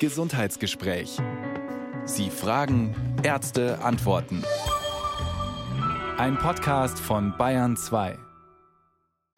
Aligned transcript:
Gesundheitsgespräch. 0.00 1.18
Sie 2.04 2.28
fragen, 2.28 2.94
Ärzte 3.22 3.78
antworten. 3.80 4.44
Ein 6.18 6.36
Podcast 6.36 6.98
von 6.98 7.36
Bayern 7.38 7.76
2. 7.76 8.18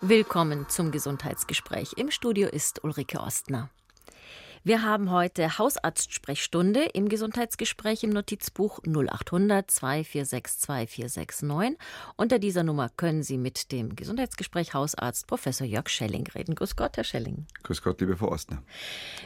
Willkommen 0.00 0.66
zum 0.68 0.90
Gesundheitsgespräch. 0.90 1.92
Im 1.96 2.10
Studio 2.10 2.48
ist 2.48 2.82
Ulrike 2.84 3.20
Ostner. 3.20 3.70
Wir 4.64 4.82
haben 4.82 5.10
heute 5.10 5.58
Hausarztsprechstunde 5.58 6.84
im 6.92 7.08
Gesundheitsgespräch 7.08 8.02
im 8.02 8.10
Notizbuch 8.10 8.80
0800 8.84 9.70
2462 9.70 10.90
469. 10.90 11.78
Unter 12.16 12.38
dieser 12.38 12.62
Nummer 12.62 12.88
können 12.88 13.22
Sie 13.22 13.38
mit 13.38 13.70
dem 13.72 13.94
Gesundheitsgespräch 13.94 14.74
Hausarzt 14.74 15.26
Professor 15.26 15.66
Jörg 15.66 15.88
Schelling 15.88 16.26
reden. 16.28 16.54
Grüß 16.54 16.76
Gott, 16.76 16.96
Herr 16.96 17.04
Schelling. 17.04 17.46
Grüß 17.62 17.82
Gott, 17.82 18.00
liebe 18.00 18.16
Frau 18.16 18.28
Ostner. 18.28 18.62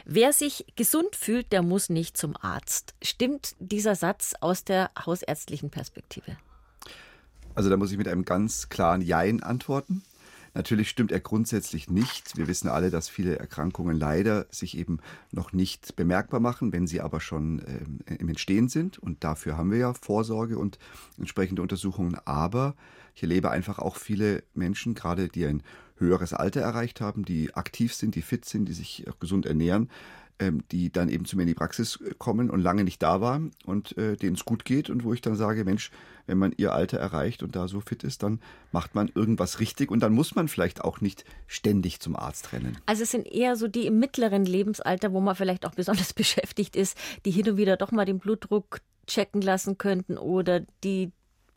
Wer 0.05 0.33
sich 0.33 0.65
gesund 0.75 1.15
fühlt, 1.15 1.51
der 1.51 1.63
muss 1.63 1.89
nicht 1.89 2.17
zum 2.17 2.35
Arzt. 2.37 2.93
Stimmt 3.01 3.55
dieser 3.59 3.95
Satz 3.95 4.33
aus 4.41 4.63
der 4.63 4.91
hausärztlichen 5.05 5.69
Perspektive? 5.69 6.37
Also 7.55 7.69
da 7.69 7.77
muss 7.77 7.91
ich 7.91 7.97
mit 7.97 8.07
einem 8.07 8.25
ganz 8.25 8.69
klaren 8.69 9.01
Jein 9.01 9.43
antworten. 9.43 10.03
Natürlich 10.53 10.89
stimmt 10.89 11.11
er 11.11 11.21
grundsätzlich 11.21 11.89
nicht. 11.89 12.35
Wir 12.35 12.47
wissen 12.47 12.67
alle, 12.67 12.89
dass 12.89 13.07
viele 13.07 13.39
Erkrankungen 13.39 13.95
leider 13.97 14.47
sich 14.49 14.77
eben 14.77 14.99
noch 15.31 15.53
nicht 15.53 15.95
bemerkbar 15.95 16.39
machen, 16.39 16.73
wenn 16.73 16.87
sie 16.87 16.99
aber 16.99 17.21
schon 17.21 17.59
äh, 18.05 18.15
im 18.15 18.27
Entstehen 18.27 18.67
sind. 18.67 18.99
Und 18.99 19.23
dafür 19.23 19.57
haben 19.57 19.71
wir 19.71 19.77
ja 19.77 19.93
Vorsorge 19.93 20.57
und 20.57 20.77
entsprechende 21.17 21.61
Untersuchungen. 21.61 22.17
Aber 22.25 22.75
ich 23.15 23.23
erlebe 23.23 23.49
einfach 23.49 23.79
auch 23.79 23.95
viele 23.95 24.43
Menschen, 24.53 24.93
gerade 24.93 25.29
die 25.29 25.45
ein 25.45 25.63
höheres 25.97 26.33
Alter 26.33 26.61
erreicht 26.61 26.99
haben, 26.99 27.23
die 27.23 27.53
aktiv 27.53 27.93
sind, 27.93 28.15
die 28.15 28.21
fit 28.21 28.43
sind, 28.43 28.65
die 28.65 28.73
sich 28.73 29.05
auch 29.07 29.19
gesund 29.19 29.45
ernähren, 29.45 29.83
ähm, 29.83 29.89
die 30.71 30.91
dann 30.91 31.09
eben 31.09 31.25
zu 31.25 31.35
mir 31.35 31.43
in 31.43 31.49
die 31.49 31.53
Praxis 31.53 31.99
äh, 32.01 32.13
kommen 32.17 32.49
und 32.49 32.61
lange 32.61 32.83
nicht 32.83 33.01
da 33.01 33.21
waren 33.21 33.51
und 33.65 33.97
äh, 33.97 34.15
denen 34.15 34.35
es 34.35 34.45
gut 34.45 34.65
geht 34.65 34.89
und 34.89 35.03
wo 35.03 35.13
ich 35.13 35.21
dann 35.21 35.35
sage, 35.35 35.63
Mensch, 35.63 35.91
wenn 36.27 36.37
man 36.37 36.53
ihr 36.57 36.73
Alter 36.73 36.97
erreicht 36.97 37.43
und 37.43 37.55
da 37.55 37.67
so 37.67 37.81
fit 37.81 38.03
ist, 38.03 38.23
dann 38.23 38.39
macht 38.71 38.95
man 38.95 39.11
irgendwas 39.13 39.59
richtig 39.59 39.91
und 39.91 40.01
dann 40.01 40.13
muss 40.13 40.35
man 40.35 40.47
vielleicht 40.47 40.81
auch 40.81 41.01
nicht 41.01 41.25
ständig 41.47 41.99
zum 41.99 42.15
Arzt 42.15 42.53
rennen. 42.53 42.77
Also 42.85 43.03
es 43.03 43.11
sind 43.11 43.27
eher 43.27 43.55
so 43.55 43.67
die 43.67 43.85
im 43.85 43.99
mittleren 43.99 44.45
Lebensalter, 44.45 45.13
wo 45.13 45.21
man 45.21 45.35
vielleicht 45.35 45.65
auch 45.65 45.75
besonders 45.75 46.13
beschäftigt 46.21 46.75
ist, 46.75 46.97
die 47.25 47.31
hin 47.31 47.49
und 47.49 47.57
wieder 47.57 47.77
doch 47.77 47.91
mal 47.91 48.05
den 48.05 48.19
Blutdruck 48.19 48.79
checken 49.07 49.41
lassen 49.41 49.77
könnten 49.77 50.17
oder 50.17 50.61
die 50.83 51.11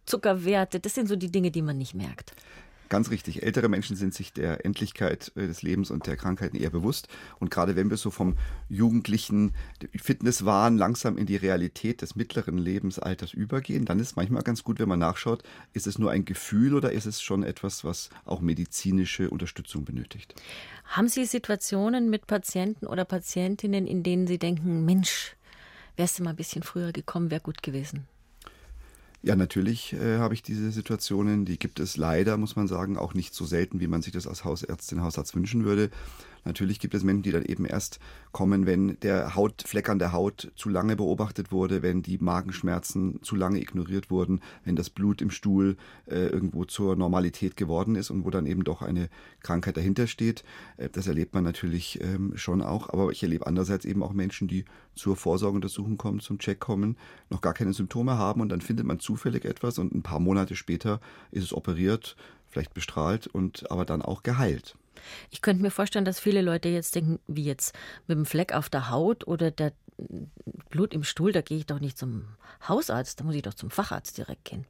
Zuckerwerte. 0.07 0.81
Das 0.81 0.95
sind 0.95 1.09
so 1.09 1.17
die 1.17 1.31
Dinge, 1.31 1.51
die 1.51 1.63
man 1.63 1.79
nicht 1.79 1.95
merkt. 1.95 2.35
Ganz 2.89 3.11
richtig. 3.11 3.43
Ältere 3.43 3.69
Menschen 3.69 3.97
sind 3.97 4.15
sich 4.15 4.33
der 4.33 4.65
Endlichkeit 4.65 5.33
äh, 5.37 5.47
des 5.47 5.63
Lebens 5.63 5.91
und 5.91 6.07
der 6.07 6.17
Krankheiten 6.17 6.57
eher 6.57 6.71
bewusst. 6.71 7.09
Und 7.39 7.51
gerade 7.51 7.77
wenn 7.77 7.91
wir 7.91 7.97
so 7.97 8.11
vom 8.11 8.37
jugendlichen 8.69 9.53
Fitnesswahn 9.97 10.77
langsam 10.77 11.17
in 11.17 11.27
die 11.27 11.37
Realität 11.37 12.03
des 12.03 12.15
mittleren 12.15 12.59
Lebensalters 12.59 13.33
übergehen, 13.33 13.85
dann 13.85 13.99
ist 13.99 14.17
manchmal 14.17 14.43
ganz 14.43 14.65
gut, 14.65 14.79
wenn 14.79 14.89
man 14.89 14.99
nachschaut, 14.99 15.43
ist 15.73 15.87
es 15.87 15.99
nur 15.99 16.11
ein 16.11 16.25
Gefühl 16.25 16.75
oder 16.75 16.93
ist 16.93 17.07
es 17.07 17.23
schon 17.23 17.43
etwas, 17.43 17.85
was 17.85 18.11
auch 18.25 18.41
medizinische 18.41 19.31
Unterstützung 19.31 19.85
benötigt. 19.85 20.35
Haben 20.85 21.09
Sie 21.09 21.25
Situationen 21.25 22.11
mit 22.11 22.27
Patienten 22.27 22.87
oder 22.87 23.05
Patientinnen, 23.05 23.87
in 23.87 24.03
denen 24.03 24.27
Sie 24.27 24.39
denken, 24.39 24.85
Mensch, 24.85 25.37
wärst 25.97 26.19
du 26.19 26.23
mal 26.23 26.31
ein 26.31 26.37
bisschen 26.37 26.63
früher 26.63 26.93
gekommen, 26.93 27.31
wäre 27.31 27.41
gut 27.41 27.63
gewesen? 27.63 28.07
Ja, 29.27 29.37
natürlich 29.37 29.95
äh, 29.95 30.19
habe 30.19 30.35
ich 30.35 30.43
diese 30.43 30.71
Situationen. 30.71 31.47
Die 31.47 31.59
gibt 31.59 31.81
es 31.81 31.97
leider, 31.97 32.37
muss 32.37 32.57
man 32.57 32.69
sagen, 32.69 32.99
auch 32.99 33.15
nicht 33.15 33.35
so 33.35 33.47
selten, 33.47 33.81
wie 33.81 33.87
man 33.87 34.03
sich 34.03 34.13
das 34.13 34.27
als 34.27 34.45
Hausärztin, 34.45 35.01
Hausarzt 35.01 35.35
wünschen 35.35 35.65
würde. 35.65 35.89
Natürlich 36.45 36.79
gibt 36.79 36.95
es 36.95 37.05
Menschen, 37.05 37.23
die 37.23 37.31
dann 37.31 37.45
eben 37.45 37.65
erst 37.65 37.99
kommen, 38.33 38.67
wenn 38.67 38.99
der 39.01 39.35
Hautfleck 39.35 39.89
an 39.89 39.99
der 39.99 40.13
Haut 40.13 40.53
zu 40.57 40.69
lange 40.69 40.97
beobachtet 40.97 41.53
wurde, 41.53 41.83
wenn 41.83 42.03
die 42.03 42.19
Magenschmerzen 42.19 43.23
zu 43.23 43.37
lange 43.37 43.61
ignoriert 43.61 44.11
wurden, 44.11 44.41
wenn 44.65 44.77
das 44.77 44.91
Blut 44.91 45.23
im 45.23 45.31
Stuhl 45.31 45.77
äh, 46.07 46.27
irgendwo 46.27 46.65
zur 46.65 46.97
Normalität 46.97 47.57
geworden 47.57 47.95
ist 47.95 48.11
und 48.11 48.25
wo 48.25 48.31
dann 48.31 48.47
eben 48.47 48.65
doch 48.65 48.83
eine 48.83 49.09
Krankheit 49.41 49.77
dahinter 49.77 50.07
steht. 50.07 50.45
Äh, 50.77 50.89
das 50.91 51.07
erlebt 51.07 51.35
man 51.35 51.45
natürlich 51.45 52.01
ähm, 52.03 52.37
schon 52.37 52.63
auch. 52.63 52.91
Aber 52.91 53.11
ich 53.11 53.23
erlebe 53.23 53.47
andererseits 53.47 53.85
eben 53.85 54.03
auch 54.03 54.13
Menschen, 54.13 54.49
die 54.49 54.65
zur 54.95 55.17
Vorsorgeuntersuchung 55.17 55.97
kommen, 55.97 56.21
zum 56.21 56.39
Check 56.39 56.61
kommen, 56.61 56.97
noch 57.31 57.41
gar 57.41 57.55
keine 57.55 57.73
Symptome 57.73 58.19
haben 58.19 58.41
und 58.41 58.49
dann 58.51 58.61
findet 58.61 58.87
man 58.87 59.01
zufällig 59.01 59.45
etwas 59.45 59.79
und 59.79 59.95
ein 59.95 60.03
paar 60.03 60.21
Monate 60.21 60.57
später 60.57 61.01
ist 61.31 61.45
es 61.45 61.53
operiert, 61.53 62.17
vielleicht 62.49 62.75
bestrahlt 62.75 63.27
und 63.27 63.71
aber 63.71 63.85
dann 63.85 64.03
auch 64.03 64.23
geheilt. 64.23 64.77
Ich 65.31 65.43
könnte 65.43 65.63
mir 65.63 65.71
vorstellen, 65.71 66.05
dass 66.05 66.21
viele 66.21 66.43
Leute 66.43 66.69
jetzt 66.69 66.95
denken, 66.95 67.19
wie 67.27 67.45
jetzt 67.45 67.75
mit 68.07 68.17
dem 68.17 68.27
Fleck 68.27 68.53
auf 68.53 68.69
der 68.69 68.91
Haut 68.91 69.27
oder 69.27 69.51
der 69.51 69.73
Blut 70.71 70.93
im 70.93 71.05
Stuhl, 71.05 71.33
da 71.33 71.41
gehe 71.41 71.59
ich 71.59 71.67
doch 71.67 71.81
nicht 71.81 71.99
zum 71.99 72.25
Hausarzt, 72.69 73.21
da 73.21 73.25
muss 73.25 73.35
ich 73.35 73.43
doch 73.43 73.55
zum 73.55 73.71
Facharzt 73.71 74.19
direkt 74.19 74.45
gehen. 74.45 74.67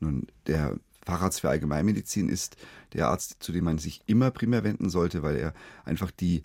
Nun, 0.00 0.26
der 0.46 0.78
Facharzt 1.04 1.40
für 1.40 1.48
Allgemeinmedizin 1.48 2.28
ist 2.28 2.56
der 2.92 3.08
Arzt, 3.08 3.36
zu 3.40 3.52
dem 3.52 3.64
man 3.64 3.78
sich 3.78 4.02
immer 4.06 4.30
primär 4.30 4.64
wenden 4.64 4.90
sollte, 4.90 5.22
weil 5.22 5.36
er 5.36 5.54
einfach 5.84 6.10
die 6.10 6.42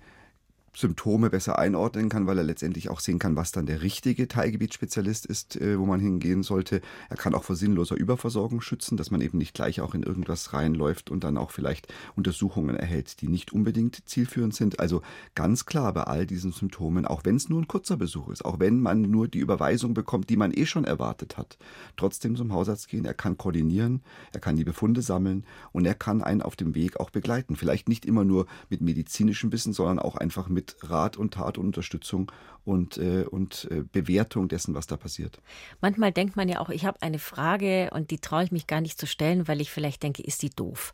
Symptome 0.74 1.30
besser 1.30 1.60
einordnen 1.60 2.08
kann, 2.08 2.28
weil 2.28 2.38
er 2.38 2.44
letztendlich 2.44 2.90
auch 2.90 3.02
sehen 3.02 3.20
kann, 3.20 3.36
was 3.36 3.52
dann 3.52 3.66
der 3.66 3.82
richtige 3.82 4.28
Teilgebietsspezialist 4.28 5.26
ist, 5.26 5.60
äh, 5.60 5.78
wo 5.78 5.86
man 5.86 6.00
hingehen 6.00 6.44
sollte. 6.44 6.82
Er 7.10 7.18
kann 7.18 7.36
auch 7.36 7.44
vor 7.44 7.56
sinnloser 7.58 7.98
Überversorgung 7.98 8.62
schützen, 8.62 8.96
dass 8.96 9.12
man 9.12 9.20
eben 9.20 9.38
nicht 9.38 9.54
gleich 9.54 9.82
auch 9.82 9.94
in 9.94 10.04
irgendwas 10.04 10.54
reinläuft 10.54 11.10
und 11.10 11.24
dann 11.24 11.38
auch 11.38 11.52
vielleicht 11.52 11.94
Untersuchungen 12.16 12.78
erhält, 12.78 13.22
die 13.22 13.28
nicht 13.28 13.52
unbedingt 13.52 14.08
zielführend 14.08 14.56
sind. 14.56 14.80
Also 14.80 15.02
ganz 15.36 15.66
klar 15.66 15.94
bei 15.94 16.04
all 16.04 16.26
diesen 16.26 16.54
Symptomen, 16.54 17.06
auch 17.06 17.26
wenn 17.26 17.36
es 17.36 17.50
nur 17.50 17.62
ein 17.62 17.68
kurzer 17.68 17.98
Besuch 17.98 18.30
ist, 18.30 18.46
auch 18.46 18.60
wenn 18.60 18.80
man 18.80 19.02
nur 19.02 19.28
die 19.28 19.40
Überweisung 19.40 19.94
bekommt, 19.94 20.30
die 20.30 20.38
man 20.38 20.54
eh 20.54 20.66
schon 20.66 20.86
erwartet 20.86 21.38
hat, 21.38 21.58
trotzdem 21.98 22.38
zum 22.38 22.54
Hausarzt 22.54 22.88
gehen. 22.88 23.04
Er 23.04 23.14
kann 23.14 23.38
koordinieren, 23.38 24.02
er 24.32 24.40
kann 24.40 24.56
die 24.56 24.64
Befunde 24.64 25.02
sammeln 25.02 25.46
und 25.74 25.86
er 25.86 25.96
kann 25.96 26.24
einen 26.24 26.42
auf 26.42 26.56
dem 26.56 26.76
Weg 26.76 26.98
auch 27.00 27.10
begleiten. 27.10 27.58
Vielleicht 27.58 27.90
nicht 27.90 28.06
immer 28.06 28.24
nur 28.24 28.46
mit 28.70 28.80
medizinischem 28.80 29.52
Wissen, 29.52 29.74
sondern 29.74 30.00
auch 30.00 30.16
einfach 30.16 30.48
mit 30.48 30.61
mit 30.62 30.76
Rat 30.84 31.18
und 31.18 31.34
Tat 31.34 31.58
und 31.58 31.66
Unterstützung 31.66 32.32
und, 32.66 32.98
äh, 32.98 33.26
und 33.30 33.68
äh, 33.72 33.82
Bewertung 33.82 34.48
dessen, 34.48 34.76
was 34.76 34.86
da 34.86 34.96
passiert. 34.96 35.40
Manchmal 35.82 36.12
denkt 36.12 36.36
man 36.36 36.48
ja 36.48 36.60
auch, 36.60 36.70
ich 36.70 36.86
habe 36.86 37.02
eine 37.02 37.18
Frage 37.18 37.90
und 37.94 38.12
die 38.12 38.20
traue 38.20 38.44
ich 38.44 38.52
mich 38.52 38.68
gar 38.68 38.82
nicht 38.82 39.00
zu 39.00 39.08
stellen, 39.08 39.48
weil 39.48 39.60
ich 39.60 39.72
vielleicht 39.72 40.04
denke, 40.04 40.22
ist 40.22 40.44
die 40.44 40.52
doof. 40.52 40.94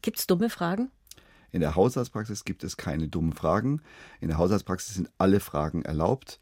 Gibt 0.00 0.18
es 0.18 0.26
dumme 0.26 0.48
Fragen? 0.48 0.90
In 1.54 1.60
der 1.60 1.76
Hausarztpraxis 1.76 2.44
gibt 2.44 2.64
es 2.64 2.76
keine 2.76 3.06
dummen 3.06 3.32
Fragen. 3.32 3.80
In 4.20 4.26
der 4.26 4.38
Hausarztpraxis 4.38 4.96
sind 4.96 5.08
alle 5.18 5.38
Fragen 5.38 5.82
erlaubt. 5.82 6.40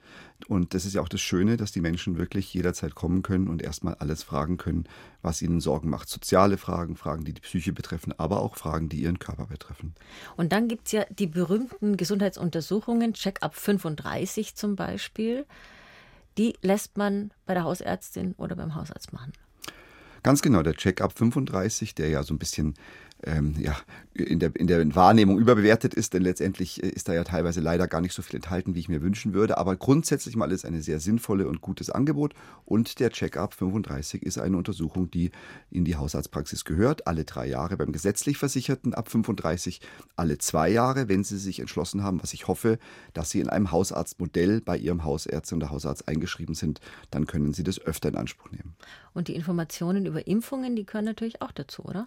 Und 0.48 0.72
das 0.72 0.86
ist 0.86 0.94
ja 0.94 1.02
auch 1.02 1.08
das 1.10 1.20
Schöne, 1.20 1.58
dass 1.58 1.70
die 1.70 1.82
Menschen 1.82 2.16
wirklich 2.16 2.54
jederzeit 2.54 2.94
kommen 2.94 3.20
können 3.20 3.48
und 3.48 3.60
erstmal 3.60 3.92
alles 3.96 4.22
fragen 4.22 4.56
können, 4.56 4.84
was 5.20 5.42
ihnen 5.42 5.60
Sorgen 5.60 5.90
macht. 5.90 6.08
Soziale 6.08 6.56
Fragen, 6.56 6.96
Fragen, 6.96 7.26
die 7.26 7.34
die 7.34 7.42
Psyche 7.42 7.74
betreffen, 7.74 8.14
aber 8.16 8.40
auch 8.40 8.56
Fragen, 8.56 8.88
die 8.88 9.02
ihren 9.02 9.18
Körper 9.18 9.44
betreffen. 9.44 9.94
Und 10.38 10.50
dann 10.50 10.66
gibt 10.66 10.86
es 10.86 10.92
ja 10.92 11.04
die 11.10 11.26
berühmten 11.26 11.98
Gesundheitsuntersuchungen, 11.98 13.12
Check-up 13.12 13.54
35 13.54 14.54
zum 14.54 14.76
Beispiel. 14.76 15.44
Die 16.38 16.54
lässt 16.62 16.96
man 16.96 17.34
bei 17.44 17.52
der 17.52 17.64
Hausärztin 17.64 18.32
oder 18.38 18.56
beim 18.56 18.74
Hausarzt 18.74 19.12
machen. 19.12 19.34
Ganz 20.22 20.40
genau, 20.40 20.62
der 20.62 20.74
Check-up 20.74 21.12
35, 21.12 21.96
der 21.96 22.08
ja 22.08 22.22
so 22.22 22.32
ein 22.32 22.38
bisschen 22.38 22.74
ähm, 23.24 23.54
ja, 23.58 23.76
in, 24.14 24.40
der, 24.40 24.54
in 24.56 24.66
der 24.66 24.94
Wahrnehmung 24.94 25.38
überbewertet 25.38 25.94
ist, 25.94 26.12
denn 26.12 26.22
letztendlich 26.22 26.82
äh, 26.82 26.88
ist 26.88 27.08
da 27.08 27.14
ja 27.14 27.24
teilweise 27.24 27.60
leider 27.60 27.86
gar 27.86 28.00
nicht 28.00 28.14
so 28.14 28.22
viel 28.22 28.36
enthalten, 28.36 28.74
wie 28.74 28.80
ich 28.80 28.88
mir 28.88 29.02
wünschen 29.02 29.32
würde. 29.32 29.58
Aber 29.58 29.76
grundsätzlich 29.76 30.36
mal 30.36 30.50
ist 30.50 30.64
eine 30.64 30.82
sehr 30.82 31.00
sinnvolle 31.00 31.46
und 31.46 31.60
gutes 31.60 31.90
Angebot. 31.90 32.34
Und 32.64 33.00
der 33.00 33.10
Check-up 33.10 33.54
35 33.54 34.22
ist 34.22 34.38
eine 34.38 34.56
Untersuchung, 34.56 35.10
die 35.10 35.30
in 35.70 35.84
die 35.84 35.96
Hausarztpraxis 35.96 36.64
gehört. 36.64 37.06
Alle 37.06 37.24
drei 37.24 37.46
Jahre 37.46 37.76
beim 37.76 37.92
gesetzlich 37.92 38.38
Versicherten 38.38 38.92
ab 38.94 39.08
35, 39.08 39.80
alle 40.16 40.38
zwei 40.38 40.68
Jahre, 40.68 41.08
wenn 41.08 41.24
Sie 41.24 41.38
sich 41.38 41.60
entschlossen 41.60 42.02
haben, 42.02 42.22
was 42.22 42.34
ich 42.34 42.48
hoffe, 42.48 42.78
dass 43.14 43.30
Sie 43.30 43.40
in 43.40 43.48
einem 43.48 43.70
Hausarztmodell 43.70 44.60
bei 44.60 44.76
Ihrem 44.76 45.04
Hausärztin 45.04 45.56
und 45.56 45.60
der 45.60 45.70
Hausarzt 45.70 46.08
eingeschrieben 46.08 46.54
sind, 46.54 46.80
dann 47.10 47.26
können 47.26 47.52
Sie 47.52 47.62
das 47.62 47.80
öfter 47.80 48.08
in 48.08 48.16
Anspruch 48.16 48.50
nehmen. 48.50 48.74
Und 49.14 49.28
die 49.28 49.36
Informationen 49.36 50.06
über 50.06 50.26
Impfungen, 50.26 50.74
die 50.76 50.84
gehören 50.84 51.04
natürlich 51.04 51.40
auch 51.42 51.52
dazu, 51.52 51.84
oder? 51.84 52.06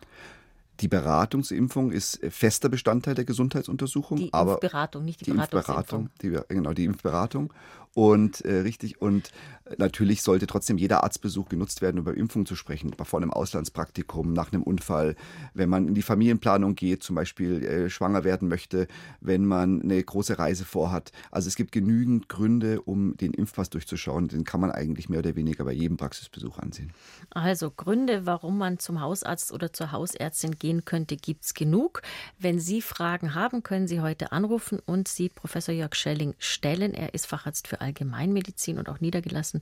Die 0.82 0.88
Beratungsimpfung 0.88 1.92
ist 1.92 2.20
fester 2.30 2.70
Bestandteil 2.70 3.16
der 3.16 3.26
Gesundheitsuntersuchung. 3.26 4.18
Die 4.18 4.30
Impfberatung, 4.30 5.06
nicht 5.06 5.22
die, 5.22 5.26
die 5.26 5.32
Impfberatung. 5.32 6.10
Die, 6.22 6.38
genau, 6.50 6.74
die 6.74 6.86
Impfberatung. 6.86 7.54
Und 7.94 8.42
äh, 8.42 8.60
richtig, 8.60 9.02
und 9.02 9.32
natürlich 9.78 10.22
sollte 10.22 10.48
trotzdem 10.48 10.78
jeder 10.78 11.04
Arztbesuch 11.04 11.50
genutzt 11.50 11.82
werden, 11.82 12.00
um 12.00 12.06
über 12.06 12.16
Impfung 12.16 12.46
zu 12.46 12.56
sprechen, 12.56 12.92
vor 13.04 13.20
einem 13.20 13.32
Auslandspraktikum, 13.32 14.34
nach 14.34 14.52
einem 14.52 14.64
Unfall, 14.64 15.16
wenn 15.54 15.70
man 15.70 15.88
in 15.88 15.96
die 15.96 16.02
Familienplanung 16.02 16.76
geht, 16.76 17.04
zum 17.04 17.16
Beispiel 17.16 17.64
äh, 17.64 17.90
schwanger 17.90 18.24
werden 18.24 18.48
möchte, 18.48 18.88
wenn 19.22 19.46
man 19.46 19.82
eine 19.82 20.04
große 20.04 20.38
Reise 20.38 20.66
vorhat. 20.66 21.12
Also 21.32 21.48
es 21.48 21.56
gibt 21.56 21.72
genügend 21.72 22.30
Gründe, 22.30 22.82
um 22.82 23.18
den 23.18 23.34
Impfpass 23.34 23.70
durchzuschauen. 23.70 24.28
Den 24.28 24.44
kann 24.44 24.62
man 24.62 24.72
eigentlich 24.72 25.10
mehr 25.10 25.20
oder 25.20 25.36
weniger 25.36 25.66
bei 25.66 25.74
jedem 25.74 25.98
Praxisbesuch 25.98 26.60
ansehen. 26.60 26.92
Also 27.32 27.72
Gründe, 27.72 28.26
warum 28.26 28.58
man 28.58 28.80
zum 28.80 29.02
Hausarzt 29.02 29.52
oder 29.52 29.74
zur 29.74 29.92
Hausärztin 29.92 30.58
gehen 30.58 30.86
könnte, 30.86 31.18
gibt 31.18 31.46
es 31.46 31.54
genug. 31.54 32.02
Wenn 32.38 32.60
Sie 32.60 32.82
Fragen 32.82 33.34
haben, 33.34 33.64
können 33.64 33.88
Sie 33.88 34.02
heute 34.02 34.32
anrufen 34.32 34.80
und 34.86 35.08
Sie 35.08 35.30
Professor 35.30 35.74
Jörg 35.74 35.96
Schelling 35.96 36.36
stellen. 36.38 36.94
Er 36.94 37.14
ist 37.14 37.26
Facharzt 37.26 37.68
für 37.68 37.82
Allgemeinmedizin 37.82 38.78
und 38.78 38.90
auch 38.90 39.00
niedergelassen 39.00 39.55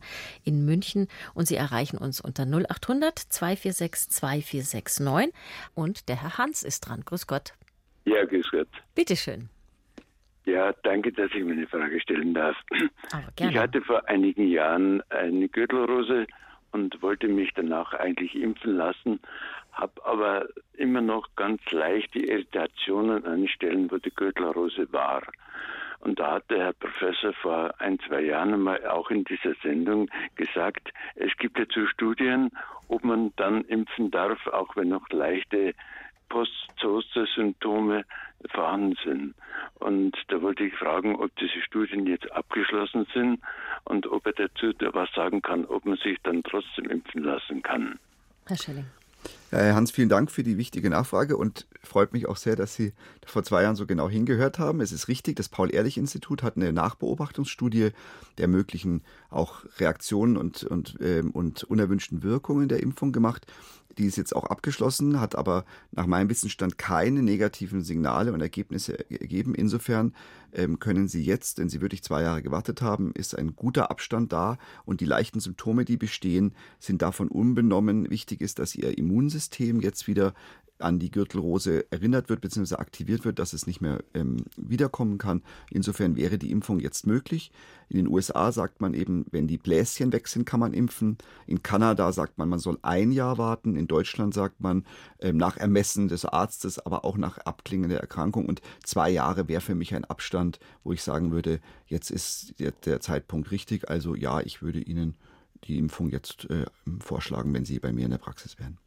in 0.44 0.66
München. 0.66 1.07
Und 1.34 1.48
Sie 1.48 1.56
erreichen 1.56 1.98
uns 1.98 2.22
unter 2.22 2.44
0800 2.44 3.18
246 3.18 4.10
2469. 4.10 5.34
Und 5.74 6.10
der 6.10 6.22
Herr 6.22 6.38
Hans 6.38 6.63
ist 6.63 6.81
dran. 6.81 7.01
Grüß 7.06 7.28
Gott. 7.28 7.54
Ja, 8.06 8.25
grüß 8.25 8.51
Gott. 8.51 8.68
Bitte 8.95 9.16
schön. 9.16 9.50
Ja, 10.45 10.74
danke, 10.84 11.12
dass 11.12 11.31
ich 11.34 11.44
mir 11.44 11.54
eine 11.54 11.68
Frage 11.68 12.00
stellen 12.01 12.34
darf. 12.34 12.57
Aber 13.12 13.31
gerne. 13.36 13.54
Ich 13.54 13.57
hatte 13.57 13.81
vor 13.81 14.07
einigen 14.10 14.48
Jahren 14.48 15.01
eine 15.10 15.48
Gürtelrose 15.48 16.28
und 16.74 17.01
wollte 17.01 17.28
mich 17.28 17.51
danach 17.56 17.94
eigentlich 17.94 18.36
impfen 18.36 18.75
lassen, 18.75 19.19
habe 19.72 19.94
aber 20.06 20.48
immer 20.74 21.01
noch 21.01 21.30
ganz 21.36 21.62
leichte 21.72 22.19
Irritationen 22.19 23.25
an 23.25 23.48
Stellen, 23.48 23.89
wo 23.89 23.98
die 23.98 24.13
Gürtelrose 24.13 24.92
war. 24.92 25.24
Und 26.04 26.20
da 26.20 26.34
hat 26.34 26.50
der 26.50 26.66
Herr 26.66 26.74
Professor 26.74 27.32
vor 27.34 27.74
ein, 27.80 27.98
zwei 28.00 28.22
Jahren 28.24 28.62
mal 28.62 28.86
auch 28.88 29.10
in 29.10 29.24
dieser 29.24 29.56
Sendung 29.64 30.10
gesagt, 30.36 30.92
es 31.16 31.32
gibt 31.38 31.58
dazu 31.58 31.88
Studien, 31.88 32.52
ob 32.90 33.06
man 33.06 33.32
dann 33.38 33.64
impfen 33.66 34.12
darf, 34.12 34.46
auch 34.48 34.76
wenn 34.76 34.90
noch 34.90 35.08
leichte 35.10 35.74
Post-Zoster-Symptome 36.28 38.04
vorhanden 38.52 38.98
sind. 39.06 39.36
Und 39.76 40.18
da 40.28 40.42
wollte 40.42 40.66
ich 40.66 40.74
fragen, 40.76 41.16
ob 41.16 41.34
diese 41.38 41.62
Studien 41.62 42.06
jetzt 42.06 42.30
abgeschlossen 42.34 43.08
sind 43.14 43.40
und 43.86 44.06
ob 44.08 44.26
er 44.26 44.34
dazu 44.34 44.74
was 44.92 45.10
sagen 45.14 45.42
kann, 45.42 45.64
ob 45.66 45.86
man 45.86 45.98
sich 45.98 46.18
dann 46.24 46.44
trotzdem 46.44 46.90
impfen 46.90 47.24
lassen 47.24 47.62
kann. 47.62 47.98
Herr 48.48 48.58
Schelling. 48.58 48.88
Herr 49.52 49.75
Hans, 49.75 49.92
vielen 49.92 50.10
Dank 50.10 50.31
für 50.31 50.42
die 50.42 50.58
wichtige 50.58 50.90
Nachfrage 50.90 51.38
und 51.38 51.68
freut 51.84 52.12
mich 52.12 52.28
auch 52.28 52.38
sehr, 52.38 52.56
dass 52.56 52.74
Sie 52.74 52.92
vor 53.24 53.44
zwei 53.44 53.62
Jahren 53.62 53.75
so 53.75 53.86
genau 53.86 54.10
hingehört 54.10 54.58
haben. 54.58 54.81
Es 54.81 54.92
ist 54.92 55.08
richtig, 55.08 55.36
das 55.36 55.48
Paul-Ehrlich-Institut 55.48 56.42
hat 56.42 56.56
eine 56.56 56.74
Nachbeobachtungsstudie 56.74 57.92
der 58.40 58.48
möglichen 58.48 59.04
auch 59.30 59.64
Reaktionen 59.78 60.38
und, 60.38 60.64
und, 60.64 60.98
ähm, 61.02 61.30
und 61.31 61.64
unerwünschten 61.66 62.24
Wirkungen 62.24 62.68
der 62.68 62.81
Impfung 62.81 63.12
gemacht. 63.12 63.46
Die 63.98 64.06
ist 64.06 64.18
jetzt 64.18 64.36
auch 64.36 64.45
abgeschlossen, 64.45 65.19
hat 65.19 65.36
aber 65.36 65.66
nach 65.92 66.07
meinem 66.07 66.30
Wissensstand 66.30 66.78
keine 66.78 67.22
negativen 67.22 67.84
Signale 67.84 68.34
und 68.34 68.42
Ergebnisse 68.42 69.10
ergeben. 69.12 69.54
Insofern 69.56 70.13
ähm, 70.54 70.80
können 70.80 71.07
Sie 71.07 71.24
jetzt, 71.24 71.60
wenn 71.60 71.69
Sie 71.69 71.81
wirklich 71.81 72.04
zwei 72.04 72.24
Jahre 72.24 72.42
gewartet 72.42 72.81
haben, 72.81 73.12
ist 73.13 73.38
ein 73.38 73.56
guter 73.56 73.92
Abstand 73.92 74.34
da 74.34 74.57
und 74.86 75.01
die 75.01 75.06
leichten 75.06 75.40
Symptome, 75.40 75.86
die 75.86 75.98
bestehen, 75.98 76.54
sind 76.80 77.01
davon 77.01 77.28
unbenommen. 77.28 78.10
Wichtig 78.10 78.42
ist, 78.42 78.60
dass 78.60 78.75
Ihr 78.75 78.98
Immunsystem 78.98 79.80
jetzt 79.81 80.07
wieder 80.07 80.34
an 80.84 81.00
die 81.00 81.12
Gürtelrose 81.12 81.92
erinnert 81.92 82.30
wird 82.30 82.42
bzw. 82.42 82.76
aktiviert 82.76 83.26
wird, 83.26 83.40
dass 83.40 83.54
es 83.54 83.68
nicht 83.68 83.82
mehr 83.82 84.04
ähm, 84.14 84.38
wiederkommen 84.58 85.18
kann. 85.18 85.42
Insofern 85.72 86.16
wäre 86.16 86.38
die 86.38 86.52
Impfung 86.52 86.80
jetzt 86.80 87.08
möglich. 87.08 87.52
In 87.90 87.98
den 87.98 88.08
USA 88.08 88.52
sagt 88.52 88.82
man 88.82 88.94
eben, 88.94 89.26
wenn 89.32 89.48
die 89.48 89.58
Bläschen 89.58 90.12
weg 90.12 90.28
sind, 90.28 90.46
kann 90.46 90.60
man 90.60 90.74
impfen. 90.74 91.18
In 91.48 91.64
Kanada 91.64 92.12
sagt 92.12 92.38
man, 92.38 92.50
man 92.50 92.60
soll 92.60 92.78
ein 92.82 93.12
Jahr 93.12 93.38
warten. 93.38 93.76
In 93.76 93.88
Deutschland 93.88 94.34
sagt 94.34 94.62
man 94.62 94.86
ähm, 95.20 95.38
nach 95.38 95.58
Ermessen 95.58 96.08
des 96.08 96.26
Arztes, 96.26 96.80
aber 96.80 97.06
auch 97.06 97.18
nach 97.18 97.38
Abklingen 97.40 97.90
der 97.90 98.00
Erkrankung. 98.00 98.46
Und 98.46 98.62
zwei 98.84 99.10
Jahre 99.10 99.48
wäre 99.48 99.62
für 99.62 99.76
mich 99.76 99.96
ein 99.96 100.06
Abstand, 100.06 100.60
wo 100.84 100.92
ich 100.94 101.04
sagen 101.04 101.32
würde, 101.32 101.60
jetzt 101.88 102.12
ist 102.12 102.60
der, 102.60 102.72
der 102.72 103.00
Zeitpunkt 103.00 103.52
richtig. 103.52 103.90
Also 103.90 104.16
ja, 104.16 104.42
ich 104.42 104.62
würde 104.62 104.82
Ihnen 104.82 105.16
die 105.66 105.78
Impfung 105.78 106.10
jetzt 106.10 106.50
äh, 106.50 106.66
vorschlagen, 107.00 107.54
wenn 107.54 107.66
Sie 107.66 107.80
bei 107.80 107.94
mir 107.94 108.06
in 108.06 108.12
der 108.12 108.18
Praxis 108.18 108.60
wären. 108.60 108.78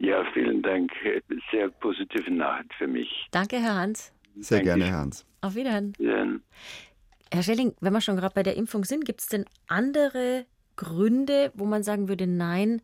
Ja, 0.00 0.24
vielen 0.32 0.62
Dank. 0.62 0.90
Sehr 1.50 1.68
positive 1.68 2.30
Nachricht 2.30 2.72
für 2.74 2.86
mich. 2.86 3.28
Danke, 3.32 3.56
Herr 3.60 3.74
Hans. 3.74 4.12
Sehr 4.36 4.58
Danke. 4.58 4.70
gerne, 4.70 4.84
Herr 4.86 4.98
Hans. 4.98 5.26
Auf 5.42 5.54
Wiederhören. 5.54 5.92
Ja. 5.98 6.26
Herr 7.30 7.42
Schelling, 7.42 7.74
wenn 7.80 7.92
wir 7.92 8.00
schon 8.00 8.16
gerade 8.16 8.34
bei 8.34 8.42
der 8.42 8.56
Impfung 8.56 8.84
sind, 8.84 9.04
gibt 9.04 9.20
es 9.20 9.26
denn 9.26 9.44
andere 9.68 10.46
Gründe, 10.76 11.52
wo 11.54 11.66
man 11.66 11.82
sagen 11.82 12.08
würde, 12.08 12.26
nein, 12.26 12.80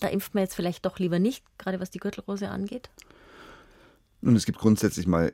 da 0.00 0.08
impft 0.08 0.34
man 0.34 0.42
jetzt 0.42 0.54
vielleicht 0.54 0.86
doch 0.86 0.98
lieber 0.98 1.18
nicht, 1.18 1.44
gerade 1.58 1.78
was 1.78 1.90
die 1.90 1.98
Gürtelrose 1.98 2.48
angeht? 2.48 2.88
Nun, 4.22 4.34
es 4.34 4.46
gibt 4.46 4.58
grundsätzlich 4.58 5.06
mal 5.06 5.32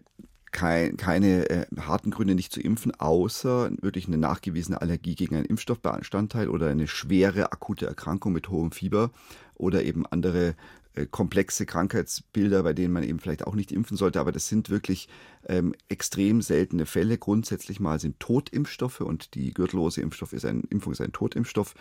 kein, 0.51 0.97
keine 0.97 1.49
äh, 1.51 1.67
harten 1.79 2.11
Gründe 2.11 2.35
nicht 2.35 2.53
zu 2.53 2.61
impfen, 2.61 2.93
außer 2.99 3.71
wirklich 3.81 4.09
eine 4.09 4.19
nachgewiesene 4.19 4.81
Allergie 4.81 5.15
gegen 5.15 5.37
einen 5.37 5.45
Impfstoffbestandteil 5.45 6.49
oder 6.49 6.69
eine 6.69 6.89
schwere 6.89 7.53
akute 7.53 7.87
Erkrankung 7.87 8.33
mit 8.33 8.49
hohem 8.49 8.73
Fieber 8.73 9.11
oder 9.55 9.85
eben 9.85 10.05
andere 10.07 10.57
komplexe 11.05 11.67
Krankheitsbilder, 11.67 12.63
bei 12.63 12.73
denen 12.73 12.95
man 12.95 13.03
eben 13.03 13.19
vielleicht 13.19 13.47
auch 13.47 13.55
nicht 13.55 13.71
impfen 13.71 13.99
sollte. 13.99 14.19
Aber 14.19 14.33
das 14.33 14.49
sind 14.49 14.71
wirklich 14.71 15.09
ähm, 15.47 15.75
extrem 15.91 16.41
seltene 16.41 16.87
Fälle. 16.87 17.19
Grundsätzlich 17.19 17.81
mal 17.81 18.01
sind 18.01 18.19
Totimpfstoffe 18.19 19.01
und 19.01 19.35
die 19.35 19.53
gürtellose 19.53 20.01
Impfstoff 20.01 20.33
ist 20.33 20.47
ein, 20.47 20.63
Impfung 20.71 20.93
ist 20.93 21.03
ein 21.03 21.13
Totimpfstoff, 21.13 21.75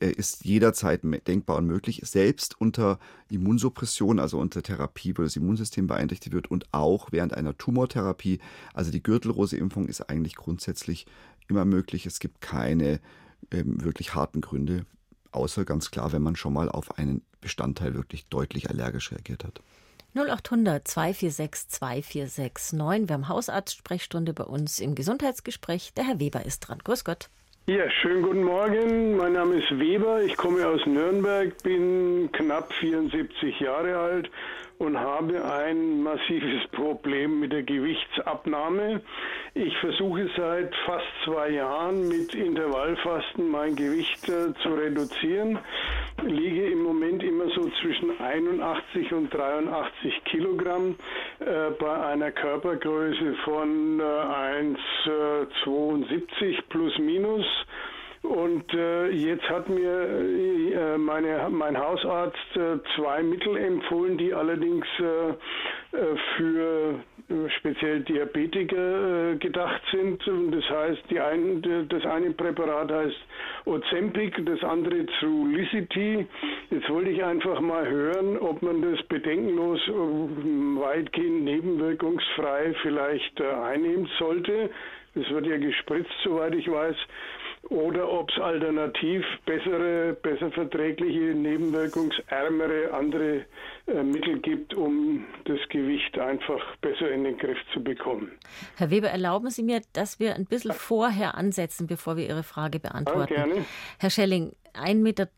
äh, 0.00 0.10
ist 0.10 0.44
jederzeit 0.44 1.02
denkbar 1.28 1.58
und 1.58 1.66
möglich, 1.66 2.02
selbst 2.04 2.60
unter 2.60 2.98
Immunsuppression, 3.30 4.18
also 4.18 4.38
unter 4.38 4.62
Therapie, 4.62 5.14
wo 5.16 5.22
das 5.22 5.36
Immunsystem 5.36 5.86
beeinträchtigt 5.86 6.34
wird 6.34 6.50
und 6.50 6.66
auch 6.72 7.12
während 7.12 7.34
einer 7.34 7.56
Tumortherapie. 7.56 8.40
Also 8.74 8.90
die 8.90 9.02
gürtellose 9.02 9.56
Impfung 9.56 9.86
ist 9.86 10.10
eigentlich 10.10 10.34
grundsätzlich 10.34 11.06
immer 11.48 11.64
möglich. 11.64 12.04
Es 12.06 12.18
gibt 12.18 12.40
keine 12.40 13.00
ähm, 13.52 13.84
wirklich 13.84 14.14
harten 14.14 14.40
Gründe, 14.40 14.86
außer 15.36 15.64
ganz 15.64 15.90
klar, 15.90 16.12
wenn 16.12 16.22
man 16.22 16.36
schon 16.36 16.52
mal 16.52 16.68
auf 16.68 16.98
einen 16.98 17.22
Bestandteil 17.40 17.94
wirklich 17.94 18.26
deutlich 18.26 18.70
allergisch 18.70 19.12
reagiert 19.12 19.44
hat. 19.44 19.60
0800 20.14 20.86
246 20.88 21.68
2469. 21.68 23.08
Wir 23.08 23.14
haben 23.14 23.28
Hausarztsprechstunde 23.28 24.32
bei 24.32 24.44
uns 24.44 24.80
im 24.80 24.94
Gesundheitsgespräch. 24.94 25.92
Der 25.94 26.04
Herr 26.04 26.18
Weber 26.20 26.44
ist 26.46 26.60
dran. 26.60 26.78
Grüß 26.82 27.04
Gott. 27.04 27.28
Ja, 27.66 27.90
schönen 27.90 28.22
guten 28.22 28.44
Morgen. 28.44 29.16
Mein 29.16 29.32
Name 29.32 29.56
ist 29.56 29.78
Weber. 29.78 30.22
Ich 30.22 30.36
komme 30.36 30.66
aus 30.66 30.86
Nürnberg, 30.86 31.62
bin 31.64 32.30
knapp 32.32 32.72
74 32.74 33.58
Jahre 33.60 33.98
alt 33.98 34.30
und 34.78 34.98
habe 34.98 35.44
ein 35.44 36.02
massives 36.02 36.66
Problem 36.72 37.38
mit 37.40 37.52
der 37.52 37.62
Gewichtsabnahme. 37.62 39.02
Ich 39.54 39.76
versuche 39.78 40.28
seit 40.36 40.74
fast 40.84 41.06
zwei 41.24 41.48
Jahren 41.50 42.08
mit 42.08 42.34
Intervallfasten 42.34 43.48
mein 43.50 43.74
Gewicht 43.74 44.28
äh, 44.28 44.52
zu 44.62 44.74
reduzieren. 44.74 45.58
Liege 46.22 46.66
im 46.66 46.82
Moment 46.82 47.22
immer 47.22 47.48
so 47.50 47.70
zwischen 47.80 48.20
81 48.20 49.12
und 49.12 49.32
83 49.32 50.24
Kilogramm 50.24 50.96
äh, 51.40 51.70
bei 51.78 52.06
einer 52.06 52.32
Körpergröße 52.32 53.34
von 53.44 54.00
äh, 54.00 54.02
1,72 54.02 56.58
plus 56.68 56.98
minus. 56.98 57.46
Und 58.28 58.74
äh, 58.74 59.08
jetzt 59.10 59.48
hat 59.48 59.68
mir 59.68 59.92
äh, 59.92 60.98
meine, 60.98 61.48
mein 61.50 61.78
Hausarzt 61.78 62.56
äh, 62.56 62.78
zwei 62.96 63.22
Mittel 63.22 63.56
empfohlen, 63.56 64.18
die 64.18 64.34
allerdings 64.34 64.86
äh, 64.98 65.30
äh, 65.96 66.16
für 66.36 66.94
äh, 67.28 67.50
speziell 67.58 68.00
Diabetiker 68.00 69.32
äh, 69.32 69.36
gedacht 69.36 69.80
sind. 69.92 70.20
Das 70.26 70.68
heißt, 70.68 71.02
die 71.10 71.20
ein, 71.20 71.86
das 71.88 72.04
eine 72.04 72.32
Präparat 72.32 72.90
heißt 72.90 73.16
Ozempic, 73.64 74.44
das 74.44 74.62
andere 74.64 75.06
Trulicity. 75.20 76.26
Jetzt 76.70 76.90
wollte 76.90 77.10
ich 77.10 77.22
einfach 77.22 77.60
mal 77.60 77.88
hören, 77.88 78.38
ob 78.38 78.60
man 78.62 78.82
das 78.82 79.02
bedenkenlos 79.04 79.80
äh, 79.86 79.92
weitgehend 79.92 81.44
nebenwirkungsfrei 81.44 82.74
vielleicht 82.82 83.40
äh, 83.40 83.44
einnehmen 83.44 84.08
sollte. 84.18 84.70
Es 85.14 85.30
wird 85.30 85.46
ja 85.46 85.56
gespritzt, 85.56 86.12
soweit 86.24 86.54
ich 86.54 86.70
weiß 86.70 86.96
oder 87.70 88.10
ob 88.10 88.30
es 88.30 88.40
alternativ 88.40 89.24
bessere, 89.44 90.16
besser 90.22 90.50
verträgliche, 90.52 91.34
nebenwirkungsärmere 91.34 92.92
andere 92.92 93.44
äh, 93.86 94.02
Mittel 94.02 94.38
gibt, 94.40 94.74
um 94.74 95.24
das 95.44 95.58
Gewicht 95.68 96.18
einfach 96.18 96.60
besser 96.80 97.10
in 97.10 97.24
den 97.24 97.36
Griff 97.38 97.58
zu 97.72 97.82
bekommen. 97.82 98.32
Herr 98.76 98.90
Weber, 98.90 99.08
erlauben 99.08 99.50
Sie 99.50 99.62
mir, 99.62 99.82
dass 99.92 100.20
wir 100.20 100.34
ein 100.34 100.46
bisschen 100.46 100.72
vorher 100.72 101.34
ansetzen, 101.36 101.86
bevor 101.86 102.16
wir 102.16 102.26
Ihre 102.26 102.42
Frage 102.42 102.78
beantworten. 102.78 103.34
Ja, 103.34 103.44
gerne. 103.44 103.64
Herr 103.98 104.10
Schelling, 104.10 104.52
1,73 104.74 104.96
Meter 104.96 105.28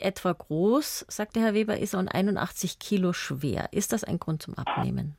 etwa 0.00 0.32
groß, 0.32 1.06
sagte 1.08 1.40
Herr 1.40 1.54
Weber, 1.54 1.78
ist 1.78 1.94
er 1.94 2.00
und 2.00 2.08
81 2.08 2.78
Kilo 2.78 3.12
schwer. 3.12 3.68
Ist 3.72 3.92
das 3.92 4.04
ein 4.04 4.18
Grund 4.18 4.42
zum 4.42 4.54
Abnehmen? 4.54 5.16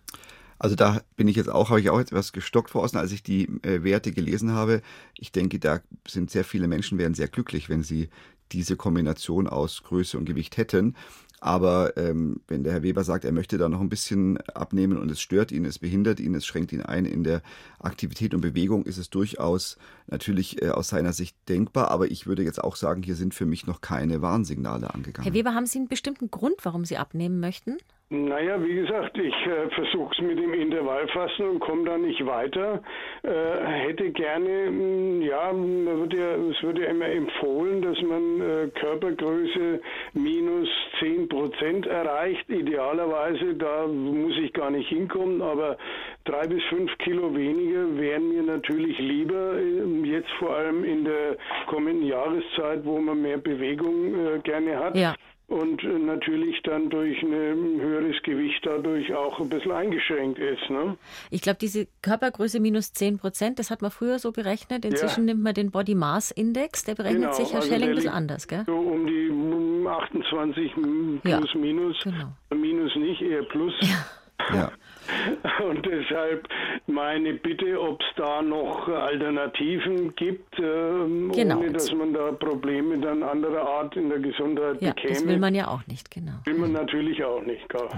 Also 0.63 0.77
da 0.77 1.01
bin 1.17 1.27
ich 1.27 1.35
jetzt 1.35 1.49
auch, 1.49 1.71
habe 1.71 1.81
ich 1.81 1.89
auch 1.89 1.99
etwas 1.99 2.31
gestockt 2.31 2.69
vor 2.69 2.83
außen, 2.83 2.97
als 2.97 3.11
ich 3.11 3.21
die 3.21 3.49
äh, 3.63 3.83
Werte 3.83 4.13
gelesen 4.13 4.53
habe. 4.53 4.81
Ich 5.19 5.33
denke, 5.33 5.59
da 5.59 5.81
sind 6.07 6.31
sehr 6.31 6.45
viele 6.45 6.69
Menschen, 6.69 6.97
wären 6.97 7.13
sehr 7.15 7.27
glücklich, 7.27 7.67
wenn 7.67 7.83
sie 7.83 8.07
diese 8.53 8.77
Kombination 8.77 9.47
aus 9.47 9.83
Größe 9.83 10.17
und 10.17 10.23
Gewicht 10.23 10.55
hätten. 10.55 10.95
Aber 11.43 11.97
ähm, 11.97 12.37
wenn 12.47 12.63
der 12.63 12.71
Herr 12.71 12.83
Weber 12.83 13.03
sagt, 13.03 13.25
er 13.25 13.33
möchte 13.33 13.57
da 13.57 13.67
noch 13.67 13.81
ein 13.81 13.89
bisschen 13.89 14.37
abnehmen 14.53 14.97
und 14.97 15.11
es 15.11 15.19
stört 15.19 15.51
ihn, 15.51 15.65
es 15.65 15.77
behindert 15.77 16.21
ihn, 16.21 16.35
es 16.35 16.45
schränkt 16.45 16.71
ihn 16.71 16.81
ein 16.81 17.03
in 17.03 17.25
der 17.25 17.41
Aktivität 17.79 18.33
und 18.33 18.39
Bewegung, 18.39 18.85
ist 18.85 18.97
es 18.97 19.09
durchaus 19.09 19.77
natürlich 20.07 20.61
äh, 20.61 20.69
aus 20.69 20.87
seiner 20.87 21.11
Sicht 21.11 21.35
denkbar. 21.49 21.91
Aber 21.91 22.05
ich 22.09 22.27
würde 22.27 22.43
jetzt 22.43 22.63
auch 22.63 22.77
sagen, 22.77 23.03
hier 23.03 23.15
sind 23.15 23.33
für 23.33 23.45
mich 23.45 23.67
noch 23.67 23.81
keine 23.81 24.21
Warnsignale 24.21 24.93
angegangen. 24.93 25.25
Herr 25.25 25.33
Weber, 25.33 25.53
haben 25.53 25.65
Sie 25.65 25.79
einen 25.79 25.89
bestimmten 25.89 26.31
Grund, 26.31 26.55
warum 26.63 26.85
Sie 26.85 26.95
abnehmen 26.95 27.41
möchten? 27.41 27.75
Naja, 28.13 28.63
wie 28.63 28.75
gesagt, 28.75 29.17
ich 29.17 29.33
äh, 29.47 29.69
versuche 29.71 30.13
es 30.13 30.21
mit 30.21 30.37
dem 30.37 30.53
Intervallfassen 30.53 31.49
und 31.49 31.59
komme 31.59 31.85
da 31.85 31.97
nicht 31.97 32.23
weiter. 32.27 32.83
Äh, 33.23 33.65
hätte 33.65 34.11
gerne, 34.11 34.69
mh, 34.69 34.69
hm, 34.69 35.21
ja, 35.23 35.51
man 35.51 35.99
wird 36.01 36.13
ja, 36.13 36.35
es 36.35 36.61
wird 36.61 36.77
ja 36.77 36.89
immer 36.89 37.07
empfohlen, 37.07 37.81
dass 37.81 37.99
man 38.03 38.41
äh, 38.41 38.67
Körpergröße 38.79 39.81
minus 40.13 40.69
10 40.99 41.27
Prozent 41.33 41.87
erreicht. 41.87 42.47
Idealerweise, 42.49 43.55
da 43.55 43.87
muss 43.87 44.37
ich 44.37 44.53
gar 44.53 44.69
nicht 44.69 44.87
hinkommen, 44.87 45.41
aber 45.41 45.77
drei 46.25 46.47
bis 46.47 46.63
fünf 46.69 46.95
Kilo 46.99 47.35
weniger 47.35 47.97
wären 47.97 48.29
mir 48.29 48.43
natürlich 48.43 48.97
lieber, 48.99 49.57
äh, 49.57 50.07
jetzt 50.07 50.29
vor 50.39 50.55
allem 50.55 50.83
in 50.83 51.05
der 51.05 51.37
kommenden 51.67 52.05
Jahreszeit, 52.05 52.85
wo 52.85 52.99
man 52.99 53.21
mehr 53.21 53.37
Bewegung 53.37 54.13
äh, 54.13 54.39
gerne 54.39 54.77
hat. 54.77 54.95
Ja 54.95 55.15
und 55.47 55.83
äh, 55.83 55.99
natürlich 55.99 56.61
dann 56.63 56.89
durch 56.89 57.21
ein 57.21 57.81
höheres 57.81 58.21
Gewicht 58.23 58.65
dadurch 58.65 59.13
auch 59.13 59.39
ein 59.39 59.49
bisschen 59.49 59.71
eingeschränkt 59.71 60.39
ist. 60.39 60.69
Ne? 60.69 60.97
Ich 61.29 61.41
glaube, 61.41 61.57
diese 61.59 61.87
Körpergröße 62.01 62.59
minus 62.59 62.93
10 62.93 63.17
Prozent, 63.17 63.59
das 63.59 63.69
hat 63.69 63.81
man 63.81 63.91
früher 63.91 64.19
so 64.19 64.31
berechnet. 64.31 64.85
Inzwischen 64.85 65.27
ja. 65.27 65.33
nimmt 65.33 65.43
man 65.43 65.53
den 65.53 65.71
Body 65.71 65.95
Mass 65.95 66.31
Index, 66.31 66.83
der 66.85 66.95
berechnet 66.95 67.21
genau, 67.21 67.33
sich 67.33 67.49
Herr 67.51 67.57
also 67.57 67.69
Schelling 67.69 67.89
ein 67.89 67.95
bisschen 67.95 68.11
anders, 68.11 68.47
gell? 68.47 68.63
So 68.65 68.75
um 68.75 69.05
die 69.05 69.87
28 69.87 70.71
plus 70.73 71.21
ja, 71.23 71.59
minus. 71.59 71.99
Genau. 72.03 72.33
Minus 72.53 72.95
nicht, 72.95 73.21
eher 73.21 73.43
plus. 73.43 73.73
Ja. 73.81 74.55
ja. 74.55 74.71
Und 75.67 75.85
deshalb 75.85 76.47
meine 76.87 77.33
Bitte, 77.33 77.79
ob 77.79 78.01
es 78.01 78.07
da 78.15 78.41
noch 78.41 78.87
Alternativen 78.87 80.15
gibt, 80.15 80.59
ähm, 80.59 81.31
genau. 81.33 81.59
ohne 81.59 81.71
dass 81.71 81.91
man 81.93 82.13
da 82.13 82.31
Probleme 82.31 82.97
dann 82.99 83.23
anderer 83.23 83.67
Art 83.67 83.95
in 83.95 84.09
der 84.09 84.19
Gesundheit 84.19 84.81
ja, 84.81 84.89
bekäme. 84.89 85.13
Das 85.13 85.27
will 85.27 85.39
man 85.39 85.55
ja 85.55 85.67
auch 85.67 85.85
nicht, 85.87 86.11
genau. 86.11 86.33
Will 86.45 86.55
man 86.57 86.71
natürlich 86.71 87.23
auch 87.23 87.41
nicht, 87.43 87.67
klar. 87.69 87.89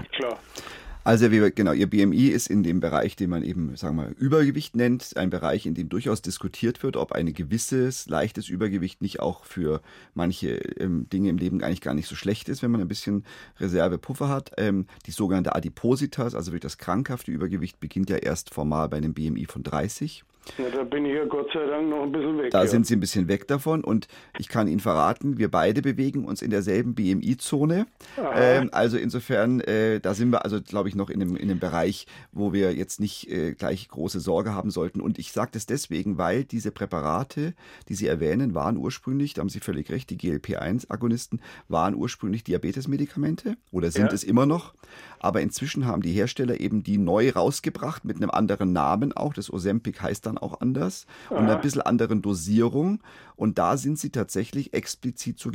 Also 1.06 1.30
wie, 1.30 1.52
genau, 1.52 1.70
Ihr 1.70 1.88
BMI 1.88 2.26
ist 2.30 2.48
in 2.48 2.64
dem 2.64 2.80
Bereich, 2.80 3.14
den 3.14 3.30
man 3.30 3.44
eben, 3.44 3.76
sagen 3.76 3.94
wir 3.94 4.10
Übergewicht 4.18 4.74
nennt, 4.74 5.16
ein 5.16 5.30
Bereich, 5.30 5.64
in 5.64 5.74
dem 5.74 5.88
durchaus 5.88 6.20
diskutiert 6.20 6.82
wird, 6.82 6.96
ob 6.96 7.12
ein 7.12 7.32
gewisses 7.32 8.08
leichtes 8.08 8.48
Übergewicht 8.48 9.00
nicht 9.02 9.20
auch 9.20 9.44
für 9.44 9.82
manche 10.14 10.56
ähm, 10.80 11.08
Dinge 11.08 11.28
im 11.28 11.38
Leben 11.38 11.62
eigentlich 11.62 11.80
gar 11.80 11.94
nicht 11.94 12.08
so 12.08 12.16
schlecht 12.16 12.48
ist, 12.48 12.60
wenn 12.64 12.72
man 12.72 12.80
ein 12.80 12.88
bisschen 12.88 13.24
Reservepuffer 13.60 14.28
hat. 14.28 14.50
Ähm, 14.56 14.86
die 15.06 15.12
sogenannte 15.12 15.54
Adipositas, 15.54 16.34
also 16.34 16.50
wirklich 16.50 16.62
das 16.62 16.78
krankhafte 16.78 17.30
Übergewicht, 17.30 17.78
beginnt 17.78 18.10
ja 18.10 18.16
erst 18.16 18.52
formal 18.52 18.88
bei 18.88 18.96
einem 18.96 19.14
BMI 19.14 19.46
von 19.46 19.62
30. 19.62 20.24
Ja, 20.58 20.70
da 20.70 20.84
bin 20.84 21.04
ich 21.04 21.14
ja 21.14 21.24
Gott 21.24 21.50
sei 21.52 21.66
Dank 21.66 21.88
noch 21.88 22.02
ein 22.02 22.12
bisschen 22.12 22.38
weg. 22.38 22.50
Da 22.50 22.62
ja. 22.62 22.66
sind 22.68 22.86
Sie 22.86 22.96
ein 22.96 23.00
bisschen 23.00 23.28
weg 23.28 23.48
davon 23.48 23.82
und 23.82 24.08
ich 24.38 24.48
kann 24.48 24.68
Ihnen 24.68 24.80
verraten, 24.80 25.38
wir 25.38 25.50
beide 25.50 25.82
bewegen 25.82 26.24
uns 26.24 26.42
in 26.42 26.50
derselben 26.50 26.94
BMI-Zone. 26.94 27.86
Ähm, 28.34 28.70
also 28.72 28.96
insofern, 28.96 29.60
äh, 29.60 30.00
da 30.00 30.14
sind 30.14 30.30
wir 30.30 30.44
also, 30.44 30.60
glaube 30.62 30.88
ich, 30.88 30.94
noch 30.94 31.10
in 31.10 31.20
einem, 31.20 31.36
in 31.36 31.50
einem 31.50 31.58
Bereich, 31.58 32.06
wo 32.32 32.52
wir 32.52 32.74
jetzt 32.74 33.00
nicht 33.00 33.30
äh, 33.30 33.52
gleich 33.52 33.88
große 33.88 34.20
Sorge 34.20 34.54
haben 34.54 34.70
sollten. 34.70 35.00
Und 35.00 35.18
ich 35.18 35.32
sage 35.32 35.50
das 35.52 35.66
deswegen, 35.66 36.18
weil 36.18 36.44
diese 36.44 36.70
Präparate, 36.70 37.54
die 37.88 37.94
Sie 37.94 38.06
erwähnen, 38.06 38.54
waren 38.54 38.76
ursprünglich, 38.76 39.34
da 39.34 39.40
haben 39.40 39.48
Sie 39.48 39.60
völlig 39.60 39.90
recht, 39.90 40.10
die 40.10 40.16
GLP-1-Agonisten 40.16 41.40
waren 41.68 41.94
ursprünglich 41.94 42.44
Diabetesmedikamente 42.44 43.56
oder 43.70 43.90
sind 43.90 44.06
ja. 44.06 44.12
es 44.12 44.24
immer 44.24 44.46
noch. 44.46 44.74
Aber 45.18 45.40
inzwischen 45.40 45.86
haben 45.86 46.02
die 46.02 46.12
Hersteller 46.12 46.60
eben 46.60 46.82
die 46.82 46.98
neu 46.98 47.30
rausgebracht 47.30 48.04
mit 48.04 48.16
einem 48.16 48.30
anderen 48.30 48.72
Namen 48.72 49.12
auch. 49.12 49.34
Das 49.34 49.52
Ozempic 49.52 50.00
heißt 50.00 50.26
dann 50.26 50.38
auch 50.38 50.60
anders 50.60 51.06
und 51.30 51.38
einer 51.38 51.56
bisschen 51.56 51.82
anderen 51.82 52.22
Dosierung. 52.22 53.00
Und 53.36 53.58
da 53.58 53.76
sind 53.76 53.98
sie 53.98 54.10
tatsächlich 54.10 54.74
explizit 54.74 55.38
zur 55.38 55.52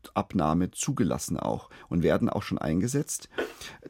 Gewichtsabnahme 0.00 0.70
zugelassen 0.70 1.38
auch 1.38 1.70
und 1.88 2.02
werden 2.02 2.28
auch 2.28 2.42
schon 2.42 2.58
eingesetzt. 2.58 3.28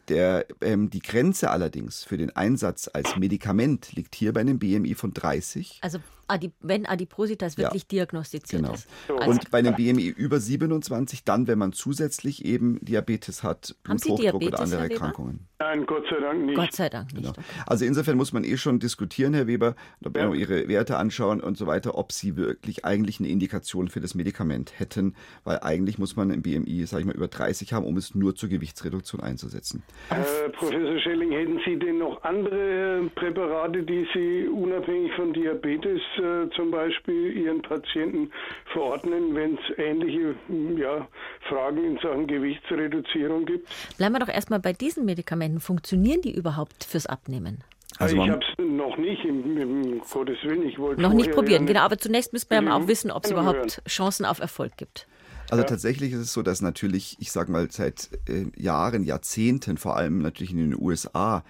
Der, 0.09 0.47
ähm, 0.61 0.91
die 0.91 1.01
Grenze 1.01 1.51
allerdings 1.51 2.05
für 2.05 2.17
den 2.17 2.35
Einsatz 2.35 2.91
als 2.93 3.17
Medikament 3.17 3.93
liegt 3.93 4.15
hier 4.15 4.33
bei 4.33 4.41
einem 4.41 4.59
BMI 4.59 4.95
von 4.95 5.13
30. 5.13 5.79
Also 5.83 6.01
Adip 6.31 6.53
wenn 6.61 6.87
Adipositas 6.87 7.59
wirklich 7.59 7.83
ja, 7.83 7.89
diagnostiziert 7.91 8.63
genau. 8.63 8.75
ist. 8.75 8.89
Also 9.09 9.31
und 9.31 9.51
bei 9.51 9.59
einem 9.59 9.75
BMI 9.75 10.07
über 10.07 10.39
27 10.39 11.25
dann, 11.25 11.49
wenn 11.49 11.59
man 11.59 11.73
zusätzlich 11.73 12.45
eben 12.45 12.79
Diabetes 12.85 13.43
hat, 13.43 13.75
Bluthochdruck 13.83 14.43
oder 14.43 14.61
andere 14.61 14.83
Erkrankungen. 14.83 15.49
Nein, 15.59 15.85
Gott 15.87 16.05
sei 16.09 16.21
Dank 16.21 16.47
nicht. 16.47 16.57
Gott 16.57 16.73
sei 16.73 16.89
Dank 16.89 17.13
nicht. 17.13 17.35
Genau. 17.35 17.47
Also 17.67 17.85
insofern 17.85 18.17
muss 18.17 18.33
man 18.33 18.45
eh 18.45 18.57
schon 18.57 18.79
diskutieren, 18.79 19.35
Herr 19.35 19.47
Weber, 19.47 19.75
ob 20.05 20.17
ja. 20.17 20.33
Ihre 20.33 20.69
Werte 20.69 20.97
anschauen 20.97 21.41
und 21.41 21.59
so 21.59 21.67
weiter, 21.67 21.99
ob 21.99 22.13
Sie 22.13 22.37
wirklich 22.37 22.85
eigentlich 22.85 23.19
eine 23.19 23.29
Indikation 23.29 23.89
für 23.89 24.01
das 24.01 24.15
Medikament 24.15 24.79
hätten, 24.79 25.15
weil 25.45 25.61
eigentlich 25.61 25.99
muss 26.01 26.17
man 26.17 26.33
ein 26.33 26.43
BMI, 26.43 26.85
sage 26.87 27.03
ich 27.03 27.07
mal, 27.07 27.15
über 27.15 27.29
30 27.29 27.73
haben, 27.73 27.87
um 27.87 27.97
es 27.97 28.15
nur 28.17 28.35
zur 28.35 28.49
Gewichtsreduktion 28.49 29.21
einzusetzen. 29.21 29.85
Äh, 30.11 30.49
Professor 30.51 30.99
Schelling, 30.99 31.31
hätten 31.31 31.61
Sie 31.65 31.79
denn 31.79 31.99
noch 31.99 32.23
andere 32.25 33.09
Präparate, 33.15 33.85
die 33.85 34.07
Sie 34.13 34.49
unabhängig 34.49 35.13
von 35.15 35.33
Diabetes 35.33 36.01
äh, 36.19 36.51
zum 36.57 36.73
Beispiel 36.73 37.37
Ihren 37.37 37.63
Patienten 37.63 38.33
verordnen, 38.73 39.35
wenn 39.35 39.55
es 39.55 39.79
ähnliche 39.79 40.35
ja, 40.77 41.07
Fragen 41.49 41.85
in 41.85 41.99
Sachen 41.99 42.27
Gewichtsreduzierung 42.27 43.47
gibt? 43.47 43.69
Bleiben 43.99 44.15
wir 44.15 44.19
doch 44.19 44.29
erstmal 44.29 44.59
bei 44.59 44.73
diesen 44.73 45.05
Medikamenten. 45.05 45.61
Funktionieren 45.61 46.23
die 46.23 46.35
überhaupt 46.35 46.85
fürs 46.85 47.07
Abnehmen? 47.07 47.63
Also 47.99 48.17
ich 48.17 48.31
habe 48.31 48.41
es 48.41 48.65
noch 48.65 48.97
nicht, 48.97 49.25
im, 49.25 49.59
im, 49.59 50.01
Gottes 50.01 50.39
Willen. 50.43 50.67
Ich 50.67 50.79
wollte 50.79 51.03
noch 51.03 51.13
nicht 51.13 51.33
probieren, 51.33 51.67
genau. 51.67 51.81
Aber 51.81 51.99
zunächst 51.99 52.33
müssen 52.33 52.49
wir 52.49 52.63
ja 52.63 52.77
auch 52.77 52.89
wissen, 52.89 53.11
ob 53.11 53.25
es 53.25 53.31
überhaupt 53.31 53.83
Chancen 53.87 54.25
auf 54.25 54.41
Erfolg 54.41 54.77
gibt. 54.79 55.07
Also 55.51 55.63
ja. 55.63 55.69
tatsächlich 55.69 56.13
ist 56.13 56.21
es 56.21 56.33
so, 56.33 56.43
dass 56.43 56.63
natürlich, 56.63 57.17
ich 57.21 57.33
sage 57.33 57.51
mal, 57.51 57.71
seit 57.71 58.11
äh, 58.29 58.47
Jahren, 58.57 59.03
Jahrzehnten, 59.05 59.77
vor 59.77 59.97
allem 59.97 60.19
natürlich 60.19 60.53
in 60.53 60.59
den 60.59 60.81
USA, 60.81 61.45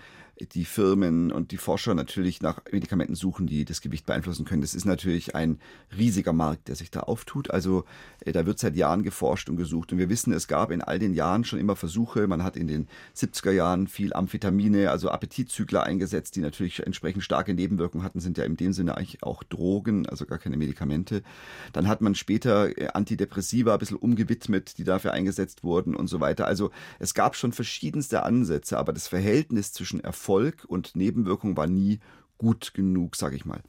die 0.49 0.65
Firmen 0.65 1.31
und 1.31 1.53
die 1.53 1.57
Forscher 1.57 1.95
natürlich 1.95 2.41
nach 2.41 2.61
Medikamenten 2.73 3.15
suchen, 3.15 3.47
die 3.47 3.65
das 3.65 3.81
Gewicht 3.81 4.07
beeinflussen 4.07 4.45
können. 4.45 4.63
Das 4.63 4.75
ist 4.75 4.85
natürlich 4.85 5.35
ein 5.35 5.59
riesiger 5.97 6.33
Markt, 6.33 6.69
der 6.69 6.77
sich 6.77 6.91
da 6.91 7.01
auftut. 7.01 7.51
Also 7.51 7.85
äh, 8.21 8.33
da 8.33 8.47
wird 8.47 8.59
seit 8.59 8.77
Jahren 8.77 9.03
geforscht 9.03 9.49
und 9.49 9.57
gesucht. 9.57 9.93
Und 9.93 9.99
wir 9.99 10.09
wissen, 10.09 10.33
es 10.33 10.49
gab 10.49 10.71
in 10.71 10.81
all 10.81 10.99
den 10.99 11.15
Jahren 11.15 11.45
schon 11.45 11.59
immer 11.59 11.77
Versuche. 11.77 12.27
Man 12.27 12.43
hat 12.43 12.57
in 12.57 12.69
den 12.69 12.89
70er 13.17 13.53
Jahren 13.53 13.87
viel 13.87 14.13
Amphetamine, 14.13 14.91
also 14.91 15.11
Appetitzügler 15.11 15.83
eingesetzt, 15.83 16.37
die 16.37 16.41
natürlich 16.41 16.85
entsprechend 16.87 17.23
starke 17.23 17.53
Nebenwirkungen 17.55 18.05
hatten, 18.05 18.21
sind 18.21 18.39
ja 18.39 18.45
in 18.45 18.57
dem 18.57 18.73
Sinne 18.73 18.97
eigentlich 18.97 19.23
auch 19.23 19.43
Drogen, 19.43 20.07
also 20.07 20.25
gar 20.25 20.39
keine 20.39 20.57
Medikamente. 20.57 21.23
Dann 21.73 21.89
hat 21.89 22.01
man 22.01 22.15
später 22.15 22.77
äh, 22.79 22.89
Antidepressiva 22.89 23.75
ein 23.75 23.79
bisschen 23.79 23.99
umgewidmet, 23.99 24.79
die 24.79 24.85
dafür 24.85 25.13
eingesetzt 25.13 25.65
wurden 25.65 25.95
und 25.95 26.07
so 26.07 26.21
weiter. 26.21 26.47
Also 26.47 26.71
es 26.99 27.15
gab 27.15 27.37
schon 27.37 27.53
verschiedenste 27.53 28.23
Ansätze, 28.23 28.79
aber 28.79 28.93
das 28.93 29.07
Verhältnis 29.07 29.73
zwischen 29.73 30.01
Erfolg 30.01 30.30
Erfolg 30.31 30.65
und 30.69 30.95
Nebenwirkung 30.95 31.57
war 31.57 31.67
nie 31.67 31.99
gut 32.39 32.73
genug, 32.73 33.17
sage 33.17 33.35
ich 33.35 33.45
mal. 33.45 33.61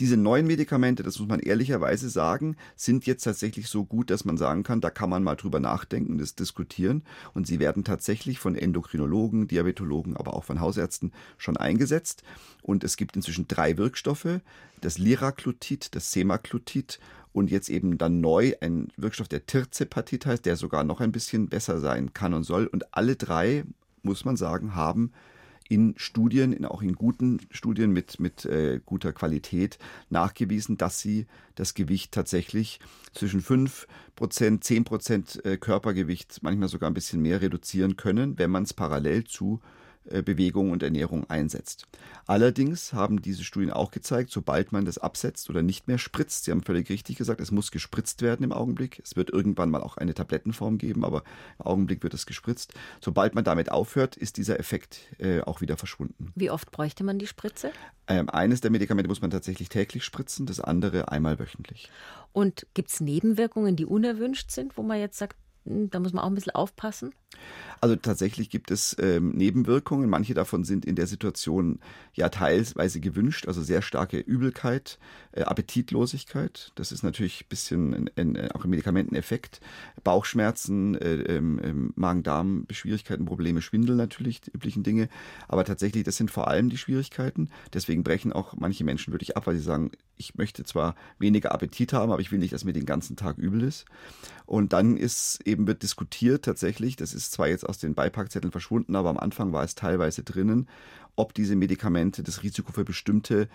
Diese 0.00 0.16
neuen 0.16 0.46
Medikamente, 0.46 1.02
das 1.02 1.18
muss 1.18 1.28
man 1.28 1.40
ehrlicherweise 1.40 2.08
sagen, 2.08 2.56
sind 2.74 3.04
jetzt 3.04 3.24
tatsächlich 3.24 3.68
so 3.68 3.84
gut, 3.84 4.08
dass 4.08 4.24
man 4.24 4.38
sagen 4.38 4.62
kann, 4.62 4.80
da 4.80 4.88
kann 4.88 5.10
man 5.10 5.22
mal 5.22 5.36
drüber 5.36 5.60
nachdenken, 5.60 6.16
das 6.16 6.34
diskutieren. 6.34 7.02
Und 7.34 7.46
sie 7.46 7.60
werden 7.60 7.84
tatsächlich 7.84 8.38
von 8.38 8.56
Endokrinologen, 8.56 9.46
Diabetologen, 9.46 10.16
aber 10.16 10.32
auch 10.32 10.44
von 10.44 10.58
Hausärzten 10.58 11.12
schon 11.36 11.58
eingesetzt. 11.58 12.22
Und 12.62 12.82
es 12.82 12.96
gibt 12.96 13.14
inzwischen 13.14 13.46
drei 13.46 13.76
Wirkstoffe, 13.76 14.40
das 14.80 14.96
Liraglutid, 14.96 15.94
das 15.94 16.12
Semaglutid 16.12 16.98
und 17.34 17.50
jetzt 17.50 17.68
eben 17.68 17.98
dann 17.98 18.22
neu 18.22 18.54
ein 18.62 18.88
Wirkstoff, 18.96 19.28
der 19.28 19.44
Tirzepatit 19.44 20.24
heißt, 20.24 20.46
der 20.46 20.56
sogar 20.56 20.82
noch 20.82 21.02
ein 21.02 21.12
bisschen 21.12 21.50
besser 21.50 21.78
sein 21.78 22.14
kann 22.14 22.32
und 22.32 22.44
soll. 22.44 22.66
Und 22.66 22.94
alle 22.94 23.16
drei, 23.16 23.64
muss 24.02 24.24
man 24.24 24.38
sagen, 24.38 24.74
haben 24.74 25.12
in 25.68 25.94
Studien, 25.96 26.52
in, 26.52 26.64
auch 26.64 26.82
in 26.82 26.94
guten 26.94 27.40
Studien 27.50 27.92
mit, 27.92 28.20
mit 28.20 28.44
äh, 28.44 28.80
guter 28.84 29.12
Qualität 29.12 29.78
nachgewiesen, 30.10 30.76
dass 30.76 31.00
sie 31.00 31.26
das 31.54 31.74
Gewicht 31.74 32.12
tatsächlich 32.12 32.80
zwischen 33.12 33.40
5 33.40 33.86
Prozent, 34.14 34.64
10 34.64 34.84
Prozent 34.84 35.44
äh, 35.44 35.56
Körpergewicht, 35.56 36.38
manchmal 36.42 36.68
sogar 36.68 36.90
ein 36.90 36.94
bisschen 36.94 37.22
mehr 37.22 37.40
reduzieren 37.40 37.96
können, 37.96 38.38
wenn 38.38 38.50
man 38.50 38.62
es 38.64 38.74
parallel 38.74 39.24
zu 39.24 39.60
Bewegung 40.22 40.70
und 40.70 40.82
Ernährung 40.82 41.28
einsetzt. 41.28 41.86
Allerdings 42.26 42.92
haben 42.92 43.22
diese 43.22 43.44
Studien 43.44 43.70
auch 43.70 43.90
gezeigt, 43.90 44.30
sobald 44.30 44.72
man 44.72 44.84
das 44.84 44.98
absetzt 44.98 45.50
oder 45.50 45.62
nicht 45.62 45.88
mehr 45.88 45.98
spritzt, 45.98 46.44
Sie 46.44 46.50
haben 46.50 46.62
völlig 46.62 46.88
richtig 46.90 47.16
gesagt, 47.16 47.40
es 47.40 47.50
muss 47.50 47.70
gespritzt 47.70 48.22
werden 48.22 48.44
im 48.44 48.52
Augenblick. 48.52 49.00
Es 49.04 49.16
wird 49.16 49.30
irgendwann 49.30 49.70
mal 49.70 49.82
auch 49.82 49.96
eine 49.96 50.14
Tablettenform 50.14 50.78
geben, 50.78 51.04
aber 51.04 51.22
im 51.58 51.66
Augenblick 51.66 52.02
wird 52.02 52.14
es 52.14 52.26
gespritzt. 52.26 52.74
Sobald 53.00 53.34
man 53.34 53.44
damit 53.44 53.70
aufhört, 53.70 54.16
ist 54.16 54.36
dieser 54.36 54.58
Effekt 54.60 55.00
äh, 55.18 55.40
auch 55.40 55.60
wieder 55.60 55.76
verschwunden. 55.76 56.32
Wie 56.34 56.50
oft 56.50 56.70
bräuchte 56.70 57.04
man 57.04 57.18
die 57.18 57.26
Spritze? 57.26 57.72
Ähm, 58.08 58.30
eines 58.30 58.60
der 58.60 58.70
Medikamente 58.70 59.08
muss 59.08 59.20
man 59.20 59.30
tatsächlich 59.30 59.68
täglich 59.68 60.04
spritzen, 60.04 60.46
das 60.46 60.60
andere 60.60 61.10
einmal 61.10 61.38
wöchentlich. 61.38 61.90
Und 62.32 62.66
gibt 62.74 62.90
es 62.90 63.00
Nebenwirkungen, 63.00 63.76
die 63.76 63.86
unerwünscht 63.86 64.50
sind, 64.50 64.76
wo 64.76 64.82
man 64.82 65.00
jetzt 65.00 65.18
sagt, 65.18 65.36
hm, 65.64 65.90
da 65.90 65.98
muss 65.98 66.12
man 66.12 66.22
auch 66.22 66.28
ein 66.28 66.34
bisschen 66.34 66.54
aufpassen? 66.54 67.12
Also 67.80 67.96
tatsächlich 67.96 68.50
gibt 68.50 68.70
es 68.70 68.96
ähm, 68.98 69.32
Nebenwirkungen. 69.32 70.08
Manche 70.08 70.34
davon 70.34 70.64
sind 70.64 70.84
in 70.84 70.96
der 70.96 71.06
Situation 71.06 71.78
ja 72.14 72.28
teilweise 72.28 73.00
gewünscht, 73.00 73.46
also 73.46 73.62
sehr 73.62 73.82
starke 73.82 74.18
Übelkeit, 74.18 74.98
äh, 75.32 75.42
Appetitlosigkeit. 75.42 76.72
Das 76.74 76.92
ist 76.92 77.02
natürlich 77.02 77.42
ein 77.42 77.48
bisschen 77.48 77.94
ein, 77.94 78.10
ein, 78.16 78.50
auch 78.52 78.64
ein 78.64 78.70
Medikamenteneffekt. 78.70 79.60
Bauchschmerzen, 80.02 80.94
äh, 80.96 81.36
äh, 81.36 81.40
Magen-Darm-Schwierigkeiten, 81.94 83.26
Probleme, 83.26 83.60
Schwindel 83.62 83.96
natürlich, 83.96 84.40
die 84.40 84.52
üblichen 84.52 84.82
Dinge. 84.82 85.08
Aber 85.48 85.64
tatsächlich, 85.64 86.04
das 86.04 86.16
sind 86.16 86.30
vor 86.30 86.48
allem 86.48 86.70
die 86.70 86.78
Schwierigkeiten. 86.78 87.50
Deswegen 87.72 88.04
brechen 88.04 88.32
auch 88.32 88.54
manche 88.56 88.84
Menschen 88.84 89.12
wirklich 89.12 89.36
ab, 89.36 89.46
weil 89.46 89.56
sie 89.56 89.62
sagen, 89.62 89.90
ich 90.16 90.34
möchte 90.36 90.64
zwar 90.64 90.94
weniger 91.18 91.52
Appetit 91.52 91.92
haben, 91.92 92.10
aber 92.10 92.20
ich 92.20 92.32
will 92.32 92.38
nicht, 92.38 92.54
dass 92.54 92.64
mir 92.64 92.72
den 92.72 92.86
ganzen 92.86 93.16
Tag 93.16 93.36
übel 93.38 93.62
ist. 93.62 93.84
Und 94.46 94.72
dann 94.72 94.96
ist 94.96 95.40
eben 95.44 95.66
wird 95.66 95.82
diskutiert 95.82 96.44
tatsächlich, 96.44 96.96
das 96.96 97.12
ist 97.12 97.25
zwar 97.30 97.48
jetzt 97.48 97.68
aus 97.68 97.78
den 97.78 97.94
Beipackzetteln 97.94 98.52
verschwunden, 98.52 98.96
aber 98.96 99.10
am 99.10 99.18
Anfang 99.18 99.52
war 99.52 99.64
es 99.64 99.74
teilweise 99.74 100.22
drinnen, 100.22 100.68
ob 101.16 101.34
diese 101.34 101.56
Medikamente 101.56 102.22
das 102.22 102.42
Risiko 102.42 102.72
für 102.72 102.84
bestimmte 102.84 103.48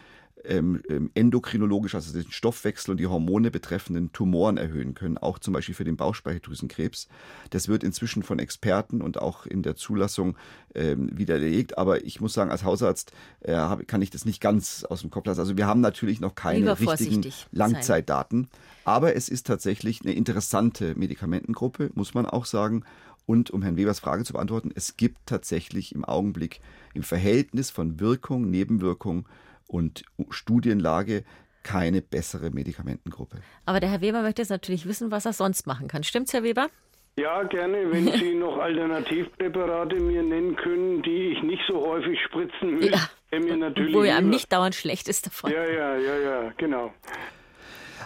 ähm, 0.44 0.82
ähm, 0.90 1.12
endokrinologisch, 1.13 1.94
also 1.94 2.13
den 2.13 2.32
Stoffwechsel 2.32 2.92
und 2.92 2.98
die 2.98 3.08
Hormone 3.08 3.51
betreffenden 3.51 4.12
Tumoren 4.12 4.58
erhöhen 4.58 4.96
können, 4.96 5.18
auch 5.18 5.38
zum 5.38 5.54
Beispiel 5.54 5.75
für 5.75 5.84
den 5.84 5.98
Bauchspeicheldrüsenkrebs. 5.98 7.08
Das 7.51 7.68
wird 7.68 7.84
inzwischen 7.84 8.24
von 8.24 8.40
Experten 8.40 9.01
und 9.01 9.20
auch 9.22 9.46
in 9.46 9.62
der 9.62 9.75
Zulassung 9.75 10.36
ähm, 10.74 11.10
widerlegt, 11.16 11.78
aber 11.78 12.06
ich 12.06 12.22
muss 12.22 12.34
sagen, 12.34 12.50
als 12.50 12.63
Hausarzt 12.63 13.12
äh, 13.42 13.54
kann 13.86 14.01
ich 14.01 14.10
das 14.10 14.25
nicht 14.25 14.42
ganz 14.42 14.84
aus 14.84 15.01
dem 15.01 15.12
Kopf 15.12 15.28
lassen. 15.28 15.42
Also 15.42 15.58
wir 15.58 15.68
haben 15.68 15.82
natürlich 15.82 16.22
noch 16.22 16.34
keine 16.34 16.80
richtigen 16.80 17.24
Langzeitdaten, 17.51 18.48
aber 18.84 19.16
es 19.16 19.30
ist 19.30 19.46
tatsächlich 19.46 20.01
eine 20.01 20.13
interessante 20.13 20.96
Medikamentengruppe, 20.96 21.92
muss 21.94 22.13
man 22.13 22.25
auch 22.25 22.46
sagen. 22.46 22.84
Und 23.25 23.51
um 23.51 23.62
Herrn 23.62 23.78
Webers 23.78 24.00
Frage 24.00 24.24
zu 24.24 24.34
beantworten, 24.34 24.72
es 24.75 24.98
gibt 24.98 25.20
tatsächlich 25.25 25.94
im 25.94 26.04
Augenblick 26.04 26.60
im 26.94 27.04
Verhältnis 27.04 27.70
von 27.70 28.00
Wirkung, 28.00 28.50
Nebenwirkung 28.50 29.28
und 29.68 30.04
Studienlage 30.30 31.24
keine 31.63 32.01
bessere 32.01 32.50
Medikamentengruppe. 32.50 33.38
Aber 33.66 33.80
der 33.80 33.90
Herr 33.90 34.01
Weber 34.01 34.22
möchte 34.22 34.42
jetzt 34.42 34.50
natürlich 34.50 34.86
wissen, 34.86 35.12
was 35.12 35.25
er 35.25 35.34
sonst 35.34 35.68
machen 35.68 35.88
kann. 35.88 36.04
Stimmt's, 36.04 36.34
Herr 36.34 36.44
Weber? 36.44 36.70
Ja, 37.18 37.44
gerne, 37.44 37.92
wenn 37.92 38.12
Sie 38.20 38.34
noch 38.34 38.58
Alternativpräparate 38.58 39.96
mir 39.96 40.24
nennen 40.24 40.56
können, 40.56 41.04
die 41.04 41.34
ich 41.34 41.44
nicht 41.44 41.62
so 41.68 41.86
häufig 41.86 42.20
spritzen 42.25 42.80
will. 42.80 42.92
Ja. 42.92 43.10
Mir 43.40 43.56
natürlich 43.56 43.96
Wo 43.96 44.04
ja 44.04 44.18
einem 44.18 44.30
nicht 44.30 44.51
dauernd 44.51 44.75
schlecht 44.75 45.08
ist 45.08 45.25
davon. 45.25 45.51
Ja, 45.51 45.63
ja, 45.63 45.96
ja, 45.98 46.18
ja, 46.18 46.54
genau. 46.58 46.94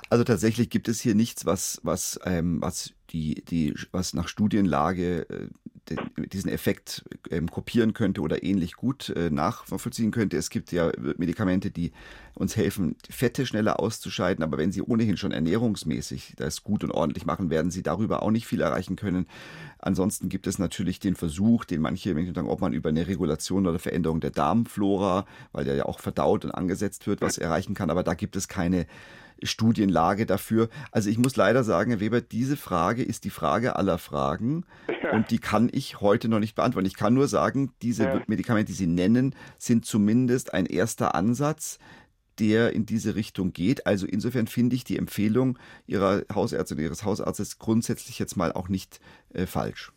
Also 0.10 0.24
tatsächlich 0.24 0.70
gibt 0.70 0.88
es 0.88 1.02
hier 1.02 1.16
nichts, 1.16 1.46
was, 1.48 1.80
was, 1.84 2.20
ähm, 2.26 2.62
was 2.62 2.94
die, 3.10 3.44
die, 3.46 3.74
was 3.92 4.14
nach 4.14 4.28
Studienlage 4.28 5.30
äh, 5.30 5.48
diesen 6.34 6.50
Effekt 6.50 7.04
ähm, 7.30 7.50
kopieren 7.50 7.94
könnte 7.94 8.22
oder 8.22 8.44
ähnlich 8.44 8.74
gut 8.74 9.10
äh, 9.10 9.30
nachvollziehen 9.30 10.12
könnte. 10.12 10.38
Es 10.38 10.50
gibt 10.50 10.72
ja 10.72 10.92
Medikamente, 11.18 11.70
die 11.70 11.92
uns 12.34 12.56
helfen, 12.56 12.96
Fette 13.10 13.46
schneller 13.46 13.80
auszuscheiden, 13.80 14.44
aber 14.44 14.58
wenn 14.58 14.72
sie 14.72 14.82
ohnehin 14.82 15.18
schon 15.18 15.32
ernährungsmäßig 15.32 16.34
das 16.38 16.64
gut 16.64 16.84
und 16.84 16.92
ordentlich 16.92 17.26
machen, 17.26 17.50
werden 17.50 17.72
sie 17.72 17.84
darüber 17.84 18.24
auch 18.24 18.32
nicht 18.32 18.48
viel 18.48 18.62
erreichen 18.62 18.96
können. 18.96 19.28
Ansonsten 19.78 20.28
gibt 20.28 20.48
es 20.48 20.58
natürlich 20.58 21.00
den 21.00 21.16
Versuch, 21.16 21.66
den 21.66 21.82
manche 21.82 22.14
Menschen 22.14 22.34
sagen, 22.34 22.50
ob 22.50 22.62
man 22.62 22.74
über 22.74 22.90
eine 22.90 23.08
Regulation 23.08 23.68
oder 23.68 23.80
Veränderung 23.80 24.20
der 24.20 24.32
Darmflora, 24.32 25.26
weil 25.52 25.66
der 25.66 25.76
ja 25.76 25.86
auch 25.86 26.00
verdaut 26.00 26.46
und 26.46 26.52
angesetzt 26.52 27.06
wird, 27.08 27.22
was 27.22 27.38
erreichen 27.38 27.76
kann, 27.76 27.90
aber 27.90 28.04
da 28.04 28.16
gibt 28.16 28.36
es 28.36 28.48
keine 28.48 28.88
Studienlage 29.44 30.26
dafür. 30.26 30.70
Also 30.92 31.10
ich 31.10 31.18
muss 31.18 31.36
leider 31.36 31.64
sagen, 31.64 31.92
Herr 31.92 32.00
Weber, 32.00 32.22
diese 32.22 32.58
Frage 32.58 32.95
ist 33.04 33.24
die 33.24 33.30
Frage 33.30 33.76
aller 33.76 33.98
Fragen 33.98 34.66
ja. 34.88 35.12
und 35.12 35.32
die 35.32 35.40
kann 35.40 35.70
ich 35.72 36.02
heute 36.02 36.28
noch 36.28 36.40
nicht 36.40 36.56
beantworten. 36.56 36.88
Ich 36.88 36.96
kann 36.96 37.14
nur 37.14 37.28
sagen, 37.28 37.72
diese 37.82 38.04
ja. 38.04 38.22
Medikamente, 38.28 38.72
die 38.72 38.78
Sie 38.78 38.88
nennen, 38.88 39.36
sind 39.58 39.86
zumindest 39.86 40.54
ein 40.54 40.66
erster 40.66 41.16
Ansatz 41.16 41.80
der 42.40 42.74
in 42.74 42.86
diese 42.86 43.16
Richtung 43.16 43.54
geht. 43.54 43.88
Also 43.88 44.06
insofern 44.06 44.48
finde 44.48 44.76
ich 44.76 44.84
die 44.84 44.98
Empfehlung 44.98 45.58
Ihrer 45.88 46.24
Hausärztin, 46.34 46.80
Ihres 46.80 47.06
Hausarztes 47.06 47.60
grundsätzlich 47.60 48.20
jetzt 48.20 48.36
mal 48.36 48.52
auch 48.52 48.68
nicht 48.68 49.00
äh, 49.34 49.46
falsch. 49.46 49.92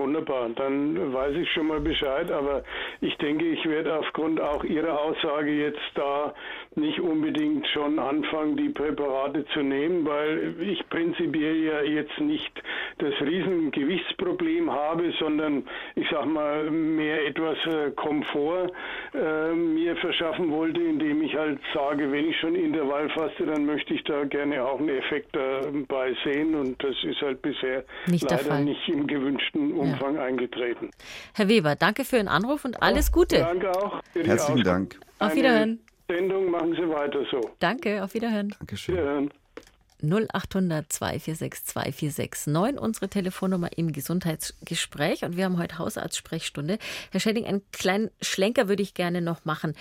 Wunderbar, 0.00 0.48
dann 0.56 1.12
weiß 1.12 1.36
ich 1.36 1.52
schon 1.52 1.66
mal 1.66 1.80
Bescheid, 1.80 2.32
aber 2.32 2.62
ich 3.02 3.14
denke, 3.18 3.44
ich 3.44 3.68
werde 3.68 3.98
aufgrund 3.98 4.40
auch 4.40 4.64
Ihrer 4.64 4.98
Aussage 4.98 5.50
jetzt 5.50 5.78
da 5.94 6.32
nicht 6.74 7.00
unbedingt 7.00 7.66
schon 7.66 7.98
anfangen, 7.98 8.56
die 8.56 8.70
Präparate 8.70 9.44
zu 9.52 9.60
nehmen, 9.60 10.06
weil 10.06 10.54
ich 10.60 10.88
prinzipiell 10.88 11.56
ja 11.64 11.82
jetzt 11.82 12.18
nicht 12.18 12.62
das 12.96 13.12
Riesengewichtsproblem 13.20 14.70
habe, 14.70 15.12
sondern 15.18 15.64
ich 15.96 16.08
sag 16.10 16.24
mal 16.24 16.70
mehr 16.70 17.26
etwas 17.26 17.58
äh, 17.66 17.90
Komfort 17.90 18.72
äh, 19.12 19.52
mir 19.52 19.96
verschaffen 19.96 20.50
wollte, 20.50 20.80
indem 20.80 21.20
ich 21.22 21.36
halt 21.36 21.58
sage, 21.74 22.10
wenn 22.10 22.30
ich 22.30 22.38
schon 22.40 22.54
Intervall 22.54 23.10
faste, 23.10 23.44
dann 23.44 23.66
möchte 23.66 23.92
ich 23.92 24.02
da 24.04 24.24
gerne 24.24 24.64
auch 24.64 24.78
einen 24.78 24.88
Effekt 24.88 25.36
dabei 25.36 26.14
sehen 26.24 26.54
und 26.54 26.82
das 26.82 26.96
ist 27.04 27.20
halt 27.20 27.42
bisher 27.42 27.84
nicht 28.06 28.30
leider 28.30 28.60
nicht 28.60 28.88
im 28.88 29.06
gewünschten 29.06 29.72
Umfang. 29.72 29.89
Umfang 29.92 30.16
ja. 30.16 30.22
eingetreten. 30.22 30.90
Herr 31.34 31.48
Weber, 31.48 31.76
danke 31.76 32.04
für 32.04 32.16
Ihren 32.16 32.28
Anruf 32.28 32.64
und 32.64 32.82
alles 32.82 33.12
Gute. 33.12 33.38
Danke 33.38 33.70
auch. 33.70 34.00
Herzlichen 34.14 34.64
Dank. 34.64 35.00
Auf 35.18 35.34
Wiederhören. 35.34 35.80
Sendung 36.08 36.50
machen 36.50 36.72
Sie 36.74 36.88
weiter 36.88 37.24
so. 37.30 37.40
Danke, 37.60 38.02
auf 38.02 38.14
Wiederhören. 38.14 38.54
Dankeschön. 38.58 38.96
Wiederhören. 38.96 39.30
0800 40.02 40.90
246 40.90 41.64
2469, 41.66 42.80
unsere 42.80 43.08
Telefonnummer 43.08 43.68
im 43.76 43.92
Gesundheitsgespräch. 43.92 45.24
Und 45.24 45.36
wir 45.36 45.44
haben 45.44 45.58
heute 45.58 45.78
Hausarztsprechstunde. 45.78 46.78
Herr 47.10 47.20
Schäding, 47.20 47.44
einen 47.44 47.62
kleinen 47.72 48.10
Schlenker 48.20 48.68
würde 48.68 48.82
ich 48.82 48.94
gerne 48.94 49.20
noch 49.20 49.44
machen. 49.44 49.74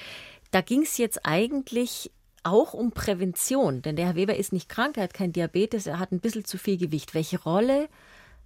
Da 0.51 0.61
ging 0.61 0.81
es 0.81 0.97
jetzt 0.97 1.25
eigentlich 1.25 2.11
auch 2.43 2.73
um 2.73 2.91
Prävention, 2.91 3.81
denn 3.81 3.95
der 3.95 4.07
Herr 4.07 4.15
Weber 4.15 4.35
ist 4.35 4.53
nicht 4.53 4.69
krank, 4.69 4.97
er 4.97 5.03
hat 5.03 5.13
kein 5.13 5.33
Diabetes, 5.33 5.87
er 5.87 5.99
hat 5.99 6.11
ein 6.11 6.21
bisschen 6.21 6.45
zu 6.45 6.57
viel 6.57 6.77
Gewicht. 6.77 7.13
Welche 7.13 7.41
Rolle 7.41 7.89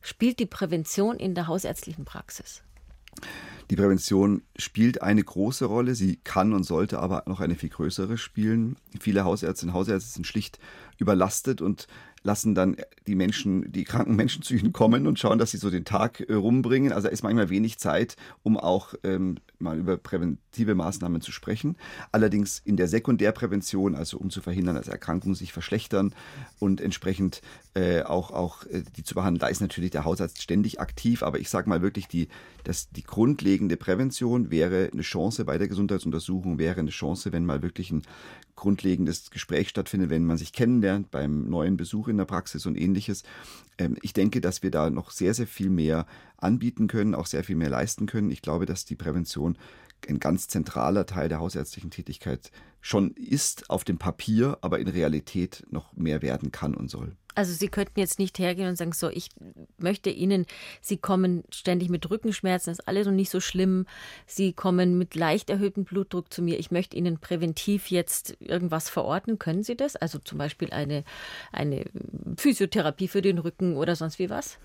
spielt 0.04 0.38
die 0.38 0.46
Prävention 0.46 1.18
in 1.18 1.34
der 1.34 1.48
hausärztlichen 1.48 2.06
Praxis? 2.06 2.62
Die 3.70 3.76
Prävention 3.76 4.44
spielt 4.58 5.02
eine 5.02 5.24
große 5.24 5.66
Rolle, 5.66 5.96
sie 5.96 6.18
kann 6.18 6.54
und 6.54 6.64
sollte 6.64 7.00
aber 7.00 7.24
noch 7.26 7.40
eine 7.40 7.56
viel 7.56 7.70
größere 7.70 8.18
spielen. 8.18 8.76
Viele 9.00 9.24
Hausärztinnen 9.24 9.74
und 9.74 9.80
Hausärzte 9.80 10.12
sind 10.12 10.28
schlicht 10.28 10.60
überlastet 10.98 11.62
und 11.62 11.88
lassen 12.24 12.56
dann 12.56 12.78
die 13.06 13.16
Menschen, 13.16 13.72
die 13.72 13.84
kranken 13.84 14.16
Menschen 14.16 14.42
zu 14.44 14.56
ihnen 14.56 14.72
kommen 14.72 15.08
und 15.08 15.20
schauen, 15.20 15.38
dass 15.38 15.52
sie 15.52 15.58
so 15.58 15.70
den 15.70 15.86
Tag 15.86 16.22
äh, 16.22 16.34
rumbringen. 16.34 16.94
Also 16.94 17.08
da 17.08 17.12
ist 17.12 17.22
manchmal 17.22 17.50
wenig 17.50 17.78
Zeit, 17.78 18.16
um 18.44 18.58
auch 18.58 18.94
ähm, 19.04 19.38
mal 19.60 19.78
über 19.78 19.98
präventive 19.98 20.74
Maßnahmen 20.74 21.22
zu 21.22 21.32
sprechen. 21.32 21.76
Allerdings 22.12 22.62
in 22.64 22.78
der 22.78 22.88
Sekundärprävention, 22.88 23.96
also 23.96 24.18
um 24.18 24.30
zu 24.30 24.42
verhindern, 24.42 24.76
dass 24.76 24.88
Erkrankungen 24.88 25.36
sich 25.36 25.52
verschlechtern 25.52 26.16
und 26.60 26.80
entsprechend 26.80 27.42
äh, 27.74 28.04
auch, 28.04 28.32
auch 28.32 28.66
äh, 28.68 28.84
die 28.96 29.04
zu 29.04 29.16
behandeln, 29.16 29.40
da 29.40 29.48
ist 29.48 29.62
natürlich 29.62 29.92
der 29.92 30.06
Hausarzt 30.06 30.42
ständig 30.42 30.80
aktiv. 30.80 31.24
Aber 31.24 31.40
ich 31.40 31.50
sage 31.50 31.70
mal 31.70 31.82
wirklich, 31.82 32.08
die, 32.08 32.30
dass 32.64 32.90
die 32.90 33.04
grundlegende 33.04 33.76
Prävention 33.76 34.50
wäre 34.50 34.90
eine 34.94 35.02
Chance 35.02 35.44
bei 35.44 35.58
der 35.58 35.68
Gesundheitsuntersuchung, 35.68 36.58
wäre 36.58 36.80
eine 36.80 36.92
Chance, 36.92 37.34
wenn 37.34 37.46
mal 37.46 37.62
wirklich 37.62 37.92
ein 37.92 38.04
grundlegendes 38.56 39.32
Gespräch 39.32 39.70
stattfindet, 39.70 40.10
wenn 40.10 40.26
man 40.26 40.38
sich 40.38 40.54
kennenlernt 40.54 41.12
beim 41.12 41.50
neuen 41.50 41.78
Besuch 41.78 42.08
in 42.08 42.18
der 42.18 42.26
Praxis 42.26 42.66
und 42.66 42.78
ähnliches. 42.78 43.24
Ähm, 43.78 43.98
ich 44.02 44.14
denke, 44.14 44.42
dass 44.42 44.64
wir 44.64 44.72
da 44.72 44.90
noch 44.90 45.12
sehr, 45.12 45.34
sehr 45.34 45.48
viel 45.48 45.70
mehr 45.70 46.06
anbieten 46.38 46.88
können, 46.88 47.16
auch 47.16 47.26
sehr 47.26 47.44
viel 47.44 47.56
mehr 47.56 47.70
leisten 47.70 48.06
können. 48.06 48.32
Ich 48.32 48.42
glaube, 48.42 48.66
dass 48.66 48.86
die 48.86 48.96
Prävention 48.96 49.58
ein 50.08 50.20
ganz 50.20 50.48
zentraler 50.48 51.06
Teil 51.06 51.30
der 51.30 51.40
hausärztlichen 51.40 51.90
Tätigkeit 51.90 52.52
schon 52.82 53.12
ist 53.12 53.70
auf 53.70 53.84
dem 53.84 53.98
Papier, 53.98 54.58
aber 54.62 54.80
in 54.80 54.88
Realität 54.88 55.66
noch 55.70 55.96
mehr 55.96 56.22
werden 56.22 56.52
kann 56.52 56.74
und 56.74 56.90
soll. 56.90 57.16
Also 57.36 57.54
Sie 57.54 57.68
könnten 57.68 58.00
jetzt 58.00 58.20
nicht 58.20 58.40
hergehen 58.40 58.68
und 58.68 58.76
sagen, 58.76 58.94
so, 58.94 59.10
ich 59.10 59.30
möchte 59.78 60.10
Ihnen, 60.10 60.46
Sie 60.82 60.98
kommen 60.98 61.44
ständig 61.50 61.90
mit 61.90 62.10
Rückenschmerzen, 62.10 62.72
das 62.72 62.80
ist 62.80 62.88
alles 62.88 63.08
noch 63.08 63.14
nicht 63.14 63.30
so 63.30 63.40
schlimm. 63.40 63.86
Sie 64.26 64.54
kommen 64.54 64.98
mit 64.98 65.16
leicht 65.16 65.50
erhöhtem 65.50 65.84
Blutdruck 65.84 66.32
zu 66.32 66.42
mir. 66.42 66.60
Ich 66.60 66.72
möchte 66.72 66.96
Ihnen 66.96 67.20
präventiv 67.20 67.92
jetzt 67.92 68.38
irgendwas 68.40 68.90
verorten. 68.90 69.40
Können 69.40 69.64
Sie 69.64 69.76
das? 69.76 69.96
Also 69.96 70.20
zum 70.20 70.38
Beispiel 70.38 70.72
eine, 70.72 71.04
eine 71.52 71.86
Physiotherapie 72.38 73.08
für 73.08 73.22
den 73.22 73.40
Rücken 73.40 73.78
oder 73.78 73.96
sonst 73.96 74.20
wie 74.20 74.30
was? 74.30 74.60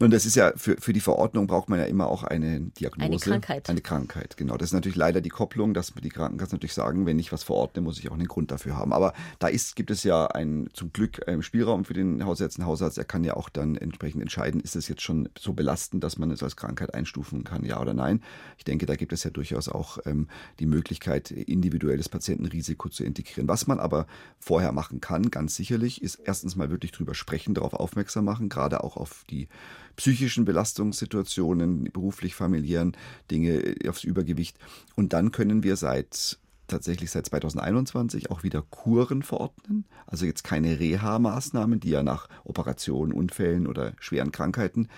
Und 0.00 0.12
das 0.12 0.24
ist 0.24 0.34
ja, 0.34 0.54
für, 0.56 0.76
für 0.80 0.94
die 0.94 1.00
Verordnung 1.00 1.46
braucht 1.46 1.68
man 1.68 1.78
ja 1.78 1.84
immer 1.84 2.08
auch 2.08 2.24
eine 2.24 2.60
Diagnose. 2.60 3.04
Eine 3.04 3.18
Krankheit. 3.18 3.68
Eine 3.68 3.82
Krankheit, 3.82 4.38
genau. 4.38 4.56
Das 4.56 4.70
ist 4.70 4.72
natürlich 4.72 4.96
leider 4.96 5.20
die 5.20 5.28
Kopplung, 5.28 5.74
dass 5.74 5.92
die 5.92 6.08
Krankenkassen 6.08 6.56
natürlich 6.56 6.72
sagen, 6.72 7.04
wenn 7.04 7.18
ich 7.18 7.32
was 7.32 7.42
verordne, 7.42 7.82
muss 7.82 7.98
ich 7.98 8.08
auch 8.08 8.14
einen 8.14 8.26
Grund 8.26 8.50
dafür 8.50 8.78
haben. 8.78 8.94
Aber 8.94 9.12
da 9.40 9.48
ist, 9.48 9.76
gibt 9.76 9.90
es 9.90 10.02
ja 10.02 10.26
ein, 10.26 10.70
zum 10.72 10.90
Glück 10.94 11.28
einen 11.28 11.42
Spielraum 11.42 11.84
für 11.84 11.92
den 11.92 12.24
Hausarzt. 12.24 12.58
Ein 12.58 12.64
Hausarzt, 12.64 12.96
er 12.96 13.04
kann 13.04 13.24
ja 13.24 13.34
auch 13.34 13.50
dann 13.50 13.76
entsprechend 13.76 14.22
entscheiden, 14.22 14.62
ist 14.62 14.74
es 14.74 14.88
jetzt 14.88 15.02
schon 15.02 15.28
so 15.38 15.52
belastend, 15.52 16.02
dass 16.02 16.16
man 16.16 16.30
es 16.30 16.42
als 16.42 16.56
Krankheit 16.56 16.94
einstufen 16.94 17.44
kann, 17.44 17.62
ja 17.66 17.78
oder 17.78 17.92
nein. 17.92 18.22
Ich 18.56 18.64
denke, 18.64 18.86
da 18.86 18.96
gibt 18.96 19.12
es 19.12 19.22
ja 19.24 19.30
durchaus 19.30 19.68
auch 19.68 19.98
ähm, 20.06 20.28
die 20.60 20.66
Möglichkeit, 20.66 21.30
individuelles 21.30 22.08
Patientenrisiko 22.08 22.88
zu 22.88 23.04
integrieren. 23.04 23.48
Was 23.48 23.66
man 23.66 23.78
aber 23.78 24.06
vorher 24.38 24.72
machen 24.72 25.02
kann, 25.02 25.30
ganz 25.30 25.56
sicherlich, 25.56 26.00
ist 26.00 26.14
erstens 26.24 26.56
mal 26.56 26.70
wirklich 26.70 26.92
drüber 26.92 27.14
sprechen, 27.14 27.52
darauf 27.52 27.74
aufmerksam 27.74 28.24
machen, 28.24 28.48
gerade 28.48 28.82
auch 28.82 28.96
auf 28.96 29.26
die 29.28 29.46
psychischen 29.96 30.44
Belastungssituationen, 30.44 31.84
beruflich 31.84 32.34
familiären 32.34 32.96
Dinge, 33.30 33.74
aufs 33.88 34.04
Übergewicht. 34.04 34.58
Und 34.96 35.12
dann 35.12 35.32
können 35.32 35.62
wir 35.62 35.76
seit 35.76 36.38
tatsächlich 36.70 37.10
seit 37.10 37.26
2021 37.26 38.30
auch 38.30 38.42
wieder 38.42 38.62
Kuren 38.62 39.22
verordnen. 39.22 39.84
Also 40.06 40.24
jetzt 40.24 40.44
keine 40.44 40.78
Reha-Maßnahmen, 40.78 41.80
die 41.80 41.90
ja 41.90 42.02
nach 42.02 42.28
Operationen, 42.44 43.12
Unfällen 43.12 43.66
oder 43.66 43.92
schweren 44.00 44.32
Krankheiten 44.32 44.88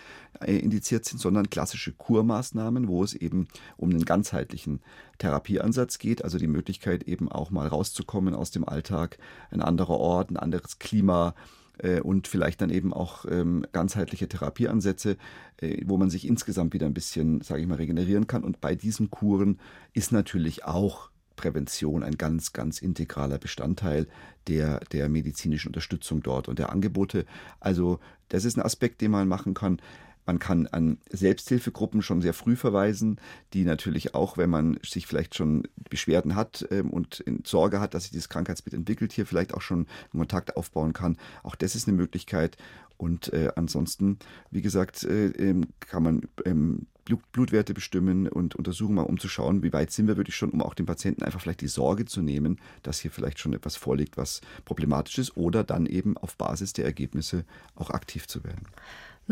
äh, 0.40 0.56
indiziert 0.56 1.04
sind, 1.04 1.18
sondern 1.18 1.50
klassische 1.50 1.92
Kurmaßnahmen, 1.92 2.88
wo 2.88 3.02
es 3.02 3.14
eben 3.14 3.48
um 3.76 3.90
einen 3.90 4.04
ganzheitlichen 4.04 4.80
Therapieansatz 5.18 5.98
geht. 5.98 6.22
Also 6.22 6.38
die 6.38 6.46
Möglichkeit 6.46 7.04
eben 7.04 7.30
auch 7.30 7.50
mal 7.50 7.66
rauszukommen 7.66 8.34
aus 8.34 8.50
dem 8.50 8.68
Alltag, 8.68 9.18
ein 9.50 9.62
anderer 9.62 9.98
Ort, 9.98 10.30
ein 10.30 10.36
anderes 10.36 10.78
Klima, 10.78 11.30
äh, 11.30 11.61
und 12.00 12.28
vielleicht 12.28 12.60
dann 12.60 12.70
eben 12.70 12.92
auch 12.92 13.24
ähm, 13.28 13.66
ganzheitliche 13.72 14.28
Therapieansätze, 14.28 15.16
äh, 15.58 15.82
wo 15.86 15.96
man 15.96 16.10
sich 16.10 16.26
insgesamt 16.26 16.74
wieder 16.74 16.86
ein 16.86 16.94
bisschen, 16.94 17.40
sage 17.40 17.62
ich 17.62 17.68
mal, 17.68 17.76
regenerieren 17.76 18.26
kann. 18.26 18.44
Und 18.44 18.60
bei 18.60 18.74
diesen 18.74 19.10
Kuren 19.10 19.58
ist 19.92 20.12
natürlich 20.12 20.64
auch 20.64 21.10
Prävention 21.36 22.02
ein 22.02 22.16
ganz, 22.16 22.52
ganz 22.52 22.80
integraler 22.80 23.38
Bestandteil 23.38 24.06
der, 24.46 24.80
der 24.92 25.08
medizinischen 25.08 25.68
Unterstützung 25.68 26.22
dort 26.22 26.48
und 26.48 26.58
der 26.58 26.70
Angebote. 26.70 27.24
Also 27.58 28.00
das 28.28 28.44
ist 28.44 28.56
ein 28.56 28.62
Aspekt, 28.62 29.00
den 29.00 29.10
man 29.10 29.28
machen 29.28 29.54
kann. 29.54 29.80
Man 30.24 30.38
kann 30.38 30.66
an 30.68 30.98
Selbsthilfegruppen 31.10 32.02
schon 32.02 32.22
sehr 32.22 32.34
früh 32.34 32.56
verweisen, 32.56 33.20
die 33.52 33.64
natürlich 33.64 34.14
auch, 34.14 34.36
wenn 34.36 34.50
man 34.50 34.78
sich 34.84 35.06
vielleicht 35.06 35.34
schon 35.34 35.66
Beschwerden 35.90 36.36
hat 36.36 36.66
ähm, 36.70 36.90
und 36.90 37.24
Sorge 37.44 37.80
hat, 37.80 37.94
dass 37.94 38.04
sich 38.04 38.12
dieses 38.12 38.28
Krankheitsbild 38.28 38.74
entwickelt, 38.74 39.12
hier 39.12 39.26
vielleicht 39.26 39.54
auch 39.54 39.62
schon 39.62 39.86
Kontakt 40.12 40.56
aufbauen 40.56 40.92
kann. 40.92 41.16
Auch 41.42 41.56
das 41.56 41.74
ist 41.74 41.88
eine 41.88 41.96
Möglichkeit. 41.96 42.56
Und 42.96 43.32
äh, 43.32 43.50
ansonsten, 43.56 44.18
wie 44.52 44.62
gesagt, 44.62 45.02
äh, 45.02 45.26
ähm, 45.30 45.66
kann 45.80 46.04
man 46.04 46.22
ähm, 46.44 46.86
Blutwerte 47.32 47.74
bestimmen 47.74 48.28
und 48.28 48.54
untersuchen, 48.54 48.94
mal 48.94 49.02
um 49.02 49.18
zu 49.18 49.28
schauen, 49.28 49.64
wie 49.64 49.72
weit 49.72 49.90
sind 49.90 50.06
wir 50.06 50.16
wirklich 50.16 50.36
schon, 50.36 50.50
um 50.50 50.62
auch 50.62 50.74
dem 50.74 50.86
Patienten 50.86 51.24
einfach 51.24 51.40
vielleicht 51.40 51.62
die 51.62 51.68
Sorge 51.68 52.04
zu 52.04 52.22
nehmen, 52.22 52.60
dass 52.84 53.00
hier 53.00 53.10
vielleicht 53.10 53.40
schon 53.40 53.54
etwas 53.54 53.74
vorliegt, 53.74 54.16
was 54.16 54.40
problematisch 54.64 55.18
ist, 55.18 55.36
oder 55.36 55.64
dann 55.64 55.86
eben 55.86 56.16
auf 56.16 56.36
Basis 56.36 56.74
der 56.74 56.84
Ergebnisse 56.84 57.44
auch 57.74 57.90
aktiv 57.90 58.28
zu 58.28 58.44
werden. 58.44 58.68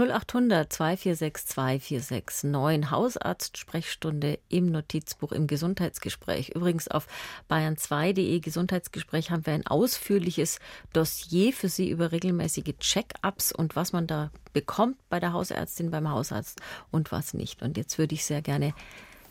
0800 0.01 0.73
246 0.73 1.47
2469 1.47 2.91
Hausarzt-Sprechstunde 2.91 4.39
im 4.49 4.73
Notizbuch 4.73 5.33
im 5.33 5.47
Gesundheitsgespräch. 5.47 6.51
Übrigens 6.55 6.89
auf 6.89 7.07
bayern2.de 7.51 8.41
Gesundheitsgespräch 8.41 9.31
haben 9.31 9.45
wir 9.45 9.53
ein 9.53 9.67
ausführliches 9.67 10.59
Dossier 10.95 11.53
für 11.53 11.69
Sie 11.69 11.91
über 11.91 12.13
regelmäßige 12.13 12.79
Check-ups 12.79 13.53
und 13.53 13.77
was 13.77 13.93
man 13.93 14.07
da 14.07 14.31
bekommt 14.55 14.97
bei 15.11 15.21
der 15.21 15.35
Hausärztin, 15.35 15.91
beim 15.91 16.11
Hausarzt 16.11 16.61
und 16.91 17.13
was 17.13 17.35
nicht. 17.35 17.63
Und 17.63 17.77
jetzt 17.77 17.99
würde 17.99 18.15
ich 18.15 18.25
sehr 18.25 18.41
gerne 18.41 18.73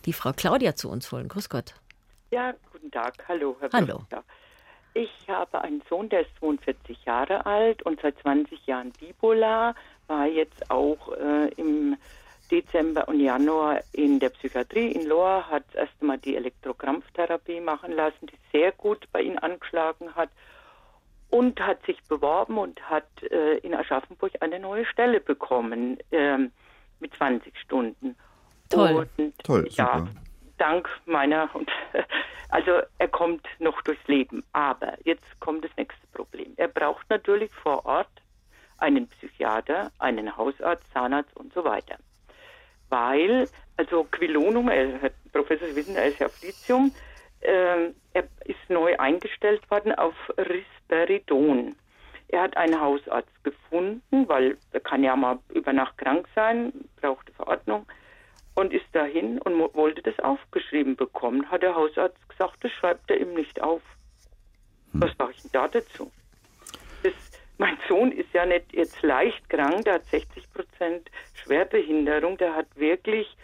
die 0.06 0.12
Frau 0.12 0.32
Claudia 0.32 0.76
zu 0.76 0.88
uns 0.88 1.10
holen. 1.10 1.28
Grüß 1.28 1.48
Gott. 1.48 1.74
Ja, 2.30 2.54
guten 2.72 2.90
Tag. 2.92 3.14
Hallo, 3.26 3.56
Herr 3.60 3.70
Hallo. 3.72 3.98
Professor. 3.98 4.24
Ich 4.94 5.10
habe 5.28 5.60
einen 5.62 5.82
Sohn, 5.88 6.08
der 6.08 6.22
ist 6.22 6.30
42 6.40 7.04
Jahre 7.04 7.46
alt 7.46 7.82
und 7.82 8.00
seit 8.00 8.18
20 8.22 8.66
Jahren 8.66 8.90
bipolar 8.92 9.74
war 10.10 10.26
jetzt 10.26 10.70
auch 10.70 11.12
äh, 11.12 11.48
im 11.56 11.96
Dezember 12.50 13.08
und 13.08 13.20
Januar 13.20 13.80
in 13.92 14.18
der 14.18 14.30
Psychiatrie 14.30 14.90
in 14.90 15.06
Lohr, 15.06 15.48
hat 15.48 15.64
erst 15.74 16.02
mal 16.02 16.18
die 16.18 16.36
Elektrokrampftherapie 16.36 17.60
machen 17.60 17.92
lassen, 17.92 18.26
die 18.26 18.38
sehr 18.52 18.72
gut 18.72 19.06
bei 19.12 19.22
ihm 19.22 19.38
angeschlagen 19.38 20.14
hat 20.16 20.30
und 21.30 21.60
hat 21.60 21.86
sich 21.86 22.02
beworben 22.08 22.58
und 22.58 22.82
hat 22.90 23.06
äh, 23.30 23.58
in 23.58 23.72
Aschaffenburg 23.72 24.32
eine 24.40 24.58
neue 24.58 24.84
Stelle 24.84 25.20
bekommen 25.20 25.98
äh, 26.10 26.38
mit 26.98 27.14
20 27.16 27.56
Stunden. 27.60 28.16
Toll. 28.68 29.08
Und, 29.16 29.38
Toll, 29.44 29.68
ja, 29.70 29.98
super. 29.98 30.10
dank 30.58 30.88
meiner 31.06 31.48
und 31.54 31.70
also 32.48 32.80
er 32.98 33.08
kommt 33.08 33.46
noch 33.60 33.80
durchs 33.82 34.06
Leben. 34.08 34.42
Aber 34.52 34.94
jetzt 35.04 35.38
kommt 35.38 35.64
das 35.64 35.70
nächste 35.76 36.06
Problem. 36.12 36.52
Er 36.56 36.68
braucht 36.68 37.08
natürlich 37.08 37.52
vor 37.54 37.86
Ort 37.86 38.10
einen 38.80 39.08
Psychiater, 39.08 39.90
einen 39.98 40.36
Hausarzt, 40.36 40.84
Zahnarzt 40.92 41.36
und 41.36 41.52
so 41.52 41.64
weiter. 41.64 41.96
Weil, 42.88 43.48
also 43.76 44.04
Quilonum, 44.04 44.68
Herr 44.68 45.10
Professor, 45.32 45.68
Sie 45.68 45.76
wissen, 45.76 45.96
er 45.96 46.06
ist 46.06 46.18
ja 46.18 46.26
auf 46.26 46.42
Lithium, 46.42 46.92
äh, 47.40 47.90
er 48.12 48.24
ist 48.44 48.68
neu 48.68 48.96
eingestellt 48.98 49.68
worden 49.70 49.94
auf 49.94 50.14
Risperidon. 50.36 51.76
Er 52.28 52.42
hat 52.42 52.56
einen 52.56 52.80
Hausarzt 52.80 53.44
gefunden, 53.44 54.28
weil 54.28 54.56
er 54.72 54.80
kann 54.80 55.02
ja 55.02 55.16
mal 55.16 55.38
über 55.52 55.72
Nacht 55.72 55.98
krank 55.98 56.28
sein, 56.34 56.72
brauchte 57.00 57.32
Verordnung 57.32 57.86
und 58.54 58.72
ist 58.72 58.86
dahin 58.92 59.38
und 59.38 59.58
wollte 59.74 60.02
das 60.02 60.18
aufgeschrieben 60.20 60.96
bekommen. 60.96 61.50
Hat 61.50 61.62
der 61.62 61.74
Hausarzt 61.74 62.28
gesagt, 62.28 62.62
das 62.62 62.72
schreibt 62.72 63.10
er 63.10 63.20
ihm 63.20 63.34
nicht 63.34 63.60
auf. 63.60 63.82
Hm. 64.92 65.02
Was 65.02 65.10
sage 65.16 65.32
ich 65.34 65.42
denn 65.42 65.50
da 65.52 65.68
dazu? 65.68 66.10
Mein 67.60 67.76
Sohn 67.90 68.10
ist 68.10 68.32
ja 68.32 68.46
nicht 68.46 68.72
jetzt 68.72 69.02
leicht 69.02 69.50
krank, 69.50 69.84
der 69.84 69.96
hat 69.96 70.06
60 70.06 70.50
Prozent 70.54 71.10
Schwerbehinderung, 71.34 72.38
der 72.38 72.54
hat 72.56 72.66
wirklich, 72.74 73.36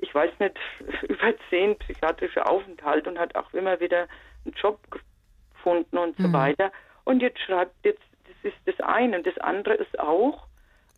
ich 0.00 0.14
weiß 0.14 0.32
nicht, 0.38 0.58
über 1.08 1.32
zehn 1.48 1.74
psychiatrische 1.78 2.44
Aufenthalte 2.44 3.08
und 3.08 3.18
hat 3.18 3.34
auch 3.34 3.54
immer 3.54 3.80
wieder 3.80 4.06
einen 4.44 4.52
Job 4.54 4.78
gefunden 4.90 5.96
und 5.96 6.14
so 6.18 6.28
mhm. 6.28 6.34
weiter. 6.34 6.72
Und 7.04 7.22
jetzt 7.22 7.40
schreibt 7.40 7.72
jetzt, 7.86 8.02
das 8.24 8.52
ist 8.52 8.58
das 8.66 8.86
eine. 8.86 9.16
Und 9.16 9.26
das 9.26 9.38
andere 9.38 9.76
ist 9.76 9.98
auch, 9.98 10.46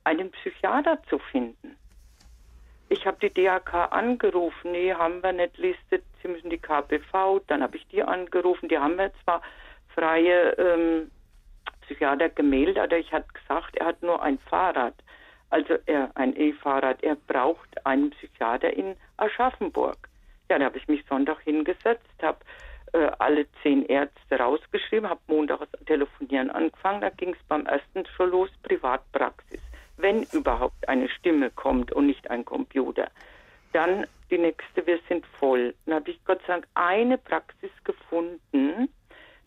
einen 0.03 0.33
Psychiater 0.33 1.01
zu 1.09 1.21
finden. 1.21 1.77
Ich 2.89 3.07
habe 3.07 3.19
die 3.21 3.33
DAK 3.33 3.93
angerufen, 3.93 4.73
nee, 4.73 4.93
haben 4.93 5.23
wir 5.23 5.33
nicht 5.33 5.57
listet, 5.57 6.03
Sie 6.21 6.27
müssen 6.27 6.51
die 6.51 6.59
KPV, 6.59 7.43
dann 7.47 7.63
habe 7.63 7.77
ich 7.77 7.87
die 7.87 8.03
angerufen, 8.03 8.69
die 8.69 8.79
haben 8.79 8.99
wir 8.99 9.13
zwar 9.23 9.41
freie 9.95 10.51
ähm, 10.59 11.13
Psychiater 11.87 12.29
gemeldet, 12.29 12.79
aber 12.79 12.99
ich 12.99 13.13
hat 13.13 13.33
gesagt, 13.33 13.77
er 13.77 13.87
hat 13.87 14.03
nur 14.03 14.23
ein 14.23 14.39
Fahrrad, 14.51 14.95
also 15.51 15.75
er 15.87 16.11
ein 16.15 16.37
E-Fahrrad. 16.37 17.03
Er 17.03 17.17
braucht 17.17 17.87
einen 17.87 18.11
Psychiater 18.11 18.73
in 18.73 18.97
Aschaffenburg. 19.17 20.09
Ja, 20.51 20.59
da 20.59 20.67
habe 20.67 20.79
ich 20.79 20.89
mich 20.89 21.05
Sonntag 21.09 21.41
hingesetzt, 21.41 22.05
habe 22.23 22.39
äh, 22.93 23.11
alle 23.19 23.47
zehn 23.63 23.85
Ärzte 23.87 24.39
rausgeschrieben, 24.39 25.09
habe 25.09 25.21
Montag 25.27 25.61
das 25.73 25.85
Telefonieren 25.87 26.51
angefangen. 26.51 27.01
Da 27.01 27.11
ging 27.11 27.35
es 27.35 27.43
beim 27.49 27.67
ersten 27.67 28.05
schon 28.17 28.31
los, 28.31 28.51
Privatpraxis. 28.63 29.61
Wenn 29.97 30.25
überhaupt 30.33 30.89
eine 30.89 31.09
Stimme 31.09 31.51
kommt 31.51 31.93
und 31.93 32.07
nicht 32.07 32.31
ein 32.31 32.45
Computer. 32.45 33.09
Dann 33.73 34.07
die 34.31 34.39
nächste, 34.39 34.87
wir 34.87 34.99
sind 35.09 35.25
voll. 35.39 35.75
Dann 35.85 35.97
habe 35.97 36.11
ich 36.11 36.25
Gott 36.25 36.41
sei 36.47 36.55
Dank 36.55 36.67
eine 36.75 37.19
Praxis 37.19 37.71
gefunden, 37.85 38.89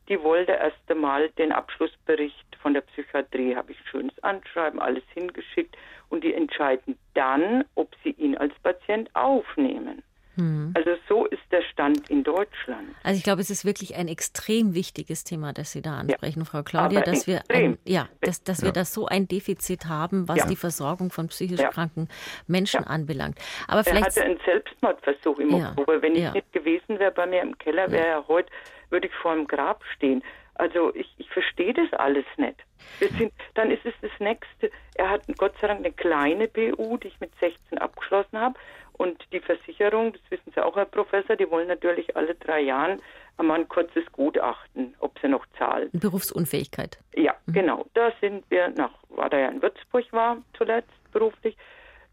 die 0.10 0.22
wollte 0.24 0.54
erst 0.54 0.78
einmal 0.88 1.30
den 1.38 1.52
Abschlussbericht 1.52 2.58
von 2.62 2.74
der 2.74 2.82
Psychiatrie, 2.82 3.56
habe 3.56 3.72
ich 3.72 3.78
schönes 3.90 4.18
Anschreiben, 4.24 4.82
alles 4.82 5.04
hingeschickt 5.14 5.78
und 6.10 6.24
die 6.24 6.34
entscheiden 6.34 6.98
dann, 7.14 7.64
ob 7.76 7.96
sie 8.04 8.12
ihn 8.12 8.36
als 8.38 8.54
Patient 8.64 9.10
aufnehmen. 9.16 10.02
Mhm. 10.36 10.74
Also 10.76 10.92
so 11.08 11.26
ist 11.26 11.42
der 11.52 11.62
Stand 11.62 12.10
in 12.10 12.24
Deutschland. 12.24 12.96
Also 13.04 13.18
ich 13.18 13.24
glaube, 13.24 13.42
es 13.42 13.50
ist 13.50 13.66
wirklich 13.66 13.96
ein 13.96 14.08
extrem 14.08 14.74
wichtiges 14.74 15.24
Thema, 15.24 15.54
das 15.54 15.72
Sie 15.72 15.82
da 15.82 15.98
ansprechen, 15.98 16.40
ja. 16.40 16.46
Frau 16.46 16.64
Claudia, 16.64 17.02
dass 17.02 17.28
wir 17.28 17.42
ein, 17.50 17.78
ja, 17.86 18.08
dass, 18.22 18.44
dass 18.44 18.62
ja. 18.62 18.68
wir 18.68 18.72
da 18.72 18.86
so 18.86 19.06
ein 19.06 19.28
Defizit 19.28 19.86
haben, 19.86 20.28
was 20.28 20.38
ja. 20.38 20.48
die 20.48 20.56
Versorgung 20.56 21.12
von 21.12 21.28
psychisch 21.28 21.62
kranken 21.72 22.08
Menschen 22.48 22.86
anbelangt. 22.86 23.38
Aber 23.68 23.84
vielleicht 23.84 24.18
er 24.18 24.24
hatte 24.24 24.24
einen 24.24 24.40
Selbstmordversuch 24.46 25.40
im 25.40 25.54
Oktober. 25.54 26.02
Wenn 26.02 26.16
ich 26.16 26.32
nicht 26.32 26.54
gewesen 26.54 27.00
wäre 27.00 27.12
bei 27.12 27.26
mir 27.26 27.42
im 27.42 27.58
Keller, 27.58 27.92
wäre 27.92 28.08
er 28.08 28.28
heute 28.28 28.50
würde 28.90 29.08
ich 29.08 29.14
vor 29.14 29.36
dem 29.36 29.48
Grab 29.48 29.84
stehen. 29.96 30.24
Also 30.56 30.94
ich, 30.94 31.08
ich 31.18 31.30
verstehe 31.30 31.74
das 31.74 31.92
alles 31.94 32.26
nicht. 32.38 32.58
Sind, 33.00 33.32
dann 33.54 33.72
ist 33.72 33.86
es 33.86 33.94
das 34.02 34.12
Nächste. 34.20 34.72
Er 34.96 35.10
hat 35.10 35.22
Gott 35.38 35.54
sei 35.62 35.68
Dank 35.68 35.80
eine 35.80 35.94
kleine 35.94 36.48
BU, 36.48 36.98
die 36.98 37.08
ich 37.08 37.20
mit 37.20 37.32
16 37.40 37.78
abgeschlossen 37.78 38.40
habe. 38.40 38.60
Und 38.94 39.24
die 39.32 39.40
Versicherung, 39.40 40.12
das 40.12 40.22
wissen 40.30 40.52
Sie 40.54 40.62
auch, 40.62 40.76
Herr 40.76 40.86
Professor, 40.86 41.38
die 41.38 41.50
wollen 41.50 41.70
natürlich 41.70 42.18
alle 42.18 42.36
drei 42.36 42.60
Jahre 42.60 42.98
einmal 43.38 43.62
ein 43.62 43.70
kurzes 43.70 44.04
Gutachten, 44.12 44.94
ob 45.00 45.18
sie 45.20 45.30
noch 45.30 45.46
zahlen. 45.58 45.90
Berufsunfähigkeit. 45.94 47.00
Ja, 47.16 47.34
mhm. 47.46 47.54
genau. 47.54 47.86
Da 47.94 48.12
sind 48.20 48.44
wir 48.50 48.68
nach, 48.70 48.92
war 49.08 49.30
da 49.30 49.40
ja 49.40 49.48
in 49.48 49.62
Würzburg 49.62 50.12
war 50.12 50.38
zuletzt 50.58 50.92
beruflich, 51.14 51.56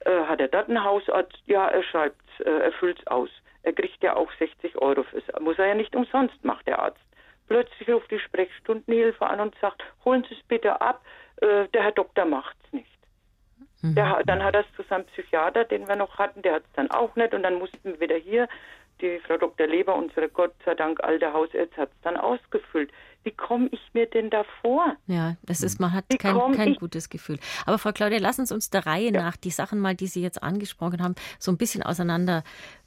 Äh, 0.00 0.26
hat 0.26 0.40
er 0.40 0.48
dort 0.48 0.68
einen 0.68 0.84
Hausarzt? 0.84 1.36
Ja, 1.46 1.66
er 1.68 1.82
schreibt, 1.82 2.22
äh, 2.40 2.48
er 2.48 2.72
füllt 2.72 3.00
es 3.00 3.06
aus. 3.08 3.30
Er 3.66 3.72
kriegt 3.72 4.00
ja 4.00 4.14
auch 4.14 4.31
60 4.38 4.76
Euro 4.79 5.02
fürs. 5.02 5.24
Muss 5.40 5.59
er 5.59 5.66
ja 5.66 5.74
nicht 5.74 5.96
umsonst, 5.96 6.44
macht 6.44 6.68
der 6.68 6.79
Arzt. 6.79 7.00
Plötzlich 7.48 7.88
ruft 7.88 8.12
die 8.12 8.20
Sprechstundenhilfe 8.20 9.26
an 9.26 9.40
und 9.40 9.57
sagt, 9.61 9.83
holen 10.05 10.24
Sie 10.29 10.37
es 10.37 10.42
bitte 10.44 10.81
ab, 10.81 11.05
äh, 11.40 11.66
der 11.74 11.83
Herr 11.83 11.90
Doktor 11.90 12.26
macht's 12.26 12.72
nicht. 12.72 12.87
Mhm. 13.83 13.96
Der, 13.96 14.22
dann 14.24 14.44
hat 14.44 14.55
er 14.55 14.61
es 14.61 14.76
zu 14.76 14.85
seinem 14.85 15.05
Psychiater, 15.07 15.64
den 15.64 15.88
wir 15.88 15.96
noch 15.96 16.16
hatten, 16.16 16.42
der 16.42 16.55
hat 16.55 16.62
es 16.62 16.72
dann 16.74 16.92
auch 16.92 17.16
nicht 17.16 17.35
und 17.35 17.42
dann 17.42 17.59
mussten 17.59 17.83
wir 17.83 17.98
wieder 17.98 18.16
hier, 18.16 18.48
die 19.00 19.20
Frau 19.26 19.37
Dr. 19.37 19.66
Leber, 19.66 19.94
unsere 19.94 20.29
Gott 20.29 20.55
sei 20.64 20.74
Dank 20.74 21.02
alte 21.02 21.33
Hausärztin, 21.33 21.83
hat 21.83 21.90
es 21.90 22.00
dann 22.02 22.16
ausgefüllt. 22.16 22.90
Wie 23.24 23.31
komme 23.33 23.68
ich 23.72 23.81
mir 23.92 24.07
denn 24.07 24.31
da 24.31 24.44
vor? 24.62 24.96
Ja, 25.07 25.37
das 25.42 25.62
ist, 25.62 25.81
man 25.81 25.92
hat 25.92 26.05
Wie 26.09 26.16
kein, 26.16 26.52
kein 26.52 26.74
gutes 26.76 27.11
Gefühl. 27.11 27.38
Aber 27.66 27.79
Frau 27.79 27.92
Claudia, 27.92 28.18
lassen 28.18 28.46
Sie 28.46 28.55
uns 28.55 28.70
der 28.70 28.87
Reihe 28.87 29.12
ja. 29.12 29.20
nach 29.20 29.37
die 29.37 29.50
Sachen 29.50 29.81
mal, 29.81 29.94
die 29.94 30.07
Sie 30.07 30.22
jetzt 30.22 30.42
angesprochen 30.42 31.02
haben, 31.02 31.16
so 31.38 31.50
ein 31.50 31.59
bisschen 31.59 31.83
auseinander 31.83 32.44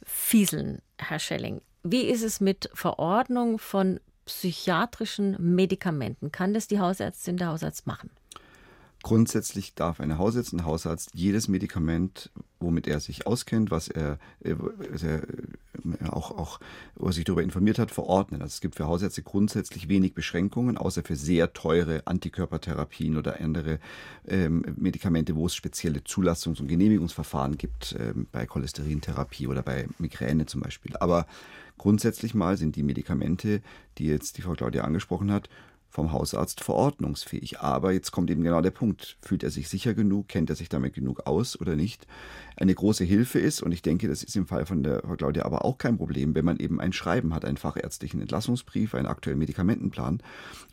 fieseln, 0.09 0.81
Herr 0.97 1.19
Schelling. 1.19 1.61
Wie 1.83 2.03
ist 2.03 2.23
es 2.23 2.41
mit 2.41 2.69
Verordnung 2.73 3.57
von 3.59 3.99
psychiatrischen 4.25 5.37
Medikamenten? 5.39 6.31
Kann 6.31 6.53
das 6.53 6.67
die 6.67 6.79
Hausärztin, 6.79 7.37
der 7.37 7.47
Hausarzt 7.47 7.87
machen? 7.87 8.11
Grundsätzlich 9.01 9.75
darf 9.75 10.01
eine 10.01 10.17
Hausärztin, 10.17 10.59
ein 10.59 10.65
Hausarzt 10.65 11.11
jedes 11.13 11.47
Medikament, 11.47 12.31
womit 12.59 12.85
er 12.85 12.99
sich 12.99 13.25
auskennt, 13.25 13.71
was 13.71 13.87
er, 13.87 14.19
äh, 14.43 14.55
was 14.57 15.03
er 15.03 15.23
äh, 15.23 16.05
auch, 16.09 16.31
auch 16.31 16.59
er 16.99 17.13
sich 17.13 17.23
darüber 17.23 17.41
informiert 17.41 17.79
hat, 17.79 17.91
verordnen. 17.91 18.41
Also 18.41 18.53
es 18.53 18.61
gibt 18.61 18.75
für 18.75 18.87
Hausärzte 18.87 19.23
grundsätzlich 19.23 19.87
wenig 19.87 20.15
Beschränkungen, 20.15 20.77
außer 20.77 21.01
für 21.03 21.15
sehr 21.15 21.53
teure 21.53 22.05
Antikörpertherapien 22.07 23.15
oder 23.15 23.39
andere 23.39 23.79
ähm, 24.27 24.65
Medikamente, 24.75 25.33
wo 25.37 25.45
es 25.45 25.55
spezielle 25.55 25.99
Zulassungs- 25.99 26.59
und 26.59 26.67
Genehmigungsverfahren 26.67 27.57
gibt, 27.57 27.95
ähm, 27.97 28.27
bei 28.33 28.45
Cholesterintherapie 28.45 29.47
oder 29.47 29.63
bei 29.63 29.87
Migräne 29.97 30.45
zum 30.45 30.59
Beispiel. 30.59 30.97
Aber 30.97 31.25
grundsätzlich 31.77 32.33
mal 32.33 32.57
sind 32.57 32.75
die 32.75 32.83
Medikamente, 32.83 33.61
die 33.97 34.07
jetzt 34.07 34.37
die 34.37 34.41
Frau 34.41 34.55
Claudia 34.55 34.83
angesprochen 34.83 35.31
hat, 35.31 35.49
vom 35.89 36.11
Hausarzt 36.11 36.63
verordnungsfähig. 36.63 37.59
Aber 37.59 37.91
jetzt 37.91 38.11
kommt 38.11 38.29
eben 38.29 38.43
genau 38.43 38.61
der 38.61 38.71
Punkt. 38.71 39.17
Fühlt 39.21 39.43
er 39.43 39.49
sich 39.49 39.69
sicher 39.69 39.93
genug? 39.93 40.27
Kennt 40.27 40.49
er 40.49 40.55
sich 40.55 40.69
damit 40.69 40.93
genug 40.93 41.25
aus 41.25 41.59
oder 41.59 41.75
nicht? 41.75 42.05
Eine 42.55 42.75
große 42.75 43.03
Hilfe 43.03 43.39
ist, 43.39 43.61
und 43.61 43.71
ich 43.71 43.81
denke, 43.81 44.07
das 44.07 44.21
ist 44.21 44.35
im 44.35 44.45
Fall 44.45 44.65
von 44.65 44.83
der 44.83 45.01
Frau 45.01 45.15
Claudia 45.15 45.45
aber 45.45 45.65
auch 45.65 45.77
kein 45.77 45.97
Problem, 45.97 46.35
wenn 46.35 46.45
man 46.45 46.57
eben 46.57 46.79
ein 46.79 46.93
Schreiben 46.93 47.33
hat, 47.33 47.45
einen 47.45 47.57
fachärztlichen 47.57 48.21
Entlassungsbrief, 48.21 48.93
einen 48.93 49.07
aktuellen 49.07 49.39
Medikamentenplan. 49.39 50.21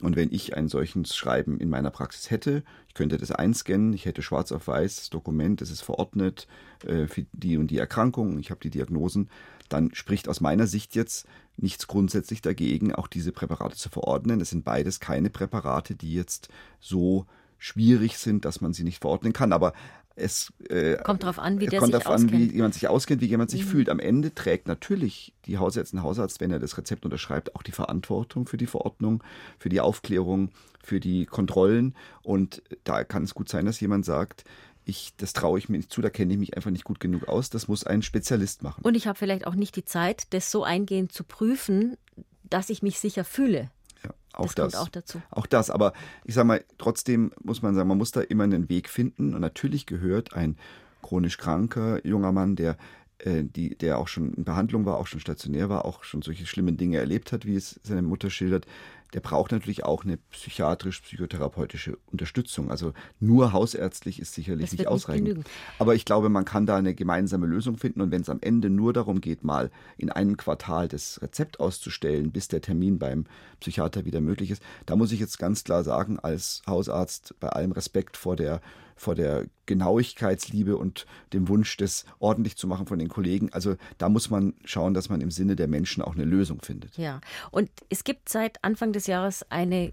Und 0.00 0.16
wenn 0.16 0.32
ich 0.32 0.56
ein 0.56 0.68
solches 0.68 1.16
Schreiben 1.16 1.58
in 1.58 1.70
meiner 1.70 1.90
Praxis 1.90 2.30
hätte, 2.30 2.62
ich 2.88 2.94
könnte 2.94 3.16
das 3.16 3.30
einscannen, 3.30 3.92
ich 3.92 4.04
hätte 4.04 4.22
schwarz 4.22 4.52
auf 4.52 4.68
weiß 4.68 4.96
das 4.96 5.10
Dokument, 5.10 5.62
es 5.62 5.70
ist 5.70 5.82
verordnet 5.82 6.46
äh, 6.84 7.06
für 7.06 7.24
die 7.32 7.56
und 7.56 7.70
die 7.70 7.78
Erkrankung, 7.78 8.38
ich 8.38 8.50
habe 8.50 8.60
die 8.60 8.70
Diagnosen, 8.70 9.28
dann 9.68 9.94
spricht 9.94 10.28
aus 10.28 10.40
meiner 10.40 10.66
Sicht 10.66 10.94
jetzt 10.94 11.26
nichts 11.56 11.86
grundsätzlich 11.86 12.42
dagegen, 12.42 12.94
auch 12.94 13.08
diese 13.08 13.32
Präparate 13.32 13.76
zu 13.76 13.88
verordnen. 13.88 14.40
Es 14.40 14.50
sind 14.50 14.64
beides 14.64 15.00
keine 15.00 15.30
Präparate, 15.30 15.94
die 15.94 16.14
jetzt 16.14 16.48
so 16.80 17.26
schwierig 17.58 18.18
sind, 18.18 18.44
dass 18.44 18.60
man 18.60 18.72
sie 18.72 18.84
nicht 18.84 19.00
verordnen 19.00 19.32
kann. 19.32 19.52
Aber 19.52 19.72
es 20.16 20.52
äh, 20.70 20.96
kommt 20.96 21.22
darauf 21.22 21.38
an, 21.38 21.60
wie 21.60 21.66
der 21.66 21.78
kommt 21.78 21.92
sich 21.92 22.02
darauf 22.02 22.20
an, 22.20 22.32
wie 22.32 22.50
jemand 22.50 22.74
sich 22.74 22.88
auskennt, 22.88 23.20
wie 23.20 23.26
jemand 23.26 23.50
sich 23.50 23.64
mhm. 23.64 23.68
fühlt. 23.68 23.90
Am 23.90 23.98
Ende 23.98 24.34
trägt 24.34 24.66
natürlich 24.66 25.34
die 25.44 25.58
Hausärztin, 25.58 26.02
Hausarzt, 26.02 26.40
wenn 26.40 26.50
er 26.50 26.58
das 26.58 26.78
Rezept 26.78 27.04
unterschreibt, 27.04 27.54
auch 27.54 27.62
die 27.62 27.72
Verantwortung 27.72 28.46
für 28.46 28.56
die 28.56 28.66
Verordnung, 28.66 29.22
für 29.58 29.68
die 29.68 29.80
Aufklärung, 29.80 30.50
für 30.82 31.00
die 31.00 31.26
Kontrollen. 31.26 31.94
Und 32.22 32.62
da 32.84 33.04
kann 33.04 33.24
es 33.24 33.34
gut 33.34 33.50
sein, 33.50 33.66
dass 33.66 33.78
jemand 33.80 34.06
sagt, 34.06 34.44
ich, 34.86 35.14
das 35.16 35.32
traue 35.32 35.58
ich 35.58 35.68
mir 35.68 35.78
nicht 35.78 35.92
zu, 35.92 36.00
da 36.00 36.10
kenne 36.10 36.32
ich 36.32 36.38
mich 36.38 36.56
einfach 36.56 36.70
nicht 36.70 36.84
gut 36.84 37.00
genug 37.00 37.28
aus. 37.28 37.50
Das 37.50 37.66
muss 37.66 37.84
ein 37.84 38.02
Spezialist 38.02 38.62
machen. 38.62 38.82
Und 38.82 38.94
ich 38.94 39.08
habe 39.08 39.18
vielleicht 39.18 39.46
auch 39.46 39.56
nicht 39.56 39.74
die 39.74 39.84
Zeit, 39.84 40.32
das 40.32 40.50
so 40.50 40.62
eingehend 40.62 41.12
zu 41.12 41.24
prüfen, 41.24 41.96
dass 42.44 42.70
ich 42.70 42.82
mich 42.82 43.00
sicher 43.00 43.24
fühle. 43.24 43.70
Ja, 44.04 44.14
auch 44.32 44.54
das, 44.54 44.72
das 44.72 44.80
auch 44.80 44.88
dazu. 44.88 45.20
Auch 45.30 45.46
das, 45.46 45.70
aber 45.70 45.92
ich 46.24 46.34
sage 46.34 46.46
mal, 46.46 46.64
trotzdem 46.78 47.32
muss 47.42 47.62
man 47.62 47.74
sagen, 47.74 47.88
man 47.88 47.98
muss 47.98 48.12
da 48.12 48.20
immer 48.20 48.44
einen 48.44 48.68
Weg 48.68 48.88
finden. 48.88 49.34
Und 49.34 49.40
natürlich 49.40 49.86
gehört 49.86 50.34
ein 50.34 50.56
chronisch 51.02 51.36
kranker 51.36 52.06
junger 52.06 52.30
Mann, 52.30 52.54
der 52.54 52.76
äh, 53.18 53.42
die, 53.42 53.76
der 53.76 53.98
auch 53.98 54.08
schon 54.08 54.34
in 54.34 54.44
Behandlung 54.44 54.84
war, 54.84 54.98
auch 54.98 55.08
schon 55.08 55.20
stationär 55.20 55.68
war, 55.68 55.84
auch 55.84 56.04
schon 56.04 56.22
solche 56.22 56.46
schlimmen 56.46 56.76
Dinge 56.76 56.98
erlebt 56.98 57.32
hat, 57.32 57.44
wie 57.44 57.56
es 57.56 57.80
seine 57.82 58.02
Mutter 58.02 58.30
schildert, 58.30 58.66
der 59.12 59.20
braucht 59.20 59.52
natürlich 59.52 59.84
auch 59.84 60.04
eine 60.04 60.16
psychiatrisch-psychotherapeutische 60.16 61.98
Unterstützung. 62.06 62.70
Also 62.70 62.92
nur 63.20 63.52
hausärztlich 63.52 64.20
ist 64.20 64.34
sicherlich 64.34 64.72
nicht 64.72 64.88
ausreichend. 64.88 65.38
Nicht 65.38 65.50
Aber 65.78 65.94
ich 65.94 66.04
glaube, 66.04 66.28
man 66.28 66.44
kann 66.44 66.66
da 66.66 66.76
eine 66.76 66.94
gemeinsame 66.94 67.46
Lösung 67.46 67.76
finden. 67.76 68.00
Und 68.00 68.10
wenn 68.10 68.22
es 68.22 68.28
am 68.28 68.40
Ende 68.40 68.70
nur 68.70 68.92
darum 68.92 69.20
geht, 69.20 69.44
mal 69.44 69.70
in 69.96 70.10
einem 70.10 70.36
Quartal 70.36 70.88
das 70.88 71.20
Rezept 71.22 71.60
auszustellen, 71.60 72.32
bis 72.32 72.48
der 72.48 72.60
Termin 72.60 72.98
beim 72.98 73.24
Psychiater 73.60 74.04
wieder 74.04 74.20
möglich 74.20 74.50
ist, 74.50 74.62
da 74.86 74.96
muss 74.96 75.12
ich 75.12 75.20
jetzt 75.20 75.38
ganz 75.38 75.64
klar 75.64 75.84
sagen, 75.84 76.18
als 76.18 76.62
Hausarzt 76.66 77.34
bei 77.40 77.48
allem 77.48 77.72
Respekt 77.72 78.16
vor 78.16 78.36
der 78.36 78.60
vor 78.96 79.14
der 79.14 79.46
Genauigkeitsliebe 79.66 80.76
und 80.76 81.06
dem 81.32 81.48
Wunsch, 81.48 81.76
das 81.76 82.04
ordentlich 82.18 82.56
zu 82.56 82.66
machen 82.66 82.86
von 82.86 82.98
den 82.98 83.08
Kollegen. 83.08 83.52
Also 83.52 83.76
da 83.98 84.08
muss 84.08 84.30
man 84.30 84.54
schauen, 84.64 84.94
dass 84.94 85.08
man 85.08 85.20
im 85.20 85.30
Sinne 85.30 85.54
der 85.54 85.68
Menschen 85.68 86.02
auch 86.02 86.14
eine 86.14 86.24
Lösung 86.24 86.60
findet. 86.62 86.96
Ja, 86.96 87.20
und 87.50 87.70
es 87.88 88.04
gibt 88.04 88.28
seit 88.28 88.64
Anfang 88.64 88.92
des 88.92 89.06
Jahres 89.06 89.44
eine 89.50 89.92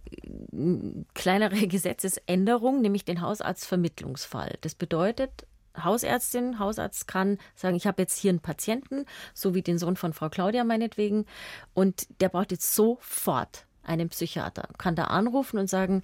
kleinere 1.13 1.67
Gesetzesänderung, 1.67 2.81
nämlich 2.81 3.03
den 3.05 3.21
Hausarztvermittlungsfall. 3.21 4.57
Das 4.61 4.75
bedeutet, 4.75 5.45
Hausärztin, 5.81 6.59
Hausarzt 6.59 7.07
kann 7.07 7.39
sagen, 7.55 7.75
ich 7.75 7.87
habe 7.87 8.01
jetzt 8.01 8.17
hier 8.17 8.29
einen 8.29 8.39
Patienten, 8.39 9.05
so 9.33 9.55
wie 9.55 9.61
den 9.61 9.77
Sohn 9.77 9.95
von 9.95 10.13
Frau 10.13 10.29
Claudia 10.29 10.63
meinetwegen, 10.63 11.25
und 11.73 12.07
der 12.21 12.29
braucht 12.29 12.51
jetzt 12.51 12.75
sofort 12.75 13.65
einen 13.81 14.09
Psychiater. 14.09 14.69
Kann 14.77 14.95
da 14.95 15.05
anrufen 15.05 15.57
und 15.57 15.69
sagen, 15.69 16.03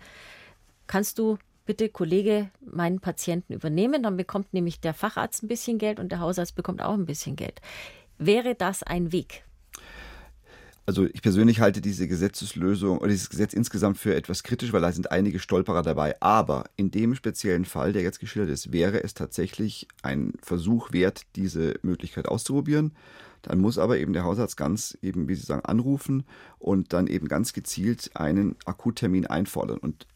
kannst 0.87 1.19
du 1.19 1.37
bitte 1.69 1.87
Kollege 1.87 2.49
meinen 2.61 2.99
Patienten 2.99 3.53
übernehmen, 3.53 4.01
dann 4.01 4.17
bekommt 4.17 4.55
nämlich 4.55 4.79
der 4.79 4.95
Facharzt 4.95 5.43
ein 5.43 5.47
bisschen 5.47 5.77
Geld 5.77 5.99
und 5.99 6.11
der 6.11 6.19
Hausarzt 6.19 6.55
bekommt 6.55 6.81
auch 6.81 6.95
ein 6.95 7.05
bisschen 7.05 7.35
Geld. 7.35 7.61
Wäre 8.17 8.55
das 8.55 8.81
ein 8.81 9.11
Weg? 9.11 9.43
Also 10.87 11.05
ich 11.05 11.21
persönlich 11.21 11.59
halte 11.59 11.79
diese 11.79 12.07
Gesetzeslösung 12.07 12.97
oder 12.97 13.09
dieses 13.09 13.29
Gesetz 13.29 13.53
insgesamt 13.53 13.99
für 13.99 14.15
etwas 14.15 14.41
kritisch, 14.41 14.73
weil 14.73 14.81
da 14.81 14.91
sind 14.91 15.11
einige 15.11 15.37
Stolperer 15.37 15.83
dabei. 15.83 16.19
Aber 16.23 16.71
in 16.75 16.89
dem 16.89 17.13
speziellen 17.13 17.65
Fall, 17.65 17.93
der 17.93 18.01
jetzt 18.01 18.19
geschildert 18.19 18.51
ist, 18.51 18.73
wäre 18.73 19.03
es 19.03 19.13
tatsächlich 19.13 19.87
ein 20.01 20.33
Versuch 20.41 20.91
wert, 20.91 21.21
diese 21.35 21.75
Möglichkeit 21.83 22.27
auszuprobieren. 22.27 22.93
Dann 23.43 23.59
muss 23.59 23.77
aber 23.77 23.99
eben 23.99 24.13
der 24.13 24.23
Hausarzt 24.23 24.57
ganz 24.57 24.97
eben, 25.03 25.27
wie 25.27 25.35
Sie 25.35 25.45
sagen, 25.45 25.63
anrufen 25.65 26.23
und 26.57 26.93
dann 26.93 27.05
eben 27.05 27.27
ganz 27.27 27.53
gezielt 27.53 28.09
einen 28.15 28.55
Akuttermin 28.65 29.27
einfordern. 29.27 29.77
Und 29.77 30.07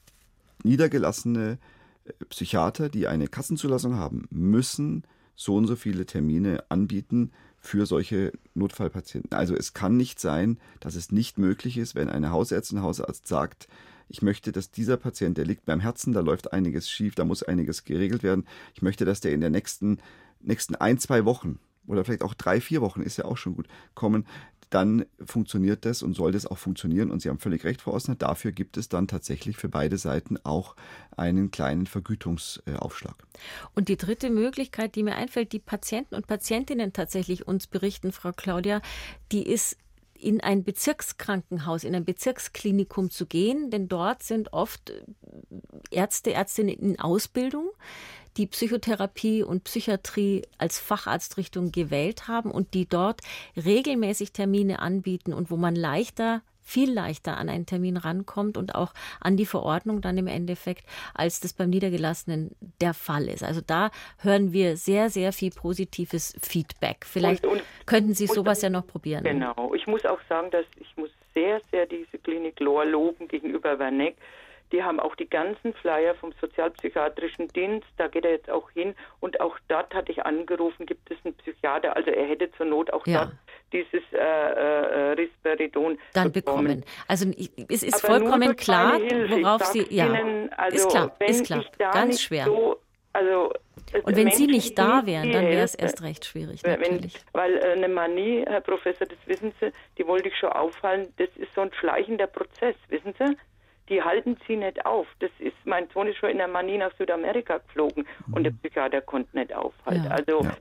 niedergelassene 0.63 1.59
äh, 2.05 2.11
Psychiater, 2.29 2.89
die 2.89 3.07
eine 3.07 3.27
Kassenzulassung 3.27 3.95
haben, 3.95 4.27
müssen 4.29 5.03
so 5.35 5.55
und 5.55 5.67
so 5.67 5.75
viele 5.75 6.05
Termine 6.05 6.63
anbieten 6.69 7.31
für 7.57 7.85
solche 7.85 8.33
Notfallpatienten. 8.53 9.33
Also 9.33 9.55
es 9.55 9.73
kann 9.73 9.95
nicht 9.97 10.19
sein, 10.19 10.59
dass 10.79 10.95
es 10.95 11.11
nicht 11.11 11.37
möglich 11.37 11.77
ist, 11.77 11.95
wenn 11.95 12.09
eine 12.09 12.31
Hausärztin, 12.31 12.81
Hausarzt 12.81 13.27
sagt, 13.27 13.67
ich 14.09 14.21
möchte, 14.21 14.51
dass 14.51 14.69
dieser 14.69 14.97
Patient, 14.97 15.37
der 15.37 15.45
liegt 15.45 15.65
beim 15.65 15.79
Herzen, 15.79 16.13
da 16.13 16.19
läuft 16.19 16.51
einiges 16.51 16.89
schief, 16.89 17.15
da 17.15 17.23
muss 17.23 17.41
einiges 17.41 17.85
geregelt 17.85 18.21
werden. 18.21 18.45
Ich 18.75 18.81
möchte, 18.81 19.05
dass 19.05 19.21
der 19.21 19.31
in 19.31 19.41
der 19.41 19.49
nächsten, 19.49 19.99
nächsten 20.41 20.75
ein, 20.75 20.97
zwei 20.99 21.25
Wochen 21.25 21.57
oder 21.87 22.03
vielleicht 22.03 22.23
auch 22.23 22.33
drei, 22.33 22.61
vier 22.61 22.81
Wochen 22.81 23.01
ist 23.01 23.17
ja 23.17 23.25
auch 23.25 23.37
schon 23.37 23.55
gut, 23.55 23.67
kommen, 23.95 24.25
dann 24.73 25.05
funktioniert 25.23 25.85
das 25.85 26.01
und 26.01 26.15
soll 26.15 26.31
das 26.31 26.47
auch 26.47 26.57
funktionieren. 26.57 27.11
Und 27.11 27.21
Sie 27.21 27.29
haben 27.29 27.39
völlig 27.39 27.63
recht, 27.63 27.81
Frau 27.81 27.93
Osner, 27.93 28.15
dafür 28.15 28.51
gibt 28.51 28.77
es 28.77 28.89
dann 28.89 29.07
tatsächlich 29.07 29.57
für 29.57 29.69
beide 29.69 29.97
Seiten 29.97 30.37
auch 30.43 30.75
einen 31.15 31.51
kleinen 31.51 31.85
Vergütungsaufschlag. 31.85 33.15
Und 33.75 33.87
die 33.87 33.97
dritte 33.97 34.29
Möglichkeit, 34.29 34.95
die 34.95 35.03
mir 35.03 35.15
einfällt, 35.15 35.51
die 35.51 35.59
Patienten 35.59 36.15
und 36.15 36.25
Patientinnen 36.27 36.91
tatsächlich 36.93 37.47
uns 37.47 37.67
berichten, 37.67 38.11
Frau 38.11 38.31
Claudia, 38.31 38.81
die 39.31 39.43
ist 39.43 39.77
in 40.23 40.41
ein 40.41 40.63
Bezirkskrankenhaus, 40.63 41.83
in 41.83 41.93
ein 41.95 42.05
Bezirksklinikum 42.05 43.09
zu 43.09 43.25
gehen, 43.25 43.69
denn 43.69 43.87
dort 43.87 44.23
sind 44.23 44.53
oft 44.53 44.93
Ärzte, 45.91 46.33
Ärztinnen 46.33 46.79
in 46.79 46.99
Ausbildung, 46.99 47.69
die 48.37 48.47
Psychotherapie 48.47 49.43
und 49.43 49.63
Psychiatrie 49.65 50.43
als 50.57 50.79
Facharztrichtung 50.79 51.71
gewählt 51.71 52.27
haben 52.27 52.51
und 52.51 52.73
die 52.73 52.87
dort 52.87 53.21
regelmäßig 53.55 54.33
Termine 54.33 54.79
anbieten 54.79 55.33
und 55.33 55.51
wo 55.51 55.57
man 55.57 55.75
leichter 55.75 56.41
viel 56.63 56.91
leichter 56.91 57.37
an 57.37 57.49
einen 57.49 57.65
Termin 57.65 57.97
rankommt 57.97 58.57
und 58.57 58.73
auch 58.73 58.93
an 59.19 59.37
die 59.37 59.45
Verordnung 59.45 60.01
dann 60.01 60.17
im 60.17 60.27
Endeffekt, 60.27 60.85
als 61.13 61.39
das 61.41 61.53
beim 61.53 61.69
Niedergelassenen 61.69 62.55
der 62.81 62.93
Fall 62.93 63.27
ist. 63.27 63.43
Also 63.43 63.61
da 63.65 63.91
hören 64.19 64.53
wir 64.53 64.77
sehr, 64.77 65.09
sehr 65.09 65.33
viel 65.33 65.51
positives 65.51 66.35
Feedback. 66.41 67.05
Vielleicht 67.05 67.45
und, 67.45 67.53
und, 67.53 67.63
könnten 67.85 68.13
Sie 68.13 68.27
sowas 68.27 68.61
ja 68.61 68.69
noch 68.69 68.87
probieren. 68.87 69.23
Genau. 69.23 69.73
Ich 69.75 69.85
muss 69.87 70.05
auch 70.05 70.19
sagen, 70.29 70.49
dass 70.51 70.65
ich 70.79 70.95
muss 70.95 71.09
sehr, 71.33 71.61
sehr 71.71 71.85
diese 71.85 72.17
Klinik 72.17 72.59
Lohr 72.59 72.85
loben 72.85 73.27
gegenüber 73.27 73.77
Werneck 73.77 74.15
Die 74.73 74.83
haben 74.83 74.99
auch 74.99 75.15
die 75.15 75.29
ganzen 75.29 75.73
Flyer 75.75 76.15
vom 76.15 76.33
sozialpsychiatrischen 76.41 77.47
Dienst. 77.49 77.87
Da 77.97 78.07
geht 78.07 78.25
er 78.25 78.31
jetzt 78.31 78.49
auch 78.49 78.71
hin. 78.71 78.95
Und 79.19 79.39
auch 79.39 79.57
dort 79.67 79.93
hatte 79.93 80.11
ich 80.11 80.25
angerufen, 80.25 80.87
gibt 80.87 81.11
es 81.11 81.17
einen 81.23 81.35
Psychiater. 81.35 81.95
Also 81.95 82.09
er 82.09 82.27
hätte 82.27 82.51
zur 82.53 82.65
Not 82.65 82.91
auch 82.91 83.05
ja. 83.05 83.25
dort 83.25 83.35
dieses 83.71 84.03
äh, 84.13 84.17
äh, 84.17 85.11
Risperidon 85.11 85.99
dann 86.13 86.31
bekommen. 86.31 86.81
bekommen. 86.81 86.85
Also 87.07 87.29
es 87.69 87.83
ist 87.83 88.03
Aber 88.03 88.15
vollkommen 88.15 88.55
klar, 88.55 88.99
worauf 88.99 89.63
Sie 89.65 89.85
ja 89.89 90.07
Ihnen, 90.07 90.51
also, 90.53 90.75
ist 90.75 90.89
klar, 90.89 91.15
ist 91.19 91.45
klar, 91.45 91.91
ganz 91.91 92.21
schwer. 92.21 92.45
So, 92.45 92.79
also 93.13 93.51
und 94.03 94.15
wenn 94.15 94.23
Menschen, 94.23 94.37
Sie 94.37 94.47
nicht 94.47 94.77
da 94.77 95.05
wären, 95.05 95.31
dann 95.31 95.45
wäre 95.45 95.63
es 95.63 95.75
erst 95.75 96.01
recht 96.01 96.25
schwierig, 96.25 96.63
natürlich. 96.63 97.13
Wenn, 97.13 97.41
weil 97.41 97.57
äh, 97.57 97.73
eine 97.73 97.87
Manie, 97.87 98.43
Herr 98.47 98.61
Professor, 98.61 99.05
das 99.05 99.19
wissen 99.27 99.53
Sie, 99.59 99.71
die 99.99 100.07
wollte 100.07 100.29
ich 100.29 100.37
schon 100.37 100.49
auffallen, 100.49 101.13
das 101.17 101.29
ist 101.35 101.53
so 101.53 101.61
ein 101.61 101.71
schleichender 101.73 102.25
Prozess, 102.25 102.75
wissen 102.89 103.13
Sie? 103.19 103.37
Die 103.89 104.01
halten 104.01 104.37
sie 104.47 104.55
nicht 104.55 104.85
auf. 104.85 105.07
Das 105.19 105.31
ist, 105.39 105.55
mein 105.65 105.87
Sohn 105.93 106.07
ist 106.07 106.17
schon 106.17 106.29
in 106.29 106.37
der 106.37 106.47
Manie 106.47 106.77
nach 106.77 106.91
Südamerika 106.97 107.57
geflogen 107.57 108.05
mhm. 108.27 108.33
und 108.33 108.43
der 108.43 108.51
Psychiater 108.51 109.01
konnte 109.01 109.35
nicht 109.37 109.53
aufhalten. 109.53 110.05
Ja. 110.05 110.11
Also 110.11 110.43
ja. 110.43 110.51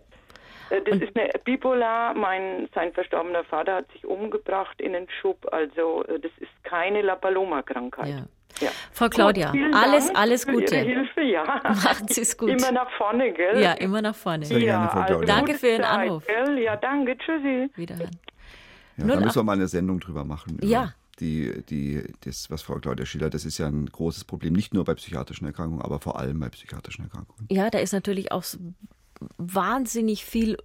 Äh, 0.72 0.82
das 0.82 0.94
und 0.94 1.02
ist 1.02 1.16
eine 1.16 1.30
Bipolar. 1.44 2.14
Mein, 2.14 2.68
sein 2.74 2.92
verstorbener 2.92 3.44
Vater 3.44 3.76
hat 3.76 3.92
sich 3.92 4.04
umgebracht 4.06 4.80
in 4.80 4.94
den 4.94 5.06
Schub. 5.20 5.46
Also 5.52 6.04
äh, 6.04 6.18
das 6.18 6.32
ist 6.38 6.50
keine 6.64 7.02
La 7.02 7.16
Paloma-Krankheit. 7.16 8.08
Ja. 8.08 8.26
Ja. 8.60 8.68
Frau 8.92 9.08
Claudia, 9.08 9.50
gut, 9.50 9.74
alles, 9.74 10.06
Dank 10.06 10.18
alles 10.18 10.46
Gute. 10.46 10.76
Ihre 10.76 10.84
Hilfe, 10.84 11.22
ja. 11.22 11.42
Machen 11.64 12.06
Sie 12.06 12.20
es 12.20 12.36
gut. 12.36 12.50
Immer 12.50 12.70
nach 12.70 12.90
vorne, 12.92 13.32
gell? 13.32 13.58
Ja, 13.60 13.72
immer 13.72 14.02
nach 14.02 14.14
vorne. 14.14 14.44
Sehr 14.44 14.60
gerne, 14.60 14.88
Frau 14.88 15.04
Claudia. 15.04 15.16
Also 15.16 15.26
danke 15.26 15.54
für 15.54 15.68
Ihren 15.68 15.84
Anruf. 15.84 16.26
Gell? 16.26 16.58
Ja, 16.58 16.76
danke. 16.76 17.16
Tschüssi. 17.16 17.70
Wiederhören. 17.74 18.10
Ja, 18.98 19.06
da 19.06 19.20
müssen 19.20 19.36
wir 19.36 19.42
mal 19.42 19.54
eine 19.54 19.66
Sendung 19.66 19.98
drüber 19.98 20.22
machen. 20.22 20.60
Ja. 20.62 20.92
Die, 21.20 21.62
die, 21.68 22.02
das, 22.20 22.50
was 22.50 22.62
Frau 22.62 22.76
Claudia 22.76 23.04
schildert, 23.04 23.34
das 23.34 23.44
ist 23.44 23.58
ja 23.58 23.66
ein 23.66 23.86
großes 23.86 24.24
Problem, 24.24 24.54
nicht 24.54 24.72
nur 24.72 24.84
bei 24.84 24.94
psychiatrischen 24.94 25.46
Erkrankungen, 25.46 25.82
aber 25.82 26.00
vor 26.00 26.18
allem 26.18 26.40
bei 26.40 26.48
psychiatrischen 26.48 27.04
Erkrankungen. 27.04 27.46
Ja, 27.50 27.70
da 27.70 27.78
ist 27.78 27.92
natürlich 27.92 28.32
auch 28.32 28.44
wahnsinnig 29.36 30.24
viel 30.24 30.56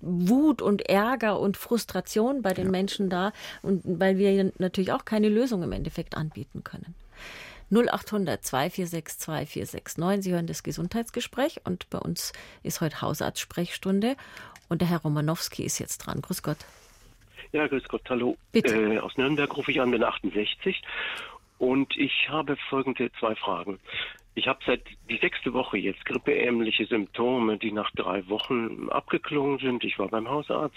Wut 0.00 0.62
und 0.62 0.82
Ärger 0.88 1.38
und 1.38 1.56
Frustration 1.56 2.42
bei 2.42 2.52
den 2.52 2.66
ja. 2.66 2.70
Menschen 2.70 3.08
da 3.08 3.32
und 3.62 3.82
weil 3.84 4.18
wir 4.18 4.52
natürlich 4.58 4.92
auch 4.92 5.04
keine 5.04 5.28
Lösung 5.28 5.62
im 5.62 5.72
Endeffekt 5.72 6.16
anbieten 6.16 6.64
können. 6.64 6.94
0800 7.70 8.44
246 8.44 9.18
2469. 9.18 10.24
Sie 10.24 10.32
hören 10.32 10.46
das 10.46 10.62
Gesundheitsgespräch 10.62 11.60
und 11.64 11.88
bei 11.90 11.98
uns 11.98 12.32
ist 12.62 12.80
heute 12.80 13.00
Hausarztsprechstunde 13.00 14.16
und 14.68 14.80
der 14.80 14.88
Herr 14.88 15.02
Romanowski 15.02 15.62
ist 15.62 15.78
jetzt 15.78 15.98
dran. 15.98 16.20
Grüß 16.20 16.42
Gott. 16.42 16.58
Ja, 17.52 17.66
grüß 17.66 17.84
Gott, 17.88 18.02
hallo. 18.08 18.36
Bitte. 18.52 18.94
Äh, 18.94 18.98
aus 19.00 19.16
Nürnberg 19.16 19.56
rufe 19.56 19.70
ich 19.70 19.80
an, 19.80 19.90
bin 19.90 20.04
68 20.04 20.82
und 21.58 21.96
ich 21.96 22.28
habe 22.28 22.56
folgende 22.68 23.10
zwei 23.18 23.34
Fragen. 23.34 23.80
Ich 24.36 24.46
habe 24.46 24.60
seit 24.64 24.82
die 25.08 25.18
sechste 25.18 25.52
Woche 25.52 25.76
jetzt 25.76 26.04
grippeähnliche 26.04 26.86
Symptome, 26.86 27.58
die 27.58 27.72
nach 27.72 27.90
drei 27.90 28.26
Wochen 28.28 28.88
abgeklungen 28.88 29.58
sind. 29.58 29.82
Ich 29.82 29.98
war 29.98 30.08
beim 30.08 30.28
Hausarzt 30.28 30.76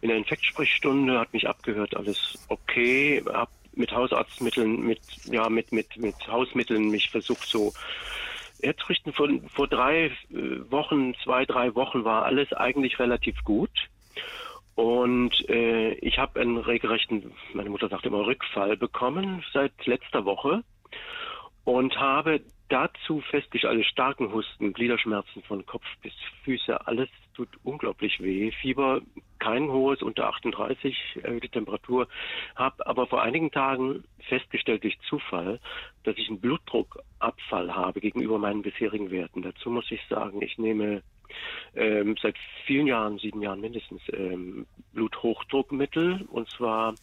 in 0.00 0.08
der 0.08 0.16
Infektsprechstunde, 0.16 1.18
hat 1.20 1.32
mich 1.34 1.46
abgehört, 1.46 1.94
alles 1.94 2.38
okay, 2.48 3.22
habe 3.30 3.50
mit 3.74 3.92
Hausarztmitteln, 3.92 4.80
mit 4.80 5.00
ja 5.26 5.48
mit 5.48 5.70
mit 5.70 5.96
mit 5.98 6.16
Hausmitteln 6.26 6.88
mich 6.88 7.10
versucht 7.10 7.46
so 7.46 7.72
herzurichten. 8.62 9.12
Vor, 9.12 9.28
vor 9.54 9.68
drei 9.68 10.06
äh, 10.06 10.70
Wochen, 10.70 11.14
zwei 11.22 11.44
drei 11.44 11.74
Wochen 11.74 12.04
war 12.04 12.24
alles 12.24 12.52
eigentlich 12.54 12.98
relativ 12.98 13.36
gut. 13.44 13.70
Und 14.80 15.46
äh, 15.50 15.92
ich 15.96 16.18
habe 16.18 16.40
einen 16.40 16.56
regelrechten, 16.56 17.32
meine 17.52 17.68
Mutter 17.68 17.90
sagt 17.90 18.06
immer 18.06 18.24
Rückfall 18.24 18.78
bekommen 18.78 19.44
seit 19.52 19.72
letzter 19.84 20.24
Woche 20.24 20.64
und 21.64 22.00
habe 22.00 22.40
dazu 22.70 23.20
festgestellt, 23.20 23.72
alle 23.74 23.84
starken 23.84 24.32
Husten, 24.32 24.72
Gliederschmerzen 24.72 25.42
von 25.42 25.66
Kopf 25.66 25.84
bis 26.02 26.14
Füße, 26.44 26.86
alles 26.86 27.08
tut 27.34 27.48
unglaublich 27.64 28.20
weh. 28.20 28.50
Fieber, 28.52 29.02
kein 29.38 29.70
hohes, 29.70 30.02
unter 30.02 30.28
38, 30.28 30.96
erhöhte 31.22 31.48
Temperatur. 31.48 32.08
Habe 32.56 32.86
aber 32.86 33.06
vor 33.06 33.22
einigen 33.22 33.50
Tagen 33.50 34.04
festgestellt 34.28 34.84
durch 34.84 34.98
Zufall, 35.08 35.60
dass 36.04 36.16
ich 36.16 36.28
einen 36.28 36.40
Blutdruckabfall 36.40 37.74
habe 37.74 38.00
gegenüber 38.00 38.38
meinen 38.38 38.62
bisherigen 38.62 39.10
Werten. 39.10 39.42
Dazu 39.42 39.70
muss 39.70 39.90
ich 39.90 40.00
sagen, 40.08 40.40
ich 40.42 40.58
nehme 40.58 41.02
ähm, 41.74 42.16
seit 42.20 42.36
vielen 42.66 42.86
Jahren, 42.86 43.18
sieben 43.18 43.42
Jahren 43.42 43.60
mindestens, 43.60 44.02
ähm, 44.12 44.66
Bluthochdruckmittel 44.92 46.26
und 46.30 46.48
zwar 46.50 46.94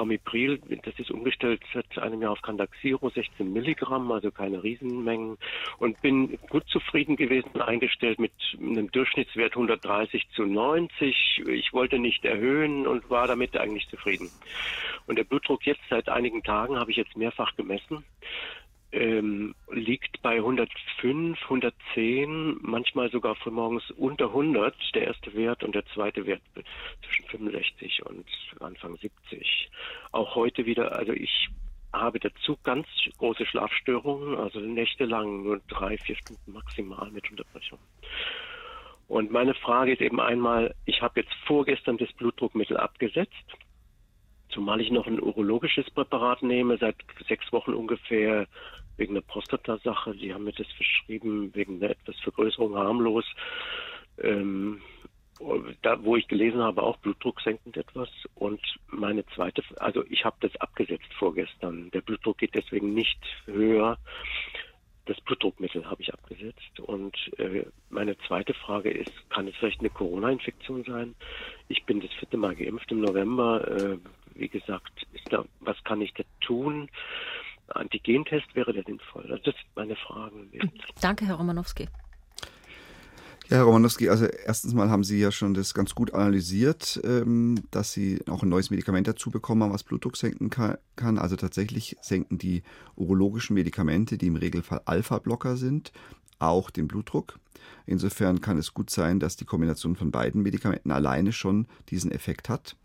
Ramipril, 0.00 0.60
das 0.82 0.98
ist 0.98 1.10
umgestellt 1.10 1.62
seit 1.72 1.98
einem 1.98 2.22
Jahr 2.22 2.32
auf 2.32 2.42
Candaxiro, 2.42 3.10
16 3.10 3.52
Milligramm, 3.52 4.10
also 4.10 4.30
keine 4.30 4.62
Riesenmengen 4.62 5.36
und 5.78 6.00
bin 6.02 6.38
gut 6.48 6.66
zufrieden 6.68 7.16
gewesen, 7.16 7.60
eingestellt 7.60 8.18
mit 8.18 8.32
einem 8.58 8.90
Durchschnittswert 8.90 9.52
130 9.52 10.26
zu 10.34 10.44
90. 10.44 11.42
Ich 11.46 11.72
wollte 11.72 11.98
nicht 11.98 12.24
erhöhen 12.24 12.86
und 12.86 13.08
war 13.10 13.28
damit 13.28 13.56
eigentlich 13.56 13.88
zufrieden. 13.88 14.30
Und 15.06 15.16
der 15.16 15.24
Blutdruck 15.24 15.66
jetzt 15.66 15.82
seit 15.90 16.08
einigen 16.08 16.42
Tagen 16.42 16.78
habe 16.78 16.90
ich 16.90 16.96
jetzt 16.96 17.16
mehrfach 17.16 17.54
gemessen 17.56 18.04
ähm, 18.92 19.54
liegt 19.70 20.20
bei 20.22 20.36
105, 20.36 21.40
110, 21.44 22.58
manchmal 22.62 23.10
sogar 23.10 23.36
von 23.36 23.54
morgens 23.54 23.90
unter 23.92 24.26
100, 24.26 24.74
der 24.94 25.08
erste 25.08 25.34
Wert 25.34 25.62
und 25.62 25.74
der 25.74 25.86
zweite 25.94 26.26
Wert 26.26 26.42
zwischen 27.04 27.24
65 27.26 28.04
und 28.06 28.26
Anfang 28.60 28.96
70. 28.96 29.70
Auch 30.12 30.34
heute 30.34 30.66
wieder, 30.66 30.96
also 30.96 31.12
ich 31.12 31.48
habe 31.92 32.20
dazu 32.20 32.56
ganz 32.62 32.86
große 33.18 33.46
Schlafstörungen, 33.46 34.38
also 34.38 34.60
nächtelang 34.60 35.42
nur 35.42 35.60
drei, 35.68 35.98
vier 35.98 36.16
Stunden 36.16 36.52
maximal 36.52 37.10
mit 37.10 37.30
Unterbrechung. 37.30 37.78
Und 39.08 39.32
meine 39.32 39.54
Frage 39.54 39.92
ist 39.92 40.00
eben 40.00 40.20
einmal, 40.20 40.74
ich 40.84 41.02
habe 41.02 41.20
jetzt 41.20 41.34
vorgestern 41.46 41.98
das 41.98 42.12
Blutdruckmittel 42.12 42.76
abgesetzt, 42.76 43.34
zumal 44.50 44.80
ich 44.80 44.90
noch 44.90 45.06
ein 45.06 45.20
urologisches 45.20 45.90
Präparat 45.90 46.42
nehme, 46.42 46.78
seit 46.78 46.96
sechs 47.28 47.52
Wochen 47.52 47.74
ungefähr 47.74 48.46
wegen 48.96 49.14
einer 49.14 49.22
Prostatasache. 49.22 50.14
Die 50.14 50.32
haben 50.32 50.44
mir 50.44 50.52
das 50.52 50.70
verschrieben 50.72 51.54
wegen 51.54 51.76
einer 51.76 51.90
etwas 51.90 52.18
Vergrößerung 52.20 52.76
harmlos. 52.76 53.24
Ähm, 54.22 54.80
da, 55.82 56.02
wo 56.04 56.16
ich 56.16 56.28
gelesen 56.28 56.60
habe, 56.60 56.82
auch 56.82 56.98
Blutdruck 56.98 57.40
senkend 57.40 57.76
etwas. 57.76 58.08
Und 58.34 58.60
meine 58.88 59.24
zweite, 59.34 59.62
also 59.78 60.04
ich 60.08 60.24
habe 60.24 60.36
das 60.40 60.54
abgesetzt 60.60 61.12
vorgestern. 61.18 61.90
Der 61.92 62.02
Blutdruck 62.02 62.38
geht 62.38 62.54
deswegen 62.54 62.92
nicht 62.92 63.18
höher. 63.46 63.96
Das 65.06 65.18
Blutdruckmittel 65.22 65.86
habe 65.86 66.02
ich 66.02 66.12
abgesetzt. 66.12 66.78
Und 66.80 67.16
äh, 67.38 67.64
meine 67.88 68.18
zweite 68.28 68.52
Frage 68.54 68.90
ist, 68.90 69.12
kann 69.30 69.48
es 69.48 69.56
vielleicht 69.56 69.80
eine 69.80 69.90
Corona-Infektion 69.90 70.84
sein? 70.84 71.14
Ich 71.68 71.84
bin 71.84 72.00
das 72.00 72.12
vierte 72.12 72.36
Mal 72.36 72.54
geimpft 72.54 72.92
im 72.92 73.00
November. 73.00 73.66
Äh, 73.66 73.98
wie 74.40 74.48
gesagt, 74.48 75.06
da, 75.30 75.44
was 75.60 75.76
kann 75.84 76.00
ich 76.00 76.12
da 76.14 76.24
tun? 76.40 76.88
Antigentest 77.68 78.54
wäre 78.54 78.72
der 78.72 78.82
sinnvoll? 78.82 79.22
Also 79.30 79.44
das 79.44 79.54
sind 79.54 79.76
meine 79.76 79.96
Fragen. 79.96 80.50
Danke, 81.00 81.26
Herr 81.26 81.36
Romanowski. 81.36 81.88
Ja, 83.48 83.58
Herr 83.58 83.64
Romanowski, 83.64 84.08
also 84.08 84.26
erstens 84.26 84.74
mal 84.74 84.90
haben 84.90 85.04
Sie 85.04 85.20
ja 85.20 85.32
schon 85.32 85.54
das 85.54 85.74
ganz 85.74 85.94
gut 85.94 86.14
analysiert, 86.14 87.00
ähm, 87.04 87.64
dass 87.72 87.92
Sie 87.92 88.20
auch 88.28 88.42
ein 88.42 88.48
neues 88.48 88.70
Medikament 88.70 89.08
dazu 89.08 89.30
bekommen 89.30 89.62
haben, 89.62 89.72
was 89.72 89.82
Blutdruck 89.82 90.16
senken 90.16 90.50
kann. 90.50 91.18
Also 91.18 91.36
tatsächlich 91.36 91.96
senken 92.00 92.38
die 92.38 92.62
urologischen 92.96 93.54
Medikamente, 93.54 94.18
die 94.18 94.28
im 94.28 94.36
Regelfall 94.36 94.82
Alpha-Blocker 94.84 95.56
sind, 95.56 95.92
auch 96.38 96.70
den 96.70 96.86
Blutdruck. 96.86 97.38
Insofern 97.86 98.40
kann 98.40 98.56
es 98.56 98.72
gut 98.72 98.88
sein, 98.88 99.18
dass 99.18 99.36
die 99.36 99.44
Kombination 99.44 99.96
von 99.96 100.12
beiden 100.12 100.42
Medikamenten 100.42 100.92
alleine 100.92 101.32
schon 101.32 101.66
diesen 101.88 102.12
Effekt 102.12 102.48
hat. 102.48 102.76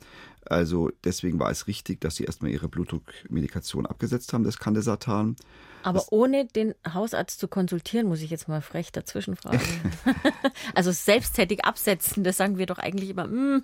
Also 0.50 0.92
deswegen 1.04 1.40
war 1.40 1.50
es 1.50 1.68
richtig, 1.68 2.02
dass 2.02 2.16
sie 2.16 2.24
erstmal 2.24 2.52
ihre 2.52 2.68
Blutdruckmedikation 2.68 3.86
abgesetzt 3.86 4.34
haben, 4.34 4.44
das 4.44 4.60
Candesartan. 4.60 5.36
Aber 5.84 6.00
das 6.00 6.12
ohne 6.12 6.46
den 6.46 6.74
Hausarzt 6.92 7.40
zu 7.40 7.48
konsultieren, 7.48 8.08
muss 8.08 8.22
ich 8.22 8.30
jetzt 8.30 8.48
mal 8.48 8.62
frech 8.62 8.92
dazwischen 8.92 9.36
fragen. 9.36 9.62
also 10.76 10.92
selbsttätig 10.92 11.64
absetzen, 11.64 12.24
das 12.24 12.38
sagen 12.38 12.58
wir 12.58 12.66
doch 12.66 12.80
eigentlich 12.80 13.10
immer. 13.12 13.28
Mm. 13.28 13.64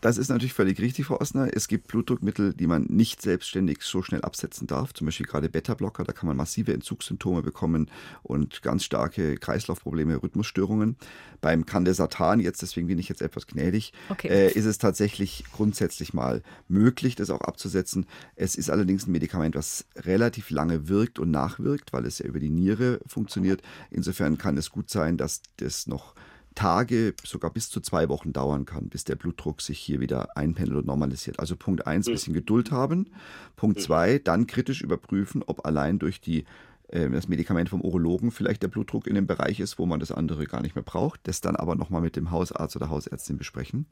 Das 0.00 0.16
ist 0.16 0.28
natürlich 0.28 0.52
völlig 0.52 0.80
richtig, 0.80 1.06
Frau 1.06 1.20
Osner. 1.20 1.48
Es 1.52 1.66
gibt 1.66 1.88
Blutdruckmittel, 1.88 2.54
die 2.54 2.68
man 2.68 2.84
nicht 2.84 3.20
selbstständig 3.20 3.82
so 3.82 4.02
schnell 4.02 4.22
absetzen 4.22 4.68
darf. 4.68 4.92
Zum 4.94 5.06
Beispiel 5.06 5.26
gerade 5.26 5.48
Beta-Blocker, 5.48 6.04
da 6.04 6.12
kann 6.12 6.28
man 6.28 6.36
massive 6.36 6.72
Entzugssymptome 6.72 7.42
bekommen 7.42 7.90
und 8.22 8.62
ganz 8.62 8.84
starke 8.84 9.36
Kreislaufprobleme, 9.36 10.22
Rhythmusstörungen. 10.22 10.96
Beim 11.40 11.66
Candesartan, 11.66 12.38
jetzt 12.38 12.62
deswegen 12.62 12.86
bin 12.86 12.98
ich 12.98 13.08
jetzt 13.08 13.22
etwas 13.22 13.48
gnädig, 13.48 13.92
okay. 14.08 14.28
äh, 14.28 14.52
ist 14.52 14.66
es 14.66 14.78
tatsächlich 14.78 15.44
grundsätzlich 15.52 16.14
mal 16.14 16.42
möglich, 16.68 17.16
das 17.16 17.30
auch 17.30 17.40
abzusetzen. 17.40 18.06
Es 18.36 18.54
ist 18.54 18.70
allerdings 18.70 19.06
ein 19.06 19.12
Medikament, 19.12 19.56
was 19.56 19.84
relativ 19.96 20.50
lange 20.50 20.88
wirkt 20.88 21.18
und 21.18 21.32
nachwirkt, 21.32 21.92
weil 21.92 22.06
es 22.06 22.18
ja 22.20 22.26
über 22.26 22.38
die 22.38 22.50
Niere 22.50 23.00
funktioniert. 23.06 23.62
Insofern 23.90 24.38
kann 24.38 24.56
es 24.56 24.70
gut 24.70 24.90
sein, 24.90 25.16
dass 25.16 25.42
das 25.56 25.88
noch 25.88 26.14
Tage, 26.58 27.14
sogar 27.24 27.52
bis 27.52 27.70
zu 27.70 27.80
zwei 27.80 28.08
Wochen 28.08 28.32
dauern 28.32 28.64
kann, 28.64 28.88
bis 28.88 29.04
der 29.04 29.14
Blutdruck 29.14 29.62
sich 29.62 29.78
hier 29.78 30.00
wieder 30.00 30.36
einpendelt 30.36 30.80
und 30.80 30.86
normalisiert. 30.86 31.38
Also 31.38 31.54
Punkt 31.54 31.86
eins, 31.86 32.08
ein 32.08 32.14
bisschen 32.14 32.34
Geduld 32.34 32.72
haben. 32.72 33.10
Punkt 33.54 33.80
zwei, 33.80 34.18
dann 34.18 34.48
kritisch 34.48 34.82
überprüfen, 34.82 35.44
ob 35.46 35.64
allein 35.64 36.00
durch 36.00 36.20
die 36.20 36.44
ähm, 36.90 37.12
das 37.12 37.28
Medikament 37.28 37.68
vom 37.68 37.80
Urologen 37.80 38.32
vielleicht 38.32 38.64
der 38.64 38.68
Blutdruck 38.68 39.06
in 39.06 39.14
dem 39.14 39.28
Bereich 39.28 39.60
ist, 39.60 39.78
wo 39.78 39.86
man 39.86 40.00
das 40.00 40.10
andere 40.10 40.46
gar 40.46 40.60
nicht 40.60 40.74
mehr 40.74 40.82
braucht. 40.82 41.20
Das 41.28 41.40
dann 41.40 41.54
aber 41.54 41.76
nochmal 41.76 42.00
mit 42.00 42.16
dem 42.16 42.32
Hausarzt 42.32 42.74
oder 42.74 42.90
Hausärztin 42.90 43.38
besprechen. 43.38 43.86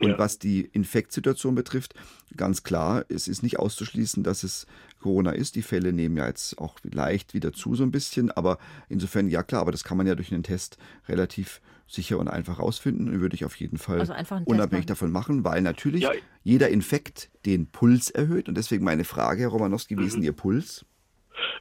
Und 0.00 0.10
ja. 0.10 0.18
was 0.18 0.40
die 0.40 0.62
Infektsituation 0.62 1.54
betrifft, 1.54 1.94
ganz 2.36 2.64
klar, 2.64 3.04
es 3.08 3.28
ist 3.28 3.44
nicht 3.44 3.60
auszuschließen, 3.60 4.24
dass 4.24 4.42
es 4.42 4.66
Corona 5.00 5.30
ist. 5.30 5.54
Die 5.54 5.62
Fälle 5.62 5.92
nehmen 5.92 6.16
ja 6.16 6.26
jetzt 6.26 6.58
auch 6.58 6.78
leicht 6.82 7.34
wieder 7.34 7.52
zu 7.52 7.76
so 7.76 7.84
ein 7.84 7.92
bisschen, 7.92 8.32
aber 8.32 8.58
insofern 8.88 9.28
ja 9.28 9.44
klar, 9.44 9.60
aber 9.60 9.72
das 9.72 9.84
kann 9.84 9.96
man 9.96 10.08
ja 10.08 10.16
durch 10.16 10.32
einen 10.32 10.42
Test 10.42 10.76
relativ 11.08 11.60
sicher 11.92 12.18
und 12.18 12.28
einfach 12.28 12.58
rausfinden. 12.58 13.20
Würde 13.20 13.34
ich 13.34 13.44
auf 13.44 13.56
jeden 13.56 13.78
Fall 13.78 14.00
also 14.00 14.14
unabhängig 14.44 14.86
davon 14.86 15.10
machen, 15.10 15.44
weil 15.44 15.62
natürlich 15.62 16.02
ja. 16.02 16.12
jeder 16.42 16.68
Infekt 16.68 17.30
den 17.46 17.66
Puls 17.66 18.10
erhöht. 18.10 18.48
Und 18.48 18.56
deswegen 18.56 18.84
meine 18.84 19.04
Frage, 19.04 19.42
Herr 19.42 19.48
Romanowski, 19.48 19.98
wie 19.98 20.04
ist 20.04 20.12
denn 20.12 20.20
mhm. 20.20 20.26
Ihr 20.26 20.32
Puls? 20.32 20.84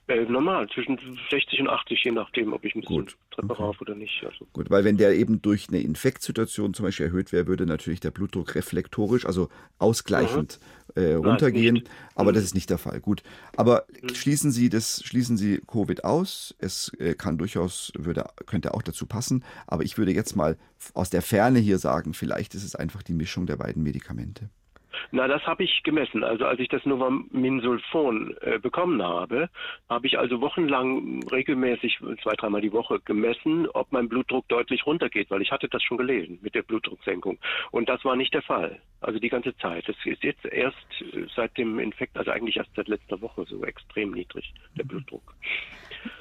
Äh, 0.07 0.25
normal, 0.25 0.67
zwischen 0.73 0.99
60 1.29 1.61
und 1.61 1.69
80, 1.69 2.03
je 2.03 2.11
nachdem, 2.11 2.53
ob 2.53 2.65
ich 2.65 2.75
ein 2.75 2.81
bisschen 2.81 3.05
Gut. 3.05 3.17
Treppe 3.31 3.51
okay. 3.51 3.61
rauf 3.61 3.81
oder 3.81 3.95
nicht. 3.95 4.23
Also. 4.25 4.45
Gut, 4.53 4.69
weil 4.69 4.83
wenn 4.83 4.97
der 4.97 5.13
eben 5.13 5.41
durch 5.41 5.69
eine 5.69 5.79
Infektsituation 5.81 6.73
zum 6.73 6.85
Beispiel 6.85 7.07
erhöht 7.07 7.31
wäre, 7.31 7.47
würde 7.47 7.65
natürlich 7.65 7.99
der 7.99 8.11
Blutdruck 8.11 8.55
reflektorisch, 8.55 9.25
also 9.25 9.49
ausgleichend 9.77 10.59
mhm. 10.95 11.01
äh, 11.01 11.13
runtergehen. 11.13 11.75
Nein, 11.75 11.89
aber 12.15 12.31
mhm. 12.31 12.35
das 12.35 12.43
ist 12.45 12.55
nicht 12.55 12.69
der 12.69 12.77
Fall. 12.77 12.99
Gut. 12.99 13.23
Aber 13.55 13.85
mhm. 14.01 14.15
schließen 14.15 14.51
Sie 14.51 14.69
das, 14.69 15.03
schließen 15.03 15.37
Sie 15.37 15.61
Covid 15.67 16.03
aus. 16.03 16.55
Es 16.59 16.91
äh, 16.99 17.13
kann 17.13 17.37
durchaus, 17.37 17.91
würde, 17.97 18.25
könnte 18.45 18.73
auch 18.73 18.81
dazu 18.81 19.05
passen. 19.05 19.43
Aber 19.67 19.83
ich 19.83 19.97
würde 19.97 20.11
jetzt 20.11 20.35
mal 20.35 20.57
aus 20.93 21.09
der 21.09 21.21
Ferne 21.21 21.59
hier 21.59 21.77
sagen, 21.77 22.13
vielleicht 22.13 22.55
ist 22.55 22.63
es 22.63 22.75
einfach 22.75 23.03
die 23.03 23.13
Mischung 23.13 23.45
der 23.45 23.57
beiden 23.57 23.83
Medikamente. 23.83 24.49
Na, 25.11 25.27
das 25.27 25.45
habe 25.45 25.63
ich 25.63 25.83
gemessen. 25.83 26.23
Also 26.23 26.45
als 26.45 26.59
ich 26.59 26.69
das 26.69 26.85
Novaminsulfon 26.85 28.35
äh, 28.41 28.59
bekommen 28.59 29.01
habe, 29.01 29.49
habe 29.89 30.07
ich 30.07 30.17
also 30.17 30.41
wochenlang 30.41 31.23
regelmäßig 31.31 31.99
zwei, 32.21 32.33
dreimal 32.33 32.61
die 32.61 32.73
Woche 32.73 32.99
gemessen, 32.99 33.67
ob 33.69 33.91
mein 33.91 34.09
Blutdruck 34.09 34.47
deutlich 34.47 34.85
runtergeht, 34.85 35.29
weil 35.29 35.41
ich 35.41 35.51
hatte 35.51 35.67
das 35.67 35.83
schon 35.83 35.97
gelesen 35.97 36.39
mit 36.41 36.55
der 36.55 36.63
Blutdrucksenkung. 36.63 37.37
Und 37.71 37.89
das 37.89 38.03
war 38.05 38.15
nicht 38.15 38.33
der 38.33 38.41
Fall. 38.41 38.79
Also 39.01 39.19
die 39.19 39.29
ganze 39.29 39.55
Zeit. 39.57 39.87
Das 39.87 39.95
ist 40.05 40.23
jetzt 40.23 40.45
erst 40.45 40.77
äh, 41.01 41.25
seit 41.35 41.57
dem 41.57 41.79
Infekt, 41.79 42.17
also 42.17 42.31
eigentlich 42.31 42.57
erst 42.57 42.73
seit 42.75 42.87
letzter 42.87 43.21
Woche 43.21 43.45
so 43.45 43.63
extrem 43.63 44.11
niedrig, 44.11 44.53
der 44.75 44.85
mhm. 44.85 44.89
Blutdruck. 44.89 45.33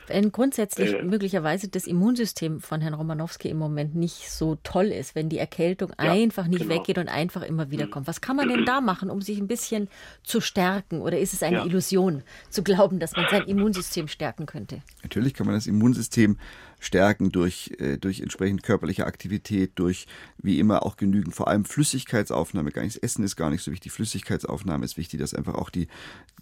Wenn 0.07 0.33
grundsätzlich 0.33 0.95
äh, 0.95 1.03
möglicherweise 1.03 1.69
das 1.69 1.87
Immunsystem 1.87 2.61
von 2.61 2.81
Herrn 2.81 2.95
Romanowski 2.95 3.49
im 3.49 3.59
Moment 3.59 3.95
nicht 3.95 4.31
so 4.31 4.57
toll 4.63 4.87
ist, 4.87 5.15
wenn 5.15 5.29
die 5.29 5.39
Erkältung 5.39 5.91
ja, 5.91 6.13
einfach 6.13 6.47
nicht 6.47 6.63
genau. 6.63 6.75
weggeht 6.75 6.99
und 6.99 7.09
einfach 7.09 7.43
immer 7.43 7.71
wieder 7.71 7.87
mhm. 7.87 7.91
kommt, 7.91 8.07
was 8.07 8.21
kann 8.21 8.37
man 8.37 8.49
denn 8.49 8.65
da 8.65 8.81
machen, 8.81 9.11
um 9.11 9.21
sich 9.21 9.39
ein 9.39 9.47
bisschen 9.47 9.89
zu 10.23 10.41
stärken? 10.41 11.01
Oder 11.01 11.19
ist 11.19 11.35
es 11.35 11.43
eine 11.43 11.59
ja. 11.59 11.65
Illusion 11.65 12.23
zu 12.49 12.63
glauben, 12.63 12.99
dass 12.99 13.13
man 13.13 13.27
sein 13.31 13.43
Immunsystem 13.43 14.09
stärken 14.09 14.47
könnte? 14.47 14.83
Natürlich 15.03 15.35
kann 15.35 15.47
man 15.47 15.55
das 15.55 15.67
Immunsystem 15.67 16.39
stärken 16.79 17.31
durch, 17.31 17.73
äh, 17.79 17.99
durch 17.99 18.21
entsprechend 18.21 18.63
körperliche 18.63 19.07
Aktivität, 19.07 19.73
durch 19.77 20.07
wie 20.39 20.59
immer 20.59 20.85
auch 20.85 20.97
genügend, 20.97 21.35
vor 21.35 21.49
allem 21.49 21.65
Flüssigkeitsaufnahme. 21.65 22.71
Gar 22.71 22.83
nichts 22.83 22.99
Essen 22.99 23.25
ist 23.25 23.37
gar 23.37 23.51
nicht 23.51 23.63
so 23.63 23.73
wichtig. 23.73 23.93
Flüssigkeitsaufnahme 23.93 24.85
ist 24.85 24.97
wichtig, 24.97 25.21
dass 25.21 25.35
einfach 25.35 25.55
auch 25.55 25.71
die, 25.71 25.89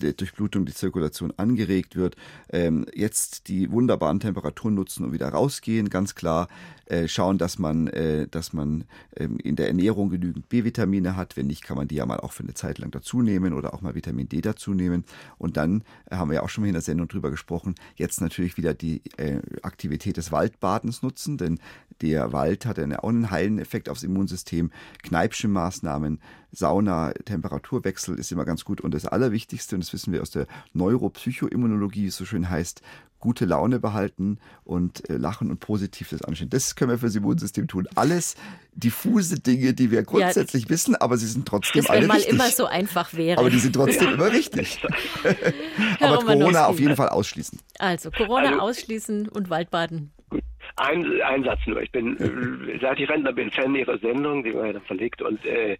die 0.01 0.15
Durchblutung, 0.15 0.67
die 0.67 0.75
Zirkulation 0.75 1.33
angeregt 1.37 1.97
wird. 1.97 2.17
Ähm, 2.51 2.87
jetzt 2.95 3.49
die 3.49 3.71
wunderbaren 3.71 4.21
Temperaturen 4.21 4.75
nutzen 4.75 5.05
und 5.05 5.13
wieder 5.13 5.29
rausgehen, 5.29 5.91
ganz 5.91 6.15
klar. 6.15 6.49
Äh, 6.87 7.09
schauen, 7.09 7.37
dass 7.37 7.59
man, 7.59 7.89
äh, 7.89 8.29
dass 8.29 8.53
man 8.53 8.85
ähm, 9.17 9.39
in 9.39 9.57
der 9.57 9.67
Ernährung 9.67 10.09
genügend 10.09 10.49
B-Vitamine 10.49 11.17
hat. 11.17 11.37
Wenn 11.37 11.49
nicht, 11.49 11.65
kann 11.65 11.77
man 11.77 11.89
die 11.89 11.97
ja 11.97 12.07
mal 12.07 12.21
auch 12.21 12.33
für 12.33 12.45
eine 12.45 12.55
Zeit 12.55 12.79
lang 12.79 12.93
dazu 12.93 13.23
nehmen 13.23 13.55
oder 13.55 13.75
auch 13.75 13.81
mal 13.81 13.97
Vitamin 13.97 14.29
D 14.29 14.41
dazu 14.41 14.73
nehmen. 14.73 15.05
Und 15.37 15.57
dann 15.57 15.83
haben 16.09 16.31
wir 16.31 16.37
ja 16.37 16.43
auch 16.43 16.49
schon 16.49 16.63
mal 16.63 16.69
in 16.69 16.75
der 16.75 16.83
Sendung 16.83 17.09
drüber 17.09 17.33
gesprochen. 17.33 17.75
Jetzt 17.97 18.21
natürlich 18.21 18.57
wieder 18.57 18.73
die 18.73 19.03
äh, 19.17 19.41
Aktivität 19.63 20.17
des 20.17 20.26
Waldbadens 20.33 21.03
nutzen, 21.03 21.39
denn 21.39 21.59
der 22.03 22.33
Wald 22.33 22.67
hat 22.67 22.79
einen, 22.79 22.97
auch 22.97 23.09
einen 23.09 23.31
heilenden 23.31 23.63
Effekt 23.65 23.89
aufs 23.89 24.03
Immunsystem. 24.03 24.71
Kneipsche 25.03 25.49
Maßnahmen, 25.49 26.21
Sauna, 26.53 27.13
Temperaturwechsel 27.25 28.19
ist 28.19 28.33
immer 28.33 28.45
ganz 28.45 28.65
gut. 28.65 28.81
Und 28.81 28.93
das 28.93 29.07
Allerwichtigste, 29.07 29.77
und 29.77 29.85
das 29.85 29.93
wissen 29.93 30.13
wir 30.13 30.21
aus 30.23 30.31
der 30.31 30.47
Neuropsychoimmunologie, 30.75 32.05
wie 32.05 32.09
es 32.09 32.17
so 32.17 32.27
schön 32.27 32.51
heißt, 32.51 32.83
gute 33.19 33.47
Laune 33.47 33.81
behalten 33.81 34.39
und 34.65 35.09
äh, 35.09 35.17
lachen 35.17 35.51
und 35.51 35.59
positiv 35.59 36.11
das 36.11 36.23
anschauen. 36.23 36.51
Das 36.51 36.77
können 36.77 36.91
wir 36.91 36.99
für 36.99 37.07
das 37.07 37.17
Immunsystem 37.17 37.67
tun. 37.67 37.89
Alles 37.95 38.37
diffuse 38.75 39.41
Dinge, 39.41 39.73
die 39.73 39.91
wir 39.91 40.03
grundsätzlich 40.03 40.65
ja, 40.65 40.71
wissen, 40.71 40.95
aber 40.97 41.17
sie 41.17 41.27
sind 41.27 41.49
trotzdem 41.49 41.83
das, 41.83 41.91
alle 41.91 42.03
wenn 42.03 42.09
mal 42.09 42.15
richtig. 42.19 42.35
immer 42.35 42.51
so 42.51 42.67
einfach 42.67 43.15
wäre. 43.15 43.41
Aber 43.41 43.49
die 43.49 43.59
sind 43.59 43.75
trotzdem 43.75 44.09
ja. 44.09 44.15
immer 44.15 44.31
richtig. 44.31 44.83
aber 46.01 46.25
Corona 46.25 46.67
auf 46.67 46.79
jeden 46.79 46.95
Fall 46.95 47.09
ausschließen. 47.09 47.59
Also 47.79 48.11
Corona 48.11 48.51
also, 48.51 48.61
ausschließen 48.61 49.29
und 49.29 49.49
Waldbaden. 49.49 50.13
Ein, 50.77 51.21
ein 51.23 51.45
Satz 51.45 51.61
nur. 51.67 51.81
Ich 51.83 51.91
bin, 51.91 52.17
äh, 52.69 52.79
seit 52.81 53.01
ich 53.01 53.09
Rentner 53.09 53.33
bin, 53.33 53.51
Fan 53.51 53.75
Ihrer 53.75 53.99
Sendung, 53.99 54.45
die 54.45 54.55
war 54.55 54.67
ja 54.67 54.75
dann 54.75 54.83
verlegt 54.83 55.23
und 55.23 55.45
äh, 55.45 55.77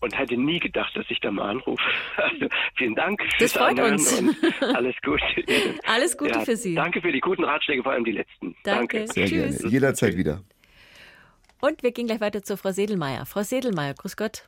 und 0.00 0.18
hätte 0.18 0.36
nie 0.36 0.58
gedacht, 0.58 0.94
dass 0.96 1.06
ich 1.08 1.18
da 1.20 1.30
mal 1.30 1.50
anrufe. 1.50 1.82
Also, 2.16 2.46
vielen 2.76 2.94
Dank. 2.94 3.22
Das 3.38 3.52
freut 3.52 3.70
Anhören 3.70 3.94
uns. 3.94 4.22
alles 4.74 4.96
Gute. 5.02 5.24
alles 5.84 6.18
Gute 6.18 6.32
ja, 6.32 6.40
für 6.40 6.56
Sie. 6.56 6.74
Danke 6.74 7.00
für 7.00 7.10
die 7.10 7.20
guten 7.20 7.44
Ratschläge, 7.44 7.82
vor 7.82 7.92
allem 7.92 8.04
die 8.04 8.12
letzten. 8.12 8.54
Danke. 8.64 8.98
danke. 8.98 9.12
Sehr 9.12 9.26
Tschüss. 9.26 9.58
gerne. 9.58 9.72
Jederzeit 9.72 10.16
wieder. 10.16 10.42
Und 11.60 11.82
wir 11.82 11.92
gehen 11.92 12.06
gleich 12.06 12.20
weiter 12.20 12.42
zu 12.42 12.58
Frau 12.58 12.72
Sedelmeier. 12.72 13.24
Frau 13.24 13.42
Sedelmeier, 13.42 13.94
grüß 13.94 14.16
Gott. 14.16 14.46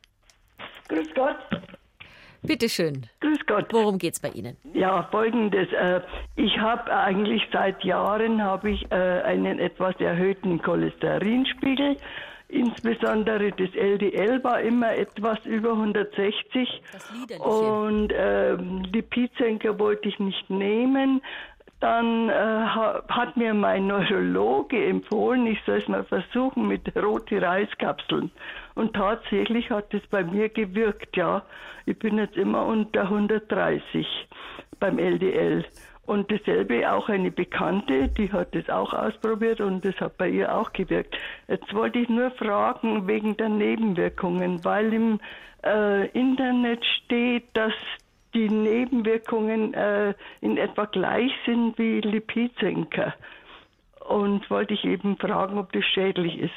Grüß 0.88 1.08
Gott. 1.14 1.38
Bitte 2.42 2.68
schön. 2.68 3.06
Grüß 3.20 3.38
Gott. 3.46 3.66
Worum 3.70 3.98
geht 3.98 4.14
es 4.14 4.20
bei 4.20 4.28
Ihnen? 4.30 4.56
Ja, 4.74 5.08
folgendes. 5.10 5.68
Äh, 5.72 6.00
ich 6.36 6.58
habe 6.58 6.92
eigentlich 6.92 7.42
seit 7.52 7.82
Jahren 7.84 8.42
habe 8.42 8.70
ich 8.70 8.90
äh, 8.90 8.94
einen 8.94 9.58
etwas 9.58 9.94
erhöhten 10.00 10.60
Cholesterinspiegel. 10.62 11.96
Insbesondere 12.48 13.50
das 13.50 13.74
LDL 13.74 14.42
war 14.44 14.60
immer 14.60 14.94
etwas 14.96 15.44
über 15.46 15.72
160 15.72 16.80
und 17.40 18.12
äh, 18.12 18.54
Lipidsenker 18.54 19.76
wollte 19.80 20.08
ich 20.08 20.18
nicht 20.20 20.48
nehmen. 20.48 21.22
Dann 21.80 22.30
äh, 22.30 22.32
hat 22.32 23.36
mir 23.36 23.52
mein 23.52 23.86
Neurologe 23.86 24.82
empfohlen, 24.86 25.46
ich 25.46 25.58
soll 25.66 25.78
es 25.78 25.88
mal 25.88 26.04
versuchen 26.04 26.66
mit 26.68 26.96
rote 26.96 27.40
Reiskapseln. 27.42 28.30
Und 28.74 28.94
tatsächlich 28.94 29.70
hat 29.70 29.92
es 29.92 30.06
bei 30.06 30.24
mir 30.24 30.48
gewirkt, 30.48 31.16
ja. 31.16 31.42
Ich 31.84 31.98
bin 31.98 32.16
jetzt 32.18 32.36
immer 32.36 32.64
unter 32.64 33.02
130 33.02 34.06
beim 34.80 34.98
LDL. 34.98 35.64
Und 36.06 36.30
dasselbe 36.30 36.90
auch 36.90 37.08
eine 37.08 37.32
Bekannte, 37.32 38.08
die 38.08 38.32
hat 38.32 38.54
das 38.54 38.70
auch 38.70 38.94
ausprobiert 38.94 39.60
und 39.60 39.84
das 39.84 39.96
hat 39.96 40.16
bei 40.16 40.28
ihr 40.28 40.54
auch 40.54 40.72
gewirkt. 40.72 41.16
Jetzt 41.48 41.74
wollte 41.74 41.98
ich 41.98 42.08
nur 42.08 42.30
fragen 42.30 43.08
wegen 43.08 43.36
der 43.36 43.48
Nebenwirkungen, 43.48 44.64
weil 44.64 44.92
im 44.92 45.20
äh, 45.64 46.06
Internet 46.10 46.84
steht, 46.84 47.48
dass 47.54 47.72
die 48.36 48.50
Nebenwirkungen 48.50 49.72
äh, 49.74 50.14
in 50.42 50.58
etwa 50.58 50.84
gleich 50.84 51.32
sind 51.46 51.78
wie 51.78 52.00
Lipidsenker. 52.00 53.14
Und 54.06 54.48
wollte 54.50 54.74
ich 54.74 54.84
eben 54.84 55.16
fragen, 55.16 55.58
ob 55.58 55.72
das 55.72 55.84
schädlich 55.84 56.38
ist. 56.38 56.52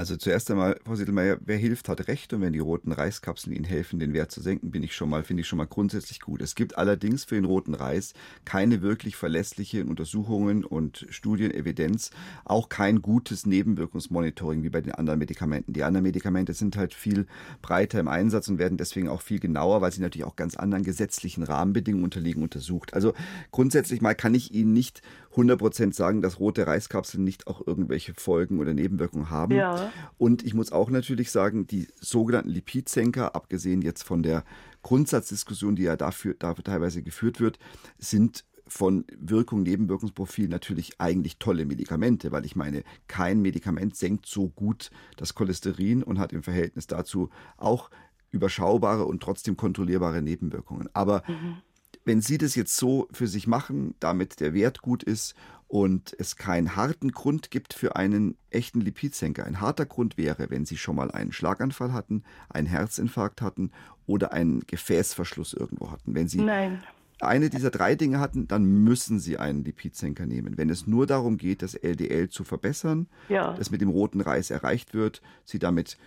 Also 0.00 0.16
zuerst 0.16 0.50
einmal, 0.50 0.80
Frau 0.82 0.94
Siedelmeier, 0.94 1.36
wer 1.44 1.58
hilft, 1.58 1.90
hat 1.90 2.08
recht. 2.08 2.32
Und 2.32 2.40
wenn 2.40 2.54
die 2.54 2.58
roten 2.58 2.90
Reiskapseln 2.90 3.54
Ihnen 3.54 3.66
helfen, 3.66 3.98
den 3.98 4.14
Wert 4.14 4.30
zu 4.30 4.40
senken, 4.40 4.70
bin 4.70 4.82
ich 4.82 4.94
schon 4.94 5.10
mal, 5.10 5.24
finde 5.24 5.42
ich 5.42 5.46
schon 5.46 5.58
mal 5.58 5.66
grundsätzlich 5.66 6.20
gut. 6.20 6.40
Es 6.40 6.54
gibt 6.54 6.78
allerdings 6.78 7.24
für 7.24 7.34
den 7.34 7.44
roten 7.44 7.74
Reis 7.74 8.14
keine 8.46 8.80
wirklich 8.80 9.16
verlässlichen 9.16 9.88
Untersuchungen 9.88 10.64
und 10.64 11.06
Studien, 11.10 11.50
Evidenz, 11.50 12.12
auch 12.46 12.70
kein 12.70 13.02
gutes 13.02 13.44
Nebenwirkungsmonitoring 13.44 14.62
wie 14.62 14.70
bei 14.70 14.80
den 14.80 14.92
anderen 14.92 15.18
Medikamenten. 15.18 15.74
Die 15.74 15.82
anderen 15.82 16.04
Medikamente 16.04 16.54
sind 16.54 16.78
halt 16.78 16.94
viel 16.94 17.26
breiter 17.60 18.00
im 18.00 18.08
Einsatz 18.08 18.48
und 18.48 18.58
werden 18.58 18.78
deswegen 18.78 19.10
auch 19.10 19.20
viel 19.20 19.38
genauer, 19.38 19.82
weil 19.82 19.92
sie 19.92 20.00
natürlich 20.00 20.26
auch 20.26 20.34
ganz 20.34 20.56
anderen 20.56 20.82
gesetzlichen 20.82 21.42
Rahmenbedingungen 21.42 22.04
unterliegen, 22.04 22.42
untersucht. 22.42 22.94
Also 22.94 23.12
grundsätzlich 23.50 24.00
mal 24.00 24.14
kann 24.14 24.34
ich 24.34 24.54
Ihnen 24.54 24.72
nicht 24.72 25.02
100% 25.34 25.94
sagen, 25.94 26.22
dass 26.22 26.40
rote 26.40 26.66
Reiskapseln 26.66 27.22
nicht 27.22 27.46
auch 27.46 27.64
irgendwelche 27.66 28.14
Folgen 28.14 28.58
oder 28.58 28.74
Nebenwirkungen 28.74 29.30
haben. 29.30 29.54
Ja. 29.54 29.92
Und 30.18 30.44
ich 30.44 30.54
muss 30.54 30.72
auch 30.72 30.90
natürlich 30.90 31.30
sagen, 31.30 31.66
die 31.66 31.86
sogenannten 32.00 32.50
Lipidsenker, 32.50 33.34
abgesehen 33.36 33.82
jetzt 33.82 34.02
von 34.02 34.22
der 34.22 34.44
Grundsatzdiskussion, 34.82 35.76
die 35.76 35.84
ja 35.84 35.96
dafür, 35.96 36.34
dafür 36.34 36.64
teilweise 36.64 37.02
geführt 37.02 37.40
wird, 37.40 37.58
sind 37.98 38.44
von 38.66 39.04
Wirkung, 39.18 39.62
Nebenwirkungsprofil 39.62 40.48
natürlich 40.48 41.00
eigentlich 41.00 41.38
tolle 41.38 41.64
Medikamente, 41.64 42.30
weil 42.32 42.44
ich 42.44 42.54
meine, 42.54 42.82
kein 43.08 43.40
Medikament 43.40 43.96
senkt 43.96 44.26
so 44.26 44.48
gut 44.48 44.90
das 45.16 45.34
Cholesterin 45.34 46.02
und 46.02 46.18
hat 46.18 46.32
im 46.32 46.42
Verhältnis 46.42 46.86
dazu 46.86 47.30
auch 47.56 47.90
überschaubare 48.30 49.04
und 49.06 49.22
trotzdem 49.22 49.56
kontrollierbare 49.56 50.22
Nebenwirkungen. 50.22 50.88
Aber 50.92 51.24
mhm 51.26 51.58
wenn 52.04 52.20
Sie 52.20 52.38
das 52.38 52.54
jetzt 52.54 52.76
so 52.76 53.08
für 53.12 53.26
sich 53.26 53.46
machen, 53.46 53.94
damit 54.00 54.40
der 54.40 54.54
Wert 54.54 54.82
gut 54.82 55.02
ist 55.02 55.34
und 55.68 56.14
es 56.18 56.36
keinen 56.36 56.74
harten 56.74 57.12
Grund 57.12 57.50
gibt 57.50 57.74
für 57.74 57.94
einen 57.96 58.36
echten 58.50 58.80
Lipidsenker. 58.80 59.44
Ein 59.44 59.60
harter 59.60 59.86
Grund 59.86 60.16
wäre, 60.16 60.50
wenn 60.50 60.64
Sie 60.64 60.76
schon 60.76 60.96
mal 60.96 61.10
einen 61.10 61.32
Schlaganfall 61.32 61.92
hatten, 61.92 62.24
einen 62.48 62.66
Herzinfarkt 62.66 63.40
hatten 63.42 63.70
oder 64.06 64.32
einen 64.32 64.60
Gefäßverschluss 64.66 65.52
irgendwo 65.52 65.90
hatten. 65.92 66.14
Wenn 66.14 66.26
Sie 66.26 66.40
Nein. 66.40 66.82
eine 67.20 67.50
dieser 67.50 67.70
drei 67.70 67.94
Dinge 67.94 68.18
hatten, 68.18 68.48
dann 68.48 68.64
müssen 68.64 69.20
Sie 69.20 69.38
einen 69.38 69.62
Lipidsenker 69.62 70.26
nehmen. 70.26 70.58
Wenn 70.58 70.70
es 70.70 70.88
nur 70.88 71.06
darum 71.06 71.36
geht, 71.36 71.62
das 71.62 71.74
LDL 71.74 72.30
zu 72.30 72.42
verbessern, 72.42 73.06
Ja. 73.28 73.52
das 73.52 73.70
mit 73.70 73.80
dem 73.80 73.90
roten 73.90 74.20
Reis 74.22 74.50
erreicht 74.50 74.92
wird, 74.94 75.22
Sie 75.44 75.60
damit 75.60 75.98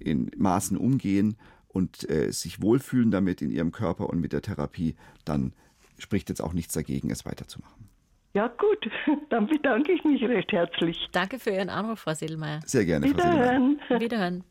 in 0.00 0.32
Maßen 0.36 0.76
umgehen 0.76 1.36
und 1.72 2.08
äh, 2.08 2.30
sich 2.32 2.62
wohlfühlen 2.62 3.10
damit 3.10 3.42
in 3.42 3.50
Ihrem 3.50 3.72
Körper 3.72 4.08
und 4.08 4.20
mit 4.20 4.32
der 4.32 4.42
Therapie, 4.42 4.94
dann 5.24 5.52
spricht 5.98 6.28
jetzt 6.28 6.42
auch 6.42 6.52
nichts 6.52 6.74
dagegen, 6.74 7.10
es 7.10 7.24
weiterzumachen. 7.24 7.88
Ja, 8.34 8.48
gut. 8.48 8.90
Dann 9.28 9.46
bedanke 9.46 9.92
ich 9.92 10.02
mich 10.04 10.22
recht 10.22 10.52
herzlich. 10.52 10.96
Danke 11.12 11.38
für 11.38 11.50
Ihren 11.50 11.68
Anruf, 11.68 12.00
Frau 12.00 12.14
Sedelmeier. 12.14 12.60
Sehr 12.64 12.86
gerne, 12.86 13.06
Frau 13.08 13.20
Silber. 13.20 13.34
Wiederhören. 13.34 13.80
Wiederhören. 14.00 14.44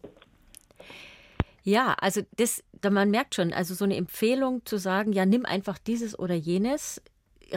Ja, 1.64 1.96
also 2.00 2.22
das, 2.38 2.64
da 2.80 2.90
man 2.90 3.12
merkt 3.12 3.36
schon, 3.36 3.54
also 3.54 3.74
so 3.74 3.86
eine 3.86 3.96
Empfehlung 3.96 4.66
zu 4.66 4.78
sagen, 4.78 5.14
ja, 5.14 5.26
nimm 5.26 5.46
einfach 5.46 5.78
dieses 5.78 6.18
oder 6.18 6.36
jenes, 6.36 7.02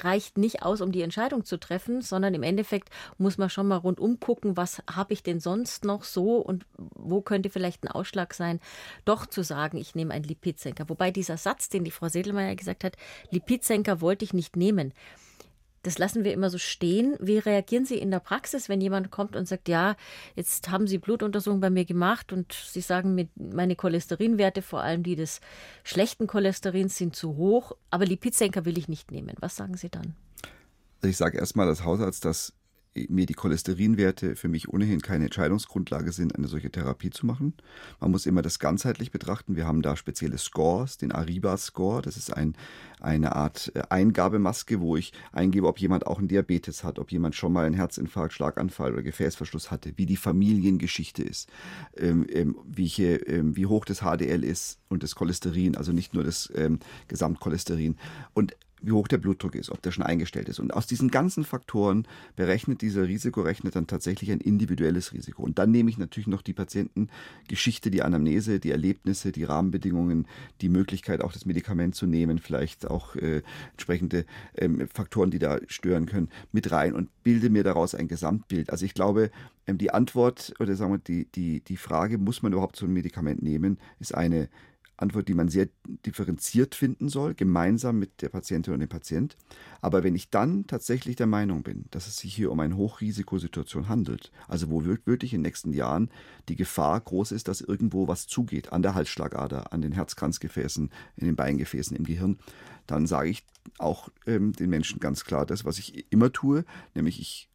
reicht 0.03 0.39
nicht 0.39 0.63
aus, 0.63 0.81
um 0.81 0.93
die 0.93 1.03
Entscheidung 1.03 1.45
zu 1.45 1.59
treffen, 1.59 2.03
sondern 2.03 2.35
im 2.35 2.43
Endeffekt 2.43 2.91
muss 3.19 3.39
man 3.39 3.51
schon 3.51 3.69
mal 3.69 3.77
rundum 3.77 4.21
gucken, 4.21 4.57
was 4.57 4.83
habe 4.91 5.13
ich 5.13 5.23
denn 5.23 5.41
sonst 5.41 5.85
noch 5.85 6.05
so 6.05 6.37
und 6.37 6.67
wo 6.77 7.21
könnte 7.21 7.51
vielleicht 7.51 7.85
ein 7.85 7.89
Ausschlag 7.89 8.35
sein, 8.35 8.61
doch 9.05 9.27
zu 9.27 9.43
sagen, 9.43 9.77
ich 9.77 9.95
nehme 9.95 10.15
einen 10.15 10.25
Lipidsenker. 10.25 10.89
Wobei 10.89 11.11
dieser 11.11 11.37
Satz, 11.37 11.69
den 11.69 11.85
die 11.85 11.91
Frau 11.91 12.09
Sedelmeier 12.09 12.55
gesagt 12.55 12.85
hat, 12.85 12.97
Lipidsenker 13.31 14.01
wollte 14.01 14.25
ich 14.25 14.33
nicht 14.33 14.57
nehmen. 14.57 14.93
Das 15.85 15.99
lassen 15.99 16.24
wir 16.24 16.32
immer 16.32 16.51
so 16.51 16.59
stehen. 16.59 17.14
Wie 17.20 17.39
reagieren 17.39 17.85
Sie 17.85 17.99
in 17.99 18.11
der 18.11 18.18
Praxis, 18.18 18.68
wenn 18.68 18.80
jemand 18.80 19.11
kommt 19.11 19.37
und 19.37 19.47
sagt, 19.47 19.68
ja, 19.68 19.97
jetzt 20.35 20.70
haben 20.70 20.87
Sie 20.87 20.99
Blutuntersuchungen 20.99 21.61
bei 21.61 21.70
mir 21.70 21.85
gemacht 21.85 22.32
und 22.32 22.53
Sie 22.53 22.80
sagen, 22.80 23.28
meine 23.37 23.76
Cholesterinwerte, 23.76 24.62
vor 24.62 24.82
allem 24.82 25.03
die 25.03 25.14
des 25.14 25.41
schlechten 25.85 26.26
Cholesterins, 26.26 26.97
sind 26.97 27.14
zu 27.14 27.37
hoch, 27.37 27.76
aber 27.91 28.07
Lipidsenker 28.07 28.64
will 28.64 28.78
ich 28.78 28.89
nicht 28.89 29.11
nehmen. 29.11 29.37
Was 29.41 29.57
sagen 29.57 29.76
Sie 29.76 29.91
dann? 29.91 30.14
Also 31.03 31.11
ich 31.11 31.18
sage 31.18 31.37
erstmal 31.37 31.68
als 31.68 31.85
Hausarzt, 31.85 32.24
dass 32.24 32.55
mir 33.09 33.27
die 33.27 33.35
Cholesterinwerte 33.35 34.37
für 34.37 34.49
mich 34.49 34.69
ohnehin 34.69 35.01
keine 35.01 35.25
Entscheidungsgrundlage 35.25 36.13
sind, 36.13 36.37
eine 36.37 36.47
solche 36.47 36.71
Therapie 36.71 37.11
zu 37.11 37.27
machen. 37.27 37.55
Man 38.01 38.11
muss 38.11 38.27
immer 38.27 38.43
das 38.43 38.59
ganzheitlich 38.59 39.11
betrachten. 39.11 39.57
Wir 39.57 39.67
haben 39.67 39.83
da 39.83 39.97
spezielle 39.97 40.39
Scores, 40.39 40.97
den 40.97 41.13
Ariba-Score. 41.13 42.03
Das 42.03 42.17
ist 42.17 42.33
ein, 42.33 42.57
eine 43.01 43.35
Art 43.35 43.73
äh, 43.75 43.83
Eingabemaske, 43.91 44.81
wo 44.81 44.97
ich 44.97 45.13
eingebe, 45.33 45.67
ob 45.67 45.81
jemand 45.81 46.07
auch 46.07 46.19
einen 46.19 46.29
Diabetes 46.29 46.85
hat, 46.85 46.99
ob 46.99 47.11
jemand 47.11 47.35
schon 47.35 47.53
mal 47.53 47.67
einen 47.67 47.75
Herzinfarkt, 47.75 48.33
Schlaganfall 48.33 48.93
oder 48.93 49.03
Gefäßverschluss 49.03 49.71
hatte, 49.71 49.93
wie 49.97 50.07
die 50.07 50.17
Familiengeschichte 50.17 51.23
ist, 51.23 51.51
ähm, 51.97 52.27
ähm, 52.31 52.57
wie, 52.65 52.87
hier, 52.87 53.29
ähm, 53.29 53.57
wie 53.57 53.67
hoch 53.67 53.85
das 53.85 54.01
HDL 54.01 54.45
ist 54.45 54.79
und 54.89 55.03
das 55.03 55.15
Cholesterin, 55.15 55.77
also 55.77 55.93
nicht 55.93 56.15
nur 56.15 56.25
das 56.25 56.53
ähm, 56.55 56.79
Gesamtcholesterin. 57.09 57.97
Und 58.35 58.57
wie 58.85 58.93
hoch 58.93 59.09
der 59.09 59.18
Blutdruck 59.18 59.55
ist, 59.55 59.70
ob 59.70 59.82
der 59.82 59.91
schon 59.91 60.05
eingestellt 60.05 60.49
ist. 60.49 60.59
Und 60.59 60.74
aus 60.74 60.87
diesen 60.87 61.11
ganzen 61.11 61.45
Faktoren 61.45 62.07
berechnet 62.37 62.82
dieser 62.82 63.09
Risikorechner 63.09 63.70
dann 63.70 63.87
tatsächlich 63.87 64.30
ein 64.30 64.41
individuelles 64.41 65.12
Risiko. 65.12 65.43
Und 65.43 65.59
dann 65.59 65.70
nehme 65.70 65.91
ich 65.91 65.99
natürlich 65.99 66.26
noch 66.26 66.43
die 66.43 66.53
Patientengeschichte, 66.53 67.91
die 67.91 68.03
Anamnese, 68.03 68.61
die 68.61 68.70
Erlebnisse, 68.70 69.32
die 69.32 69.45
Rahmenbedingungen, 69.45 70.26
die 70.61 70.68
Möglichkeit, 70.68 71.22
auch 71.22 71.32
das 71.32 71.47
Medikament 71.47 71.95
zu 71.95 72.07
nehmen, 72.07 72.39
vielleicht 72.39 72.89
auch 72.91 73.16
äh, 73.16 73.43
entsprechende 73.72 74.26
ähm, 74.57 74.89
Faktoren, 74.93 75.30
die 75.30 75.39
da 75.39 75.59
stören 75.66 76.07
können, 76.07 76.28
mit 76.53 76.70
rein 76.70 76.95
und 76.95 77.09
bilde 77.22 77.51
mir 77.51 77.64
daraus 77.64 77.95
ein 77.95 78.09
Gesamtbild. 78.09 78.70
Also 78.70 78.85
ich 78.85 78.95
glaube, 78.95 79.30
ähm, 79.66 79.78
die 79.78 79.93
Antwort 79.93 80.55
oder 80.61 80.74
sagen 80.76 80.93
wir 80.93 80.99
die, 80.99 81.26
die, 81.26 81.61
die 81.61 81.76
Frage, 81.76 82.18
muss 82.18 82.43
man 82.43 82.53
überhaupt 82.53 82.76
so 82.76 82.87
ein 82.87 82.93
Medikament 82.93 83.43
nehmen, 83.43 83.78
ist 83.99 84.14
eine 84.14 84.49
Antwort, 84.97 85.29
die 85.29 85.35
man 85.35 85.49
sehr 85.49 85.69
differenziert 86.07 86.75
finden 86.75 87.09
soll, 87.09 87.35
gemeinsam 87.35 87.99
mit 87.99 88.23
der 88.23 88.29
Patientin 88.29 88.75
und 88.75 88.81
dem 88.81 88.89
Patient. 88.89 89.37
Aber 89.81 90.05
wenn 90.05 90.15
ich 90.15 90.31
dann 90.31 90.67
tatsächlich 90.67 91.17
der 91.17 91.27
Meinung 91.27 91.63
bin, 91.63 91.87
dass 91.91 92.07
es 92.07 92.19
sich 92.19 92.35
hier 92.35 92.53
um 92.53 92.61
eine 92.61 92.77
Hochrisikosituation 92.77 93.89
handelt, 93.89 94.31
also 94.49 94.71
wo 94.71 94.85
wirklich 94.85 95.33
in 95.33 95.41
den 95.41 95.49
nächsten 95.49 95.73
Jahren 95.73 96.11
die 96.49 96.57
Gefahr 96.57 97.01
groß 97.01 97.33
ist, 97.33 97.49
dass 97.49 97.61
irgendwo 97.61 98.09
was 98.09 98.27
zugeht, 98.27 98.73
an 98.73 98.83
der 98.83 98.95
Halsschlagader, 98.95 99.73
an 99.73 99.83
den 99.83 99.93
Herzkranzgefäßen, 99.93 100.91
in 101.17 101.27
den 101.27 101.37
Beingefäßen, 101.37 101.97
im 101.97 102.05
Gehirn, 102.05 102.39
dann 102.87 103.07
sage 103.07 103.31
ich 103.31 103.45
auch 103.79 104.11
ähm, 104.27 104.53
den 104.53 104.71
Menschen 104.71 105.01
ganz 105.01 105.25
klar 105.25 105.47
das, 105.47 105.65
was 105.65 105.79
ich 105.79 106.13
immer 106.13 106.33
tue, 106.33 106.65
nämlich 106.95 107.21
ich 107.21 107.51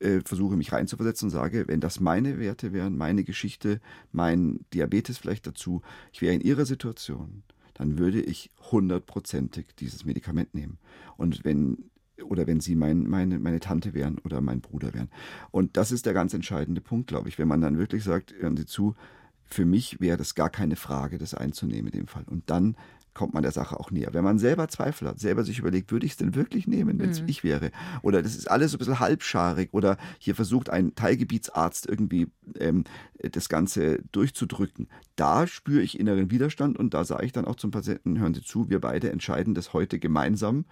äh, 0.00 0.20
versuche 0.24 0.56
mich 0.56 0.72
reinzuversetzen 0.72 1.26
und 1.26 1.30
sage, 1.30 1.66
wenn 1.68 1.80
das 1.80 2.00
meine 2.00 2.38
Werte 2.38 2.72
wären, 2.72 2.96
meine 2.96 3.24
Geschichte, 3.24 3.80
mein 4.12 4.60
Diabetes 4.72 5.18
vielleicht 5.18 5.46
dazu, 5.46 5.82
ich 6.12 6.22
wäre 6.22 6.34
in 6.34 6.40
ihrer 6.40 6.66
Situation, 6.66 7.42
dann 7.74 7.98
würde 7.98 8.20
ich 8.20 8.50
hundertprozentig 8.70 9.66
dieses 9.78 10.04
Medikament 10.04 10.54
nehmen. 10.54 10.78
Und 11.16 11.44
wenn 11.44 11.90
oder 12.24 12.46
wenn 12.46 12.60
sie 12.60 12.74
mein, 12.74 13.08
meine, 13.08 13.38
meine 13.38 13.60
Tante 13.60 13.94
wären 13.94 14.18
oder 14.18 14.40
mein 14.40 14.60
Bruder 14.60 14.92
wären. 14.92 15.08
Und 15.52 15.76
das 15.76 15.92
ist 15.92 16.04
der 16.04 16.14
ganz 16.14 16.34
entscheidende 16.34 16.80
Punkt, 16.80 17.06
glaube 17.08 17.28
ich, 17.28 17.38
wenn 17.38 17.48
man 17.48 17.60
dann 17.60 17.78
wirklich 17.78 18.02
sagt, 18.02 18.34
hören 18.40 18.56
Sie 18.56 18.66
zu, 18.66 18.96
für 19.44 19.64
mich 19.64 20.00
wäre 20.00 20.16
das 20.16 20.34
gar 20.34 20.50
keine 20.50 20.76
Frage, 20.76 21.18
das 21.18 21.34
einzunehmen 21.34 21.92
in 21.92 22.00
dem 22.00 22.06
Fall. 22.06 22.24
Und 22.24 22.50
dann 22.50 22.76
kommt 23.14 23.34
man 23.34 23.42
der 23.42 23.52
Sache 23.52 23.78
auch 23.78 23.90
näher. 23.90 24.10
Wenn 24.12 24.24
man 24.24 24.38
selber 24.38 24.68
Zweifel 24.68 25.08
hat, 25.08 25.18
selber 25.18 25.44
sich 25.44 25.58
überlegt, 25.58 25.90
würde 25.90 26.06
ich 26.06 26.12
es 26.12 26.18
denn 26.18 26.34
wirklich 26.34 26.66
nehmen, 26.66 26.98
wenn 26.98 27.10
es 27.10 27.22
Mhm. 27.22 27.28
ich 27.28 27.44
wäre? 27.44 27.70
Oder 28.02 28.22
das 28.22 28.36
ist 28.36 28.50
alles 28.50 28.70
so 28.70 28.76
ein 28.76 28.78
bisschen 28.78 29.00
halbscharig 29.00 29.70
oder 29.72 29.96
hier 30.18 30.34
versucht 30.34 30.70
ein 30.70 30.94
Teilgebietsarzt 30.94 31.86
irgendwie 31.86 32.28
ähm, 32.58 32.84
das 33.20 33.48
Ganze 33.48 34.02
durchzudrücken. 34.12 34.88
Da 35.16 35.46
spüre 35.46 35.82
ich 35.82 35.98
inneren 35.98 36.30
Widerstand 36.30 36.78
und 36.78 36.94
da 36.94 37.04
sage 37.04 37.26
ich 37.26 37.32
dann 37.32 37.44
auch 37.44 37.56
zum 37.56 37.70
Patienten, 37.70 38.18
hören 38.18 38.34
Sie 38.34 38.42
zu, 38.42 38.70
wir 38.70 38.80
beide 38.80 39.10
entscheiden 39.10 39.54
das 39.54 39.72
heute 39.72 39.98
gemeinsam 39.98 40.64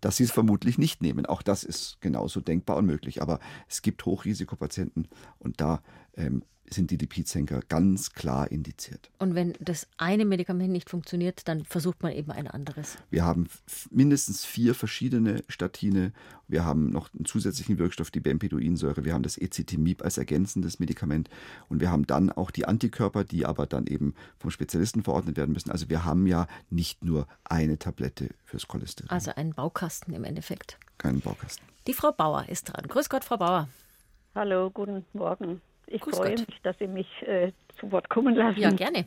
dass 0.00 0.16
sie 0.16 0.24
es 0.24 0.30
vermutlich 0.30 0.78
nicht 0.78 1.02
nehmen. 1.02 1.26
Auch 1.26 1.42
das 1.42 1.62
ist 1.62 1.98
genauso 2.00 2.40
denkbar 2.40 2.78
und 2.78 2.86
möglich. 2.86 3.20
Aber 3.20 3.38
es 3.68 3.82
gibt 3.82 4.06
Hochrisikopatienten 4.06 5.08
und 5.38 5.60
da 5.60 5.82
ähm, 6.16 6.42
sind 6.72 6.90
die 6.90 6.96
Lipidsenker 6.96 7.60
ganz 7.68 8.12
klar 8.12 8.50
indiziert. 8.50 9.10
Und 9.18 9.34
wenn 9.34 9.54
das 9.60 9.86
eine 9.96 10.24
Medikament 10.24 10.70
nicht 10.70 10.90
funktioniert, 10.90 11.46
dann 11.48 11.64
versucht 11.64 12.02
man 12.02 12.12
eben 12.12 12.30
ein 12.30 12.46
anderes. 12.46 12.96
Wir 13.10 13.24
haben 13.24 13.48
mindestens 13.90 14.44
vier 14.44 14.74
verschiedene 14.74 15.42
Statine. 15.48 16.12
Wir 16.48 16.64
haben 16.64 16.90
noch 16.90 17.12
einen 17.14 17.24
zusätzlichen 17.24 17.78
Wirkstoff, 17.78 18.10
die 18.10 18.20
Bempeduinsäure. 18.20 19.04
Wir 19.04 19.14
haben 19.14 19.22
das 19.22 19.36
Ezitimib 19.38 20.02
als 20.02 20.18
ergänzendes 20.18 20.78
Medikament. 20.78 21.28
Und 21.68 21.80
wir 21.80 21.90
haben 21.90 22.06
dann 22.06 22.30
auch 22.30 22.50
die 22.50 22.66
Antikörper, 22.66 23.24
die 23.24 23.46
aber 23.46 23.66
dann 23.66 23.86
eben 23.86 24.14
vom 24.38 24.50
Spezialisten 24.50 25.02
verordnet 25.02 25.36
werden 25.36 25.52
müssen. 25.52 25.70
Also 25.70 25.88
wir 25.88 26.04
haben 26.04 26.26
ja 26.26 26.46
nicht 26.70 27.04
nur 27.04 27.26
eine 27.44 27.78
Tablette 27.78 28.30
fürs 28.44 28.68
Cholesterin, 28.68 29.10
Also 29.10 29.32
ein 29.34 29.52
Baukasten 29.54 30.14
im 30.14 30.24
Endeffekt. 30.24 30.78
keinen 30.98 31.20
Baukasten. 31.20 31.64
Die 31.86 31.94
Frau 31.94 32.12
Bauer 32.12 32.48
ist 32.48 32.64
dran. 32.64 32.86
Grüß 32.86 33.08
Gott, 33.08 33.24
Frau 33.24 33.38
Bauer. 33.38 33.68
Hallo, 34.34 34.70
guten 34.70 35.04
Morgen. 35.12 35.60
Ich 35.92 36.00
Grüß 36.00 36.16
freue 36.16 36.36
Gott. 36.36 36.48
mich, 36.48 36.62
dass 36.62 36.78
Sie 36.78 36.86
mich 36.86 37.08
äh, 37.26 37.52
zu 37.78 37.90
Wort 37.92 38.08
kommen 38.08 38.34
lassen. 38.34 38.58
Ja, 38.60 38.70
gerne. 38.70 39.04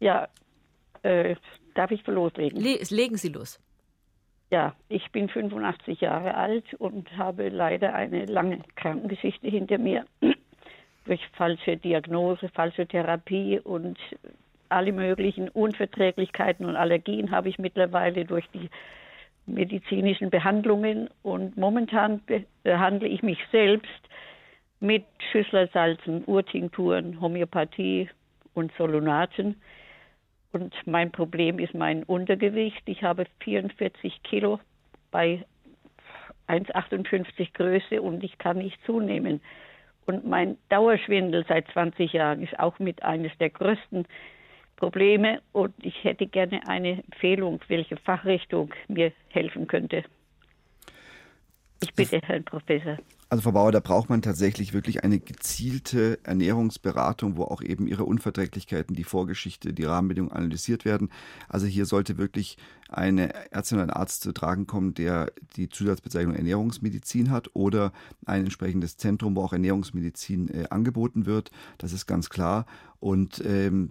Ja, 0.00 0.28
äh, 1.02 1.34
darf 1.74 1.90
ich 1.90 2.06
loslegen? 2.06 2.60
Le 2.60 2.78
legen 2.90 3.16
Sie 3.16 3.28
los. 3.30 3.58
ja, 4.50 4.74
ich 4.88 5.10
bin 5.12 5.28
85 5.28 6.00
Jahre 6.02 6.34
alt 6.34 6.74
und 6.74 7.10
habe 7.16 7.48
leider 7.48 7.94
eine 7.94 8.26
lange 8.26 8.60
Krankengeschichte 8.76 9.48
hinter 9.48 9.78
mir. 9.78 10.04
Durch 11.06 11.20
falsche 11.34 11.76
Diagnose, 11.76 12.48
falsche 12.50 12.86
Therapie 12.86 13.58
und 13.60 13.98
alle 14.68 14.92
möglichen 14.92 15.48
Unverträglichkeiten 15.48 16.66
und 16.66 16.76
Allergien 16.76 17.30
habe 17.30 17.48
ich 17.48 17.58
mittlerweile 17.58 18.24
durch 18.24 18.44
die 18.52 18.68
medizinischen 19.46 20.28
Behandlungen 20.30 21.08
und 21.22 21.56
momentan 21.56 22.18
be- 22.26 22.44
behandle 22.64 23.06
ich 23.08 23.22
mich 23.22 23.38
selbst 23.52 23.88
mit 24.80 25.04
Schüsslersalzen, 25.30 26.24
Urtinkturen, 26.26 27.20
Homöopathie 27.20 28.08
und 28.54 28.72
Solunaten. 28.76 29.60
Und 30.52 30.74
mein 30.86 31.12
Problem 31.12 31.58
ist 31.58 31.74
mein 31.74 32.02
Untergewicht. 32.04 32.82
Ich 32.86 33.02
habe 33.02 33.26
44 33.40 34.22
Kilo 34.22 34.60
bei 35.10 35.44
1,58 36.48 37.52
Größe 37.52 38.00
und 38.00 38.22
ich 38.22 38.38
kann 38.38 38.58
nicht 38.58 38.78
zunehmen. 38.84 39.40
Und 40.06 40.24
mein 40.24 40.56
Dauerschwindel 40.68 41.44
seit 41.48 41.68
20 41.68 42.12
Jahren 42.12 42.42
ist 42.42 42.58
auch 42.58 42.78
mit 42.78 43.02
eines 43.02 43.36
der 43.38 43.50
größten 43.50 44.06
Probleme. 44.76 45.40
Und 45.52 45.74
ich 45.82 46.04
hätte 46.04 46.26
gerne 46.26 46.60
eine 46.68 47.02
Empfehlung, 47.02 47.60
welche 47.68 47.96
Fachrichtung 47.96 48.72
mir 48.88 49.12
helfen 49.30 49.66
könnte. 49.66 50.04
Ich 51.80 51.94
bitte, 51.94 52.20
Herrn 52.22 52.44
Professor. 52.44 52.96
Also 53.28 53.42
Frau 53.42 53.52
Bauer, 53.52 53.72
da 53.72 53.80
braucht 53.80 54.08
man 54.08 54.22
tatsächlich 54.22 54.72
wirklich 54.72 55.02
eine 55.02 55.18
gezielte 55.18 56.20
Ernährungsberatung, 56.22 57.36
wo 57.36 57.42
auch 57.42 57.60
eben 57.60 57.88
Ihre 57.88 58.04
Unverträglichkeiten, 58.04 58.94
die 58.94 59.02
Vorgeschichte, 59.02 59.72
die 59.72 59.82
Rahmenbedingungen 59.82 60.36
analysiert 60.36 60.84
werden. 60.84 61.10
Also 61.48 61.66
hier 61.66 61.86
sollte 61.86 62.18
wirklich 62.18 62.56
eine 62.88 63.52
Ärztin 63.52 63.78
oder 63.78 63.88
ein 63.88 63.90
Arzt 63.90 64.22
zu 64.22 64.32
tragen 64.32 64.68
kommen, 64.68 64.94
der 64.94 65.32
die 65.56 65.68
Zusatzbezeichnung 65.68 66.36
Ernährungsmedizin 66.36 67.32
hat 67.32 67.50
oder 67.54 67.92
ein 68.26 68.44
entsprechendes 68.44 68.96
Zentrum, 68.96 69.34
wo 69.34 69.42
auch 69.42 69.52
Ernährungsmedizin 69.52 70.48
äh, 70.48 70.66
angeboten 70.70 71.26
wird. 71.26 71.50
Das 71.78 71.92
ist 71.92 72.06
ganz 72.06 72.30
klar. 72.30 72.64
Und 73.00 73.42
ähm, 73.44 73.88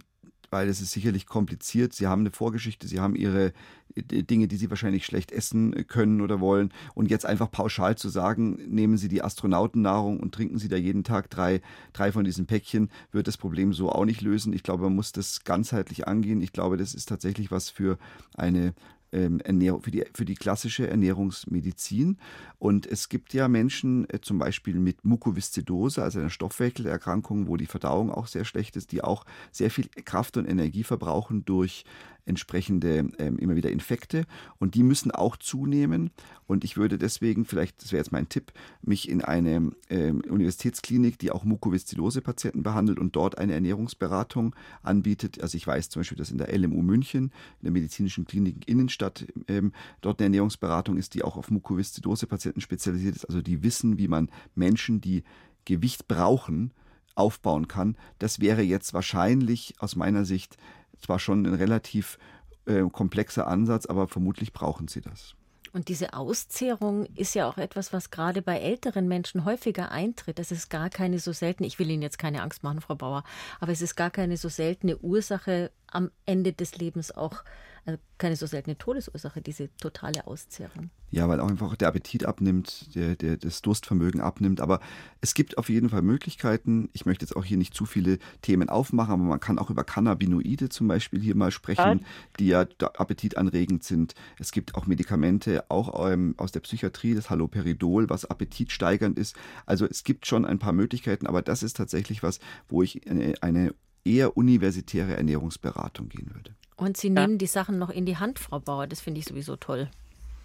weil 0.50 0.68
es 0.68 0.80
ist 0.80 0.92
sicherlich 0.92 1.26
kompliziert. 1.26 1.92
Sie 1.92 2.06
haben 2.06 2.20
eine 2.20 2.30
Vorgeschichte, 2.30 2.86
Sie 2.88 3.00
haben 3.00 3.14
Ihre 3.14 3.52
äh, 3.94 4.22
Dinge, 4.22 4.48
die 4.48 4.56
Sie 4.56 4.70
wahrscheinlich 4.70 5.06
schlecht 5.06 5.32
essen 5.32 5.86
können 5.86 6.20
oder 6.20 6.40
wollen. 6.40 6.72
Und 6.94 7.10
jetzt 7.10 7.26
einfach 7.26 7.50
pauschal 7.50 7.96
zu 7.96 8.08
sagen, 8.08 8.58
nehmen 8.68 8.98
Sie 8.98 9.08
die 9.08 9.22
Astronautennahrung 9.22 10.20
und 10.20 10.34
trinken 10.34 10.58
Sie 10.58 10.68
da 10.68 10.76
jeden 10.76 11.04
Tag 11.04 11.30
drei, 11.30 11.60
drei 11.92 12.12
von 12.12 12.24
diesen 12.24 12.46
Päckchen, 12.46 12.90
wird 13.12 13.28
das 13.28 13.36
Problem 13.36 13.72
so 13.72 13.90
auch 13.90 14.04
nicht 14.04 14.20
lösen. 14.20 14.52
Ich 14.52 14.62
glaube, 14.62 14.84
man 14.84 14.94
muss 14.94 15.12
das 15.12 15.44
ganzheitlich 15.44 16.06
angehen. 16.06 16.40
Ich 16.40 16.52
glaube, 16.52 16.76
das 16.76 16.94
ist 16.94 17.08
tatsächlich 17.08 17.50
was 17.50 17.70
für 17.70 17.98
eine 18.36 18.74
Ernährung, 19.16 19.82
für 19.82 19.90
die, 19.90 20.04
für 20.14 20.24
die 20.24 20.34
klassische 20.34 20.88
Ernährungsmedizin. 20.88 22.18
Und 22.58 22.86
es 22.86 23.08
gibt 23.08 23.34
ja 23.34 23.48
Menschen, 23.48 24.08
äh, 24.10 24.20
zum 24.20 24.38
Beispiel 24.38 24.74
mit 24.74 25.04
Mukoviszidose, 25.04 26.02
also 26.02 26.20
einer 26.20 26.30
Stoffwechselerkrankung, 26.30 27.48
wo 27.48 27.56
die 27.56 27.66
Verdauung 27.66 28.10
auch 28.10 28.26
sehr 28.26 28.44
schlecht 28.44 28.76
ist, 28.76 28.92
die 28.92 29.02
auch 29.02 29.24
sehr 29.52 29.70
viel 29.70 29.88
Kraft 30.04 30.36
und 30.36 30.46
Energie 30.46 30.84
verbrauchen 30.84 31.44
durch 31.44 31.84
entsprechende 32.26 33.08
ähm, 33.18 33.38
immer 33.38 33.56
wieder 33.56 33.70
Infekte 33.70 34.26
und 34.58 34.74
die 34.74 34.82
müssen 34.82 35.10
auch 35.10 35.36
zunehmen. 35.36 36.10
Und 36.46 36.64
ich 36.64 36.76
würde 36.76 36.98
deswegen, 36.98 37.44
vielleicht, 37.44 37.82
das 37.82 37.92
wäre 37.92 38.00
jetzt 38.00 38.12
mein 38.12 38.28
Tipp, 38.28 38.52
mich 38.82 39.08
in 39.08 39.22
eine 39.22 39.70
ähm, 39.88 40.22
Universitätsklinik, 40.28 41.18
die 41.18 41.30
auch 41.30 41.44
Mukoviszidose-Patienten 41.44 42.62
behandelt 42.62 42.98
und 42.98 43.16
dort 43.16 43.38
eine 43.38 43.54
Ernährungsberatung 43.54 44.54
anbietet. 44.82 45.40
Also 45.40 45.56
ich 45.56 45.66
weiß 45.66 45.88
zum 45.88 46.00
Beispiel, 46.00 46.18
dass 46.18 46.30
in 46.30 46.38
der 46.38 46.56
LMU 46.56 46.82
München, 46.82 47.24
in 47.60 47.62
der 47.62 47.72
medizinischen 47.72 48.26
Klinik 48.26 48.68
Innenstadt, 48.68 49.26
ähm, 49.48 49.72
dort 50.00 50.20
eine 50.20 50.26
Ernährungsberatung 50.26 50.96
ist, 50.96 51.14
die 51.14 51.22
auch 51.22 51.36
auf 51.36 51.50
Mukoviszidose-Patienten 51.50 52.60
spezialisiert 52.60 53.16
ist. 53.16 53.24
Also 53.24 53.40
die 53.40 53.62
wissen, 53.62 53.98
wie 53.98 54.08
man 54.08 54.30
Menschen, 54.54 55.00
die 55.00 55.22
Gewicht 55.64 56.08
brauchen, 56.08 56.72
aufbauen 57.16 57.66
kann. 57.66 57.96
Das 58.18 58.40
wäre 58.40 58.62
jetzt 58.62 58.94
wahrscheinlich 58.94 59.74
aus 59.78 59.96
meiner 59.96 60.24
Sicht 60.24 60.56
zwar 61.00 61.18
schon 61.18 61.44
ein 61.44 61.54
relativ 61.54 62.18
äh, 62.66 62.82
komplexer 62.90 63.46
Ansatz, 63.46 63.86
aber 63.86 64.08
vermutlich 64.08 64.52
brauchen 64.52 64.88
sie 64.88 65.00
das. 65.00 65.34
Und 65.72 65.88
diese 65.88 66.14
Auszehrung 66.14 67.04
ist 67.16 67.34
ja 67.34 67.46
auch 67.46 67.58
etwas, 67.58 67.92
was 67.92 68.10
gerade 68.10 68.40
bei 68.40 68.58
älteren 68.58 69.08
Menschen 69.08 69.44
häufiger 69.44 69.90
eintritt. 69.92 70.38
Das 70.38 70.50
ist 70.50 70.70
gar 70.70 70.88
keine 70.88 71.18
so 71.18 71.32
seltene, 71.32 71.66
ich 71.66 71.78
will 71.78 71.90
Ihnen 71.90 72.00
jetzt 72.00 72.18
keine 72.18 72.40
Angst 72.40 72.62
machen, 72.62 72.80
Frau 72.80 72.94
Bauer, 72.94 73.24
aber 73.60 73.72
es 73.72 73.82
ist 73.82 73.94
gar 73.94 74.10
keine 74.10 74.38
so 74.38 74.48
seltene 74.48 74.96
Ursache 74.96 75.70
am 75.88 76.10
Ende 76.24 76.54
des 76.54 76.78
Lebens 76.78 77.12
auch 77.12 77.44
also 77.86 78.00
keine 78.18 78.34
so 78.34 78.46
seltene 78.46 78.76
Todesursache, 78.76 79.40
diese 79.40 79.74
totale 79.76 80.26
Auszehrung. 80.26 80.90
Ja, 81.12 81.28
weil 81.28 81.38
auch 81.38 81.48
einfach 81.48 81.76
der 81.76 81.86
Appetit 81.86 82.26
abnimmt, 82.26 82.94
der, 82.96 83.14
der, 83.14 83.36
das 83.36 83.62
Durstvermögen 83.62 84.20
abnimmt. 84.20 84.60
Aber 84.60 84.80
es 85.20 85.34
gibt 85.34 85.56
auf 85.56 85.68
jeden 85.68 85.88
Fall 85.88 86.02
Möglichkeiten. 86.02 86.90
Ich 86.92 87.06
möchte 87.06 87.24
jetzt 87.24 87.36
auch 87.36 87.44
hier 87.44 87.56
nicht 87.56 87.74
zu 87.74 87.86
viele 87.86 88.18
Themen 88.42 88.68
aufmachen, 88.68 89.14
aber 89.14 89.22
man 89.22 89.38
kann 89.38 89.60
auch 89.60 89.70
über 89.70 89.84
Cannabinoide 89.84 90.68
zum 90.68 90.88
Beispiel 90.88 91.20
hier 91.20 91.36
mal 91.36 91.52
sprechen, 91.52 92.04
die 92.40 92.48
ja 92.48 92.66
appetitanregend 92.80 93.84
sind. 93.84 94.14
Es 94.40 94.50
gibt 94.50 94.74
auch 94.74 94.86
Medikamente, 94.86 95.70
auch 95.70 96.10
ähm, 96.10 96.34
aus 96.38 96.50
der 96.50 96.60
Psychiatrie, 96.60 97.14
das 97.14 97.30
Haloperidol, 97.30 98.10
was 98.10 98.24
appetitsteigernd 98.24 99.16
ist. 99.16 99.36
Also 99.64 99.86
es 99.86 100.02
gibt 100.02 100.26
schon 100.26 100.44
ein 100.44 100.58
paar 100.58 100.72
Möglichkeiten, 100.72 101.28
aber 101.28 101.40
das 101.40 101.62
ist 101.62 101.76
tatsächlich 101.76 102.24
was, 102.24 102.40
wo 102.68 102.82
ich 102.82 103.08
eine, 103.08 103.34
eine 103.42 103.74
eher 104.06 104.36
universitäre 104.36 105.16
Ernährungsberatung 105.16 106.08
gehen 106.08 106.30
würde. 106.32 106.54
Und 106.76 106.96
Sie 106.96 107.10
nehmen 107.10 107.38
die 107.38 107.46
Sachen 107.46 107.78
noch 107.78 107.90
in 107.90 108.04
die 108.06 108.18
Hand, 108.18 108.38
Frau 108.38 108.60
Bauer. 108.60 108.86
Das 108.86 109.00
finde 109.00 109.20
ich 109.20 109.26
sowieso 109.26 109.56
toll. 109.56 109.88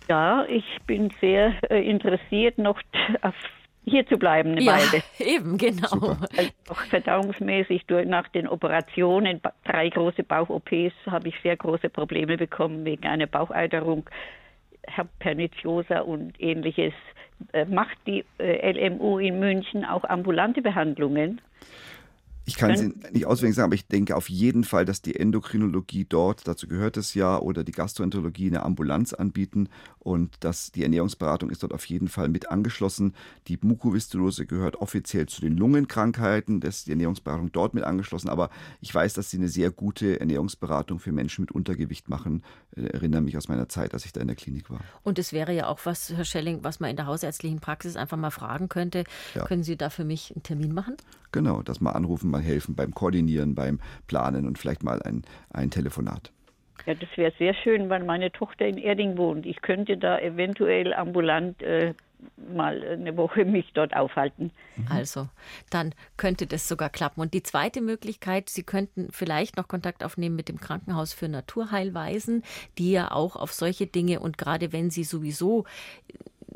Ja, 0.07 0.45
ich 0.45 0.65
bin 0.87 1.11
sehr 1.21 1.53
äh, 1.69 1.87
interessiert, 1.87 2.57
noch 2.57 2.79
auf 3.21 3.35
hier 3.83 4.05
zu 4.07 4.17
bleiben 4.17 4.51
eine 4.51 4.61
ja, 4.61 4.73
Weile. 4.73 5.03
Eben, 5.19 5.57
genau. 5.57 6.17
Also 6.37 6.51
auch 6.69 6.81
verdauungsmäßig 6.89 7.85
durch, 7.87 8.07
nach 8.07 8.27
den 8.29 8.47
Operationen, 8.47 9.41
drei 9.65 9.89
große 9.89 10.23
Bauch-OPs, 10.23 10.93
habe 11.07 11.29
ich 11.29 11.35
sehr 11.41 11.57
große 11.57 11.89
Probleme 11.89 12.37
bekommen 12.37 12.85
wegen 12.85 13.05
einer 13.05 13.27
Baucheiterung, 13.27 14.07
Pernitiosa 15.19 16.01
und 16.01 16.39
ähnliches. 16.39 16.93
Äh, 17.53 17.65
macht 17.65 17.97
die 18.05 18.23
äh, 18.37 18.71
LMU 18.71 19.17
in 19.17 19.39
München 19.39 19.83
auch 19.83 20.03
ambulante 20.03 20.61
Behandlungen? 20.61 21.41
Ich 22.51 22.57
kann 22.57 22.71
es 22.71 23.11
nicht 23.13 23.25
auswendig 23.25 23.55
sagen, 23.55 23.67
aber 23.67 23.75
ich 23.75 23.87
denke 23.87 24.15
auf 24.15 24.29
jeden 24.29 24.63
Fall, 24.63 24.85
dass 24.85 25.01
die 25.01 25.15
Endokrinologie 25.15 26.05
dort, 26.07 26.47
dazu 26.47 26.67
gehört 26.67 26.97
es 26.97 27.13
ja, 27.13 27.39
oder 27.39 27.63
die 27.63 27.71
Gastroenterologie 27.71 28.47
eine 28.47 28.63
Ambulanz 28.63 29.13
anbieten 29.13 29.69
und 29.99 30.35
dass 30.41 30.71
die 30.71 30.83
Ernährungsberatung 30.83 31.49
ist 31.49 31.63
dort 31.63 31.73
auf 31.73 31.85
jeden 31.85 32.09
Fall 32.09 32.27
mit 32.27 32.51
angeschlossen. 32.51 33.13
Die 33.47 33.57
Mukoviszidose 33.61 34.45
gehört 34.45 34.75
offiziell 34.75 35.27
zu 35.27 35.41
den 35.41 35.55
Lungenkrankheiten, 35.55 36.59
das 36.59 36.79
ist 36.79 36.87
die 36.87 36.91
Ernährungsberatung 36.91 37.51
dort 37.51 37.73
mit 37.73 37.83
angeschlossen, 37.83 38.29
aber 38.29 38.49
ich 38.81 38.93
weiß, 38.93 39.13
dass 39.13 39.29
sie 39.29 39.37
eine 39.37 39.47
sehr 39.47 39.71
gute 39.71 40.19
Ernährungsberatung 40.19 40.99
für 40.99 41.11
Menschen 41.11 41.43
mit 41.43 41.51
Untergewicht 41.51 42.09
machen. 42.09 42.43
Ich 42.75 42.83
erinnere 42.83 43.21
mich 43.21 43.37
aus 43.37 43.47
meiner 43.47 43.69
Zeit, 43.69 43.93
als 43.93 44.05
ich 44.05 44.11
da 44.11 44.19
in 44.19 44.27
der 44.27 44.35
Klinik 44.35 44.69
war. 44.69 44.81
Und 45.03 45.19
es 45.19 45.31
wäre 45.31 45.53
ja 45.53 45.67
auch 45.67 45.79
was, 45.85 46.09
Herr 46.09 46.25
Schelling, 46.25 46.63
was 46.63 46.79
man 46.79 46.89
in 46.89 46.95
der 46.97 47.05
hausärztlichen 47.05 47.59
Praxis 47.59 47.95
einfach 47.95 48.17
mal 48.17 48.31
fragen 48.31 48.69
könnte. 48.69 49.05
Ja. 49.35 49.45
Können 49.45 49.63
Sie 49.63 49.77
da 49.77 49.89
für 49.89 50.03
mich 50.03 50.33
einen 50.35 50.43
Termin 50.43 50.73
machen? 50.73 50.97
Genau, 51.31 51.61
dass 51.61 51.81
mal 51.81 51.91
anrufen, 51.91 52.29
mal 52.29 52.41
helfen 52.41 52.75
beim 52.75 52.93
Koordinieren, 52.93 53.55
beim 53.55 53.79
Planen 54.07 54.47
und 54.47 54.57
vielleicht 54.57 54.83
mal 54.83 55.01
ein, 55.01 55.23
ein 55.51 55.69
Telefonat. 55.71 56.31
Ja, 56.85 56.95
das 56.95 57.09
wäre 57.15 57.31
sehr 57.37 57.53
schön, 57.53 57.89
weil 57.89 58.03
meine 58.03 58.31
Tochter 58.31 58.65
in 58.65 58.77
Erding 58.77 59.17
wohnt. 59.17 59.45
Ich 59.45 59.61
könnte 59.61 59.97
da 59.97 60.17
eventuell 60.19 60.93
ambulant 60.93 61.61
äh, 61.61 61.93
mal 62.53 62.83
eine 62.83 63.17
Woche 63.17 63.45
mich 63.45 63.71
dort 63.73 63.95
aufhalten. 63.95 64.51
Mhm. 64.75 64.87
Also, 64.89 65.29
dann 65.69 65.93
könnte 66.17 66.47
das 66.47 66.67
sogar 66.67 66.89
klappen. 66.89 67.21
Und 67.21 67.33
die 67.33 67.43
zweite 67.43 67.81
Möglichkeit, 67.81 68.49
Sie 68.49 68.63
könnten 68.63 69.09
vielleicht 69.11 69.57
noch 69.57 69.67
Kontakt 69.67 70.03
aufnehmen 70.03 70.35
mit 70.35 70.49
dem 70.49 70.59
Krankenhaus 70.59 71.13
für 71.13 71.29
Naturheilweisen, 71.29 72.43
die 72.77 72.91
ja 72.91 73.11
auch 73.11 73.35
auf 73.35 73.53
solche 73.53 73.87
Dinge 73.87 74.19
und 74.19 74.37
gerade 74.37 74.71
wenn 74.73 74.89
Sie 74.89 75.03
sowieso 75.03 75.65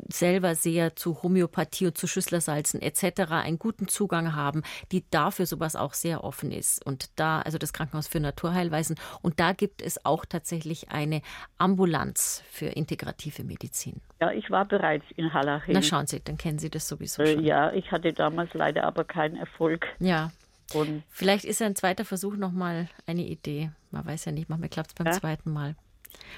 selber 0.08 0.54
sehr 0.54 0.96
zu 0.96 1.22
Homöopathie 1.22 1.86
und 1.86 1.98
zu 1.98 2.06
Schüsslersalzen 2.06 2.80
etc. 2.82 3.30
einen 3.30 3.58
guten 3.58 3.88
Zugang 3.88 4.34
haben, 4.34 4.62
die 4.92 5.04
dafür 5.10 5.46
sowas 5.46 5.76
auch 5.76 5.94
sehr 5.94 6.24
offen 6.24 6.52
ist. 6.52 6.84
Und 6.84 7.10
da, 7.16 7.40
also 7.40 7.58
das 7.58 7.72
Krankenhaus 7.72 8.08
für 8.08 8.20
Naturheilweisen, 8.20 8.96
und 9.22 9.40
da 9.40 9.52
gibt 9.52 9.82
es 9.82 10.04
auch 10.04 10.24
tatsächlich 10.24 10.90
eine 10.90 11.22
Ambulanz 11.58 12.42
für 12.50 12.66
integrative 12.66 13.44
Medizin. 13.44 14.00
Ja, 14.20 14.30
ich 14.32 14.50
war 14.50 14.64
bereits 14.64 15.04
in 15.16 15.32
Hallach. 15.32 15.62
Na 15.68 15.82
schauen 15.82 16.06
Sie, 16.06 16.20
dann 16.20 16.36
kennen 16.36 16.58
Sie 16.58 16.70
das 16.70 16.88
sowieso 16.88 17.22
äh, 17.22 17.34
schon. 17.34 17.44
Ja, 17.44 17.72
ich 17.72 17.90
hatte 17.90 18.12
damals 18.12 18.52
leider 18.54 18.84
aber 18.84 19.04
keinen 19.04 19.36
Erfolg. 19.36 19.86
Ja. 19.98 20.30
Und 20.74 21.04
Vielleicht 21.08 21.44
ist 21.44 21.62
ein 21.62 21.76
zweiter 21.76 22.04
Versuch 22.04 22.36
nochmal 22.36 22.88
eine 23.06 23.22
Idee. 23.22 23.70
Man 23.92 24.04
weiß 24.04 24.24
ja 24.24 24.32
nicht, 24.32 24.48
manchmal 24.48 24.68
klappt 24.68 24.90
es 24.90 24.94
beim 24.94 25.06
ja. 25.06 25.12
zweiten 25.12 25.52
Mal. 25.52 25.76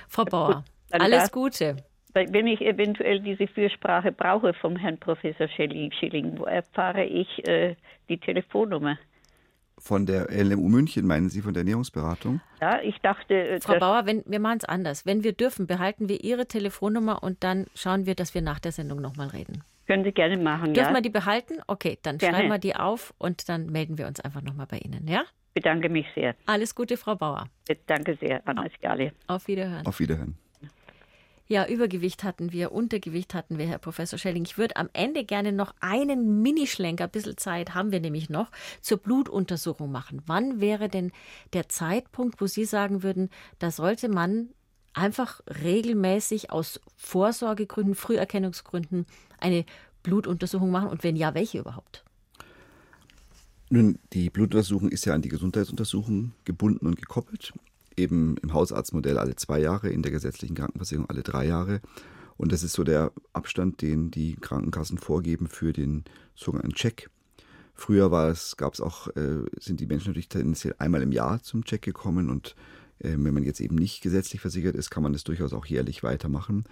Frau 0.06 0.24
Bauer, 0.24 0.64
alles 0.90 1.30
Gute 1.30 1.76
wenn 2.14 2.46
ich 2.46 2.60
eventuell 2.60 3.20
diese 3.20 3.46
Fürsprache 3.46 4.12
brauche 4.12 4.54
vom 4.54 4.76
Herrn 4.76 4.98
Professor 4.98 5.48
Schilling, 5.48 6.38
wo 6.38 6.44
erfahre 6.44 7.04
ich 7.04 7.46
äh, 7.46 7.76
die 8.08 8.18
Telefonnummer? 8.18 8.98
Von 9.80 10.06
der 10.06 10.26
LMU 10.30 10.68
München, 10.68 11.06
meinen 11.06 11.28
Sie, 11.28 11.40
von 11.40 11.54
der 11.54 11.60
Ernährungsberatung? 11.60 12.40
Ja, 12.60 12.80
ich 12.82 12.98
dachte. 12.98 13.34
Äh, 13.34 13.60
Frau 13.60 13.78
Bauer, 13.78 14.06
wenn, 14.06 14.24
wir 14.26 14.40
machen 14.40 14.58
es 14.58 14.64
anders. 14.64 15.06
Wenn 15.06 15.22
wir 15.22 15.32
dürfen, 15.32 15.68
behalten 15.68 16.08
wir 16.08 16.24
Ihre 16.24 16.46
Telefonnummer 16.46 17.22
und 17.22 17.44
dann 17.44 17.66
schauen 17.74 18.04
wir, 18.04 18.16
dass 18.16 18.34
wir 18.34 18.42
nach 18.42 18.58
der 18.58 18.72
Sendung 18.72 19.00
nochmal 19.00 19.28
reden. 19.28 19.62
Können 19.86 20.04
Sie 20.04 20.12
gerne 20.12 20.36
machen, 20.36 20.74
Dürfen 20.74 20.90
ja. 20.90 20.96
wir 20.96 21.02
die 21.02 21.10
behalten? 21.10 21.60
Okay, 21.66 21.98
dann 22.02 22.18
gerne. 22.18 22.36
schreiben 22.36 22.50
wir 22.50 22.58
die 22.58 22.76
auf 22.76 23.14
und 23.18 23.48
dann 23.48 23.66
melden 23.66 23.96
wir 23.96 24.06
uns 24.06 24.20
einfach 24.20 24.42
nochmal 24.42 24.66
bei 24.66 24.78
Ihnen, 24.78 25.06
ja? 25.06 25.24
Bedanke 25.54 25.88
mich 25.88 26.06
sehr. 26.14 26.34
Alles 26.46 26.74
Gute, 26.74 26.96
Frau 26.96 27.14
Bauer. 27.14 27.48
Danke 27.86 28.16
sehr, 28.20 28.42
Anna 28.46 28.66
Skale. 28.76 29.12
Auf 29.28 29.48
Wiederhören. 29.48 29.86
Auf 29.86 30.00
Wiederhören. 30.00 30.36
Ja, 31.50 31.66
Übergewicht 31.66 32.24
hatten 32.24 32.52
wir, 32.52 32.72
Untergewicht 32.72 33.32
hatten 33.32 33.56
wir, 33.56 33.66
Herr 33.66 33.78
Professor 33.78 34.18
Schelling. 34.18 34.44
Ich 34.44 34.58
würde 34.58 34.76
am 34.76 34.90
Ende 34.92 35.24
gerne 35.24 35.50
noch 35.50 35.74
einen 35.80 36.42
Minischlenker, 36.42 37.04
ein 37.04 37.10
bisschen 37.10 37.38
Zeit 37.38 37.74
haben 37.74 37.90
wir 37.90 38.00
nämlich 38.00 38.28
noch, 38.28 38.50
zur 38.82 38.98
Blutuntersuchung 38.98 39.90
machen. 39.90 40.20
Wann 40.26 40.60
wäre 40.60 40.90
denn 40.90 41.10
der 41.54 41.70
Zeitpunkt, 41.70 42.42
wo 42.42 42.46
Sie 42.46 42.66
sagen 42.66 43.02
würden, 43.02 43.30
da 43.58 43.70
sollte 43.70 44.10
man 44.10 44.50
einfach 44.92 45.40
regelmäßig 45.62 46.50
aus 46.50 46.80
Vorsorgegründen, 46.96 47.94
Früherkennungsgründen 47.94 49.06
eine 49.38 49.64
Blutuntersuchung 50.02 50.70
machen? 50.70 50.90
Und 50.90 51.02
wenn 51.02 51.16
ja, 51.16 51.32
welche 51.32 51.60
überhaupt? 51.60 52.04
Nun, 53.70 53.98
die 54.12 54.28
Blutuntersuchung 54.28 54.90
ist 54.90 55.06
ja 55.06 55.14
an 55.14 55.22
die 55.22 55.30
Gesundheitsuntersuchung 55.30 56.32
gebunden 56.44 56.86
und 56.86 56.96
gekoppelt 56.96 57.54
eben 57.98 58.36
im 58.38 58.52
Hausarztmodell 58.52 59.18
alle 59.18 59.36
zwei 59.36 59.60
Jahre, 59.60 59.90
in 59.90 60.02
der 60.02 60.12
gesetzlichen 60.12 60.54
Krankenversicherung 60.54 61.08
alle 61.08 61.22
drei 61.22 61.46
Jahre. 61.46 61.80
Und 62.36 62.52
das 62.52 62.62
ist 62.62 62.74
so 62.74 62.84
der 62.84 63.12
Abstand, 63.32 63.82
den 63.82 64.10
die 64.10 64.36
Krankenkassen 64.36 64.98
vorgeben 64.98 65.48
für 65.48 65.72
den 65.72 66.04
sogenannten 66.34 66.74
Check. 66.74 67.10
Früher 67.74 68.10
war 68.10 68.28
es, 68.28 68.56
gab 68.56 68.74
es 68.74 68.80
auch, 68.80 69.08
äh, 69.16 69.44
sind 69.58 69.80
die 69.80 69.86
Menschen 69.86 70.08
natürlich 70.08 70.28
tendenziell 70.28 70.74
einmal 70.78 71.02
im 71.02 71.12
Jahr 71.12 71.42
zum 71.42 71.64
Check 71.64 71.82
gekommen 71.82 72.30
und 72.30 72.56
äh, 72.98 73.10
wenn 73.10 73.34
man 73.34 73.44
jetzt 73.44 73.60
eben 73.60 73.76
nicht 73.76 74.02
gesetzlich 74.02 74.40
versichert 74.40 74.74
ist, 74.74 74.90
kann 74.90 75.02
man 75.02 75.12
das 75.12 75.24
durchaus 75.24 75.52
auch 75.52 75.66
jährlich 75.66 76.02
weitermachen. 76.02 76.64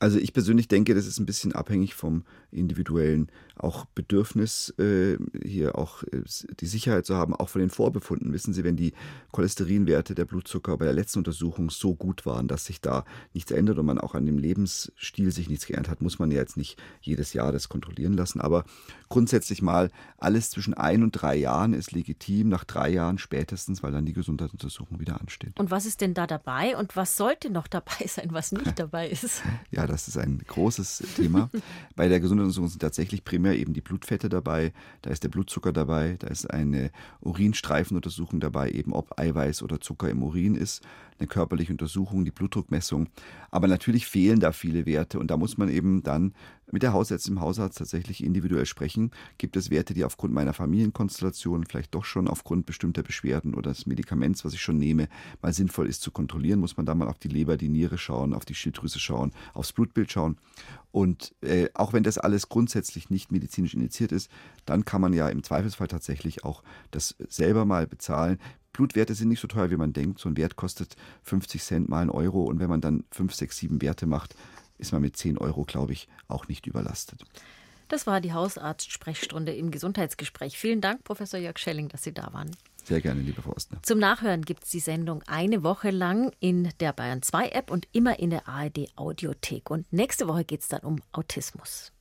Also 0.00 0.18
ich 0.18 0.32
persönlich 0.32 0.68
denke, 0.68 0.94
das 0.94 1.06
ist 1.06 1.18
ein 1.18 1.26
bisschen 1.26 1.52
abhängig 1.52 1.94
vom 1.94 2.24
individuellen 2.50 3.30
auch 3.56 3.84
Bedürfnis, 3.84 4.74
äh, 4.78 5.16
hier 5.44 5.78
auch 5.78 6.02
äh, 6.04 6.22
die 6.58 6.66
Sicherheit 6.66 7.06
zu 7.06 7.14
haben, 7.14 7.34
auch 7.34 7.48
von 7.48 7.60
den 7.60 7.70
Vorbefunden. 7.70 8.32
Wissen 8.32 8.52
Sie, 8.52 8.64
wenn 8.64 8.76
die 8.76 8.92
Cholesterinwerte 9.30 10.14
der 10.14 10.24
Blutzucker 10.24 10.76
bei 10.76 10.84
der 10.86 10.94
letzten 10.94 11.20
Untersuchung 11.20 11.70
so 11.70 11.94
gut 11.94 12.26
waren, 12.26 12.48
dass 12.48 12.64
sich 12.64 12.80
da 12.80 13.04
nichts 13.32 13.52
ändert 13.52 13.78
und 13.78 13.86
man 13.86 13.98
auch 13.98 14.14
an 14.14 14.26
dem 14.26 14.38
Lebensstil 14.38 15.30
sich 15.30 15.48
nichts 15.48 15.66
geändert 15.66 15.88
hat, 15.90 16.02
muss 16.02 16.18
man 16.18 16.32
ja 16.32 16.38
jetzt 16.38 16.56
nicht 16.56 16.82
jedes 17.00 17.32
Jahr 17.32 17.52
das 17.52 17.68
kontrollieren 17.68 18.14
lassen. 18.14 18.40
Aber 18.40 18.64
grundsätzlich 19.08 19.62
mal 19.62 19.90
alles 20.18 20.50
zwischen 20.50 20.74
ein 20.74 21.04
und 21.04 21.12
drei 21.12 21.36
Jahren 21.36 21.74
ist 21.74 21.92
legitim, 21.92 22.48
nach 22.48 22.64
drei 22.64 22.90
Jahren 22.90 23.18
spätestens, 23.18 23.84
weil 23.84 23.92
dann 23.92 24.04
die 24.04 24.12
Gesundheitsuntersuchung 24.12 24.98
wieder 24.98 25.20
ansteht. 25.20 25.58
Und 25.60 25.70
was 25.70 25.86
ist 25.86 26.00
denn 26.00 26.14
da 26.14 26.26
dabei 26.26 26.76
und 26.76 26.96
was 26.96 27.16
sollte 27.16 27.50
noch 27.50 27.68
dabei 27.68 28.04
sein, 28.08 28.28
was 28.32 28.50
nicht 28.50 28.78
dabei 28.78 29.08
ist? 29.08 29.42
ja, 29.70 29.83
das 29.86 30.08
ist 30.08 30.18
ein 30.18 30.40
großes 30.46 31.02
Thema. 31.16 31.50
Bei 31.96 32.08
der 32.08 32.20
Gesundheitsuntersuchung 32.20 32.68
sind 32.68 32.80
tatsächlich 32.80 33.24
primär 33.24 33.56
eben 33.56 33.72
die 33.72 33.80
Blutfette 33.80 34.28
dabei, 34.28 34.72
da 35.02 35.10
ist 35.10 35.22
der 35.22 35.28
Blutzucker 35.28 35.72
dabei, 35.72 36.16
da 36.18 36.28
ist 36.28 36.50
eine 36.50 36.90
Urinstreifenuntersuchung 37.20 38.40
dabei, 38.40 38.70
eben 38.70 38.92
ob 38.92 39.18
Eiweiß 39.18 39.62
oder 39.62 39.80
Zucker 39.80 40.08
im 40.10 40.22
Urin 40.22 40.54
ist, 40.54 40.82
eine 41.18 41.28
körperliche 41.28 41.72
Untersuchung, 41.72 42.24
die 42.24 42.30
Blutdruckmessung. 42.30 43.08
Aber 43.50 43.68
natürlich 43.68 44.06
fehlen 44.06 44.40
da 44.40 44.52
viele 44.52 44.86
Werte 44.86 45.18
und 45.18 45.30
da 45.30 45.36
muss 45.36 45.58
man 45.58 45.68
eben 45.68 46.02
dann 46.02 46.34
mit 46.74 46.82
der 46.82 46.92
Hausärztin 46.92 47.34
im 47.34 47.40
Hausarzt 47.40 47.78
tatsächlich 47.78 48.22
individuell 48.22 48.66
sprechen. 48.66 49.12
Gibt 49.38 49.56
es 49.56 49.70
Werte, 49.70 49.94
die 49.94 50.04
aufgrund 50.04 50.34
meiner 50.34 50.52
Familienkonstellation, 50.52 51.64
vielleicht 51.64 51.94
doch 51.94 52.04
schon 52.04 52.26
aufgrund 52.26 52.66
bestimmter 52.66 53.04
Beschwerden 53.04 53.54
oder 53.54 53.70
des 53.70 53.86
Medikaments, 53.86 54.44
was 54.44 54.54
ich 54.54 54.60
schon 54.60 54.78
nehme, 54.78 55.08
mal 55.40 55.52
sinnvoll 55.52 55.88
ist 55.88 56.02
zu 56.02 56.10
kontrollieren? 56.10 56.58
Muss 56.58 56.76
man 56.76 56.84
da 56.84 56.96
mal 56.96 57.06
auf 57.06 57.20
die 57.20 57.28
Leber, 57.28 57.56
die 57.56 57.68
Niere 57.68 57.96
schauen, 57.96 58.34
auf 58.34 58.44
die 58.44 58.56
Schilddrüse 58.56 58.98
schauen, 58.98 59.30
aufs 59.52 59.72
Blutbild 59.72 60.10
schauen? 60.10 60.36
Und 60.90 61.32
äh, 61.42 61.68
auch 61.74 61.92
wenn 61.92 62.02
das 62.02 62.18
alles 62.18 62.48
grundsätzlich 62.48 63.08
nicht 63.08 63.30
medizinisch 63.30 63.74
indiziert 63.74 64.10
ist, 64.10 64.28
dann 64.64 64.84
kann 64.84 65.00
man 65.00 65.12
ja 65.12 65.28
im 65.28 65.44
Zweifelsfall 65.44 65.86
tatsächlich 65.86 66.44
auch 66.44 66.64
das 66.90 67.14
selber 67.28 67.64
mal 67.64 67.86
bezahlen. 67.86 68.40
Blutwerte 68.72 69.14
sind 69.14 69.28
nicht 69.28 69.40
so 69.40 69.46
teuer, 69.46 69.70
wie 69.70 69.76
man 69.76 69.92
denkt. 69.92 70.18
So 70.18 70.28
ein 70.28 70.36
Wert 70.36 70.56
kostet 70.56 70.96
50 71.22 71.62
Cent 71.62 71.88
mal 71.88 72.02
ein 72.02 72.10
Euro. 72.10 72.42
Und 72.42 72.58
wenn 72.58 72.68
man 72.68 72.80
dann 72.80 73.04
5, 73.12 73.32
6, 73.32 73.56
7 73.58 73.80
Werte 73.80 74.06
macht, 74.06 74.34
ist 74.78 74.92
man 74.92 75.02
mit 75.02 75.16
10 75.16 75.38
Euro, 75.38 75.64
glaube 75.64 75.92
ich, 75.92 76.08
auch 76.28 76.48
nicht 76.48 76.66
überlastet. 76.66 77.24
Das 77.88 78.06
war 78.06 78.20
die 78.20 78.32
Hausarzt-Sprechstunde 78.32 79.54
im 79.54 79.70
Gesundheitsgespräch. 79.70 80.58
Vielen 80.58 80.80
Dank, 80.80 81.04
Professor 81.04 81.38
Jörg 81.38 81.58
Schelling, 81.58 81.88
dass 81.88 82.02
Sie 82.02 82.12
da 82.12 82.32
waren. 82.32 82.50
Sehr 82.82 83.00
gerne, 83.00 83.20
liebe 83.20 83.40
Frau 83.40 83.52
Ostner. 83.52 83.82
Zum 83.82 83.98
Nachhören 83.98 84.42
gibt 84.42 84.64
es 84.64 84.70
die 84.70 84.80
Sendung 84.80 85.22
eine 85.26 85.62
Woche 85.62 85.90
lang 85.90 86.32
in 86.40 86.70
der 86.80 86.92
Bayern 86.92 87.22
2 87.22 87.48
App 87.48 87.70
und 87.70 87.88
immer 87.92 88.18
in 88.18 88.30
der 88.30 88.46
ARD 88.46 88.88
Audiothek. 88.96 89.70
Und 89.70 89.90
nächste 89.92 90.28
Woche 90.28 90.44
geht 90.44 90.60
es 90.60 90.68
dann 90.68 90.80
um 90.80 91.00
Autismus. 91.12 91.93